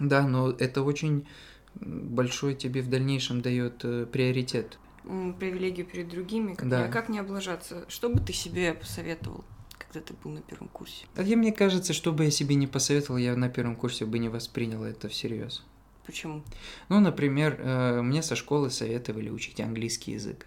Да, 0.00 0.26
но 0.26 0.50
это 0.50 0.82
очень 0.82 1.26
большой 1.74 2.54
тебе 2.54 2.80
в 2.82 2.88
дальнейшем 2.88 3.40
дает 3.42 3.84
э, 3.84 4.06
приоритет. 4.06 4.78
Привилегию 5.04 5.86
перед 5.86 6.08
другими. 6.08 6.54
Как, 6.54 6.68
Да. 6.68 6.88
как 6.88 7.08
не 7.08 7.18
облажаться? 7.18 7.84
Что 7.88 8.08
бы 8.08 8.20
ты 8.20 8.32
себе 8.32 8.74
посоветовал, 8.74 9.44
когда 9.78 10.00
ты 10.00 10.14
был 10.22 10.30
на 10.32 10.40
первом 10.40 10.68
курсе? 10.68 11.06
А 11.14 11.22
я, 11.22 11.36
мне 11.36 11.52
кажется, 11.52 11.92
что 11.92 12.12
бы 12.12 12.24
я 12.24 12.30
себе 12.30 12.54
не 12.54 12.66
посоветовал, 12.66 13.18
я 13.18 13.36
на 13.36 13.48
первом 13.48 13.76
курсе 13.76 14.06
бы 14.06 14.18
не 14.18 14.28
воспринял 14.28 14.82
это 14.84 15.08
всерьез. 15.08 15.64
Почему? 16.08 16.42
Ну, 16.88 17.00
например, 17.00 17.60
э, 17.60 18.00
мне 18.00 18.22
со 18.22 18.34
школы 18.34 18.70
советовали 18.70 19.28
учить 19.28 19.60
английский 19.60 20.12
язык. 20.12 20.46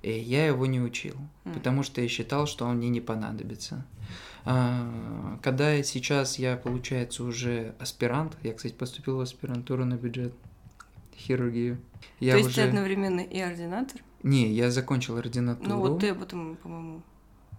И 0.00 0.10
я 0.10 0.46
его 0.46 0.64
не 0.64 0.80
учил, 0.80 1.14
М. 1.44 1.52
потому 1.52 1.82
что 1.82 2.00
я 2.00 2.08
считал, 2.08 2.46
что 2.46 2.64
он 2.64 2.78
мне 2.78 2.88
не 2.88 3.02
понадобится. 3.02 3.84
А, 4.46 5.38
Когда 5.42 5.82
сейчас 5.82 6.38
я, 6.38 6.56
получается, 6.56 7.24
уже 7.24 7.74
аспирант, 7.78 8.38
я, 8.42 8.54
кстати, 8.54 8.72
поступил 8.72 9.18
в 9.18 9.20
аспирантуру 9.20 9.84
на 9.84 9.96
бюджет 9.96 10.32
хирургию. 11.14 11.78
Я 12.18 12.32
То 12.32 12.38
есть 12.38 12.48
уже... 12.48 12.62
ты 12.62 12.68
одновременно 12.68 13.20
и 13.20 13.38
ординатор? 13.38 14.00
Не, 14.22 14.50
я 14.50 14.70
закончил 14.70 15.18
ординатуру. 15.18 15.68
Ну 15.68 15.78
вот 15.78 16.00
ты 16.00 16.08
об 16.08 16.22
этом, 16.22 16.56
по-моему, 16.56 17.02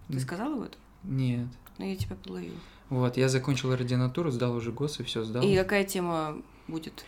ты 0.08 0.18
сказал 0.18 0.54
об 0.54 0.62
этом? 0.62 0.80
Нет. 1.04 1.46
Но 1.78 1.84
я 1.84 1.94
тебя 1.94 2.16
подловила. 2.16 2.58
Вот, 2.90 3.16
я 3.16 3.28
закончил 3.28 3.70
ординатуру, 3.70 4.32
сдал 4.32 4.56
уже 4.56 4.72
ГОС 4.72 4.98
и 4.98 5.04
все 5.04 5.22
сдал. 5.22 5.44
И 5.44 5.56
какая 5.56 5.84
тема 5.84 6.42
будет? 6.68 7.04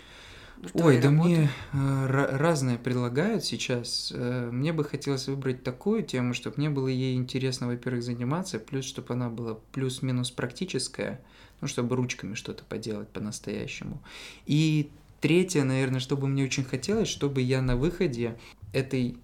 Ой, 0.75 0.99
да 0.99 1.09
работы? 1.09 1.29
мне 1.29 1.51
э, 1.73 1.77
ра- 1.77 2.37
разное 2.37 2.77
предлагают 2.79 3.45
сейчас. 3.45 4.13
Э, 4.15 4.51
Мне 4.51 4.73
бы 4.73 4.85
хотелось 4.85 5.27
выбрать 5.29 5.63
такую 5.63 6.03
тему, 6.03 6.35
чтобы 6.35 6.57
мне 6.59 6.71
было 6.71 6.89
ей 6.89 7.17
интересно, 7.17 7.67
во-первых, 7.67 8.03
заниматься, 8.03 8.59
плюс, 8.59 8.85
чтобы 8.85 9.15
она 9.15 9.29
была 9.29 9.59
плюс-минус 9.73 10.31
практическая, 10.31 11.21
ну, 11.61 11.69
чтобы 11.69 11.97
ручками 11.97 12.35
что-то 12.35 12.65
поделать 12.65 13.09
по-настоящему. 13.09 14.03
И 14.47 14.91
третье, 15.21 15.63
наверное, 15.65 16.01
чтобы 16.01 16.27
мне 16.29 16.45
очень 16.45 16.65
хотелось, 16.65 17.09
чтобы 17.09 17.41
я 17.43 17.63
на 17.63 17.77
выходе 17.77 18.39
этой 18.73 19.17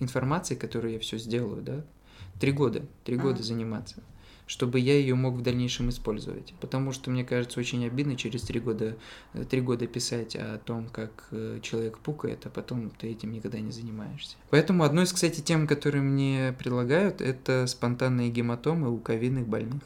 информации, 0.00 0.54
которую 0.54 0.94
я 0.94 0.98
все 0.98 1.18
сделаю, 1.18 1.62
да, 1.62 1.84
три 2.38 2.52
года, 2.52 2.82
три 3.04 3.16
Ага. 3.16 3.24
года 3.24 3.42
заниматься, 3.42 4.02
чтобы 4.50 4.80
я 4.80 4.94
ее 4.94 5.14
мог 5.14 5.36
в 5.36 5.42
дальнейшем 5.42 5.90
использовать. 5.90 6.54
Потому 6.60 6.90
что, 6.90 7.08
мне 7.12 7.24
кажется, 7.24 7.60
очень 7.60 7.86
обидно 7.86 8.16
через 8.16 8.42
три 8.42 8.58
года, 8.58 8.96
э, 9.32 9.44
три 9.44 9.60
года 9.60 9.86
писать 9.86 10.34
о 10.34 10.58
том, 10.58 10.88
как 10.88 11.28
э, 11.30 11.60
человек 11.62 11.98
пукает, 11.98 12.46
а 12.46 12.50
потом 12.50 12.90
ты 12.90 13.12
этим 13.12 13.30
никогда 13.30 13.60
не 13.60 13.70
занимаешься. 13.70 14.36
Поэтому 14.50 14.82
одной 14.82 15.04
из, 15.04 15.12
кстати, 15.12 15.40
тем, 15.40 15.68
которые 15.68 16.02
мне 16.02 16.52
предлагают, 16.58 17.20
это 17.20 17.68
спонтанные 17.68 18.28
гематомы 18.28 18.90
у 18.90 18.98
ковидных 18.98 19.46
больных. 19.46 19.84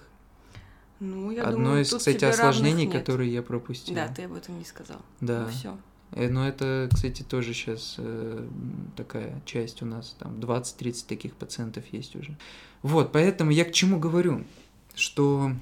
Ну, 0.98 1.30
я 1.30 1.42
Одно 1.42 1.58
думаю, 1.58 1.82
из, 1.82 1.92
кстати, 1.92 2.24
осложнений, 2.24 2.90
которые 2.90 3.30
я 3.30 3.42
пропустил. 3.42 3.94
Да, 3.94 4.08
ты 4.08 4.22
об 4.22 4.32
этом 4.32 4.58
не 4.58 4.64
сказал. 4.64 5.02
Да. 5.20 5.42
Ну, 5.42 5.48
все. 5.50 5.78
Э, 6.14 6.28
Но 6.28 6.48
это, 6.48 6.88
кстати, 6.92 7.22
тоже 7.22 7.52
сейчас 7.52 7.98
такая 8.96 9.42
часть 9.44 9.82
у 9.82 9.86
нас, 9.86 10.16
там 10.18 10.34
20-30 10.40 11.06
таких 11.06 11.34
пациентов 11.34 11.84
есть 11.92 12.16
уже. 12.16 12.36
Вот, 12.82 13.12
поэтому 13.12 13.50
я 13.50 13.64
к 13.64 13.72
чему 13.72 13.98
говорю, 13.98 14.44
что 14.94 15.52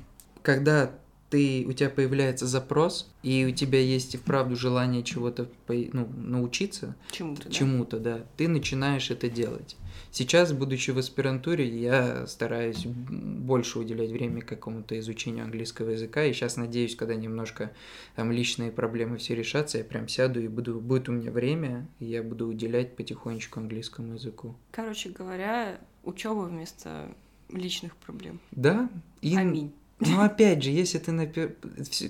когда 0.43 0.93
ты, 1.31 1.65
у 1.67 1.73
тебя 1.73 1.89
появляется 1.89 2.47
запрос, 2.47 3.11
и 3.23 3.47
у 3.47 3.55
тебя 3.55 3.81
есть 3.81 4.15
и 4.15 4.19
вправду 4.19 4.55
желание 4.55 5.03
чего-то 5.03 5.49
ну, 5.69 6.07
научиться, 6.15 6.95
Чему-то, 7.11 7.45
да? 7.45 7.51
чему-то, 7.51 7.99
да, 7.99 8.21
ты 8.37 8.49
начинаешь 8.49 9.11
это 9.11 9.31
делать. 9.31 9.77
Сейчас, 10.11 10.53
будучи 10.53 10.91
в 10.91 10.99
аспирантуре, 10.99 11.67
я 11.69 12.27
стараюсь 12.27 12.85
больше 12.87 13.79
уделять 13.79 14.11
время 14.11 14.43
какому-то 14.43 14.99
изучению 14.99 15.45
английского 15.45 15.91
языка, 15.91 16.25
и 16.25 16.33
сейчас 16.33 16.57
надеюсь, 16.57 16.97
когда 16.97 17.15
немножко 17.15 17.73
там 18.17 18.31
личные 18.33 18.71
проблемы 18.71 19.17
все 19.17 19.35
решатся, 19.35 19.79
я 19.79 19.85
прям 19.85 20.09
сяду 20.09 20.41
и 20.41 20.49
буду, 20.49 20.81
будет 20.81 21.09
у 21.09 21.13
меня 21.13 21.31
время, 21.31 21.87
и 21.99 22.07
я 22.07 22.23
буду 22.23 22.47
уделять 22.47 22.97
потихонечку 22.97 23.61
английскому 23.61 24.15
языку. 24.15 24.55
Короче 24.71 25.11
говоря, 25.11 25.79
учеба 26.05 26.43
вместо 26.43 27.09
личных 27.49 27.97
проблем. 27.97 28.41
Да? 28.51 28.89
И, 29.21 29.37
Аминь. 29.37 29.73
Ну, 30.07 30.21
опять 30.21 30.63
же, 30.63 30.71
если 30.71 30.99
ты 30.99 31.13
на 31.13 31.27
к 31.27 31.55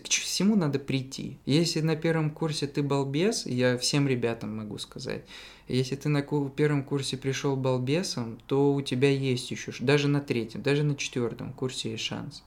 всему 0.08 0.56
надо 0.56 0.78
прийти. 0.78 1.38
Если 1.46 1.80
на 1.80 1.96
первом 1.96 2.30
курсе 2.30 2.66
ты 2.66 2.82
балбес, 2.82 3.46
я 3.46 3.76
всем 3.76 4.08
ребятам 4.08 4.56
могу 4.56 4.78
сказать, 4.78 5.24
если 5.68 5.96
ты 5.96 6.08
на 6.08 6.22
первом 6.22 6.84
курсе 6.84 7.16
пришел 7.16 7.56
балбесом, 7.56 8.38
то 8.46 8.72
у 8.72 8.80
тебя 8.82 9.10
есть 9.10 9.50
еще, 9.50 9.72
даже 9.80 10.08
на 10.08 10.20
третьем, 10.20 10.62
даже 10.62 10.82
на 10.82 10.96
четвертом 10.96 11.52
курсе 11.52 11.92
есть 11.92 12.04
шанс. 12.04 12.42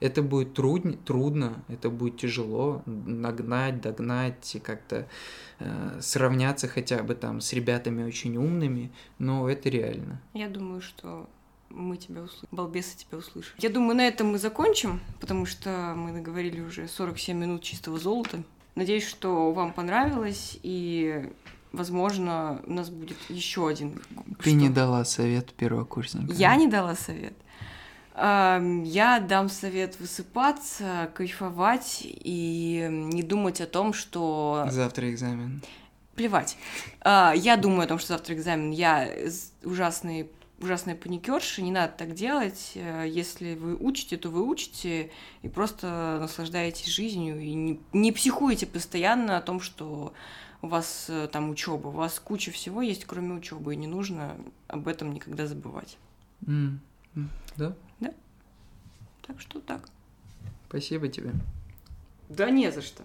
Это 0.00 0.20
будет 0.20 0.54
трудно, 0.54 0.94
трудно, 0.94 1.62
это 1.68 1.88
будет 1.88 2.16
тяжело 2.16 2.82
нагнать, 2.86 3.80
догнать, 3.80 4.52
и 4.56 4.58
как-то 4.58 5.06
э, 5.60 5.98
сравняться 6.00 6.66
хотя 6.66 7.04
бы 7.04 7.14
там 7.14 7.40
с 7.40 7.52
ребятами 7.52 8.02
очень 8.02 8.36
умными, 8.36 8.90
но 9.20 9.48
это 9.48 9.68
реально. 9.68 10.20
Я 10.34 10.48
думаю, 10.48 10.80
что 10.80 11.28
мы 11.74 11.96
тебя 11.96 12.22
услышим. 12.22 12.48
Балбесы 12.50 12.96
тебя 12.96 13.18
услышат. 13.18 13.54
Я 13.58 13.70
думаю, 13.70 13.96
на 13.96 14.06
этом 14.06 14.28
мы 14.32 14.38
закончим, 14.38 15.00
потому 15.20 15.46
что 15.46 15.94
мы 15.96 16.12
наговорили 16.12 16.60
уже 16.60 16.88
47 16.88 17.36
минут 17.36 17.62
чистого 17.62 17.98
золота. 17.98 18.42
Надеюсь, 18.74 19.06
что 19.06 19.52
вам 19.52 19.72
понравилось, 19.72 20.58
и, 20.62 21.30
возможно, 21.72 22.60
у 22.66 22.72
нас 22.72 22.90
будет 22.90 23.18
еще 23.28 23.68
один. 23.68 24.00
Ты 24.38 24.50
что? 24.50 24.52
не 24.52 24.70
дала 24.70 25.04
совет 25.04 25.52
первокурсникам. 25.52 26.34
Я 26.34 26.56
не 26.56 26.68
дала 26.68 26.94
совет. 26.94 27.34
Я 28.14 29.24
дам 29.26 29.48
совет 29.48 29.98
высыпаться, 29.98 31.10
кайфовать 31.14 32.00
и 32.02 32.86
не 32.90 33.22
думать 33.22 33.60
о 33.62 33.66
том, 33.66 33.94
что... 33.94 34.66
Завтра 34.70 35.10
экзамен. 35.10 35.62
Плевать. 36.14 36.58
А, 37.00 37.32
я 37.34 37.56
думаю 37.56 37.84
о 37.84 37.86
том, 37.86 37.98
что 37.98 38.08
завтра 38.08 38.34
экзамен. 38.34 38.70
Я 38.70 39.08
ужасный 39.64 40.30
ужасная 40.62 40.94
паникерша, 40.94 41.62
не 41.62 41.70
надо 41.70 41.94
так 41.96 42.14
делать. 42.14 42.72
Э, 42.74 43.04
если 43.08 43.54
вы 43.54 43.76
учите, 43.76 44.16
то 44.16 44.30
вы 44.30 44.46
учите 44.46 45.10
и 45.42 45.48
просто 45.48 46.18
наслаждаетесь 46.20 46.86
жизнью 46.86 47.40
и 47.40 47.52
не, 47.54 47.80
не 47.92 48.12
психуете 48.12 48.66
постоянно 48.66 49.36
о 49.36 49.42
том, 49.42 49.60
что 49.60 50.12
у 50.62 50.68
вас 50.68 51.06
э, 51.08 51.28
там 51.30 51.50
учеба. 51.50 51.88
У 51.88 51.92
вас 51.92 52.18
куча 52.20 52.50
всего 52.50 52.82
есть, 52.82 53.04
кроме 53.04 53.34
учебы, 53.34 53.74
и 53.74 53.76
не 53.76 53.86
нужно 53.86 54.36
об 54.68 54.88
этом 54.88 55.12
никогда 55.12 55.46
забывать. 55.46 55.98
Mm. 56.42 56.78
Да? 57.56 57.74
Да. 58.00 58.14
Так 59.26 59.40
что 59.40 59.60
так. 59.60 59.88
Спасибо 60.68 61.08
тебе. 61.08 61.32
Да 62.28 62.48
не 62.50 62.70
за 62.72 62.80
что. 62.80 63.02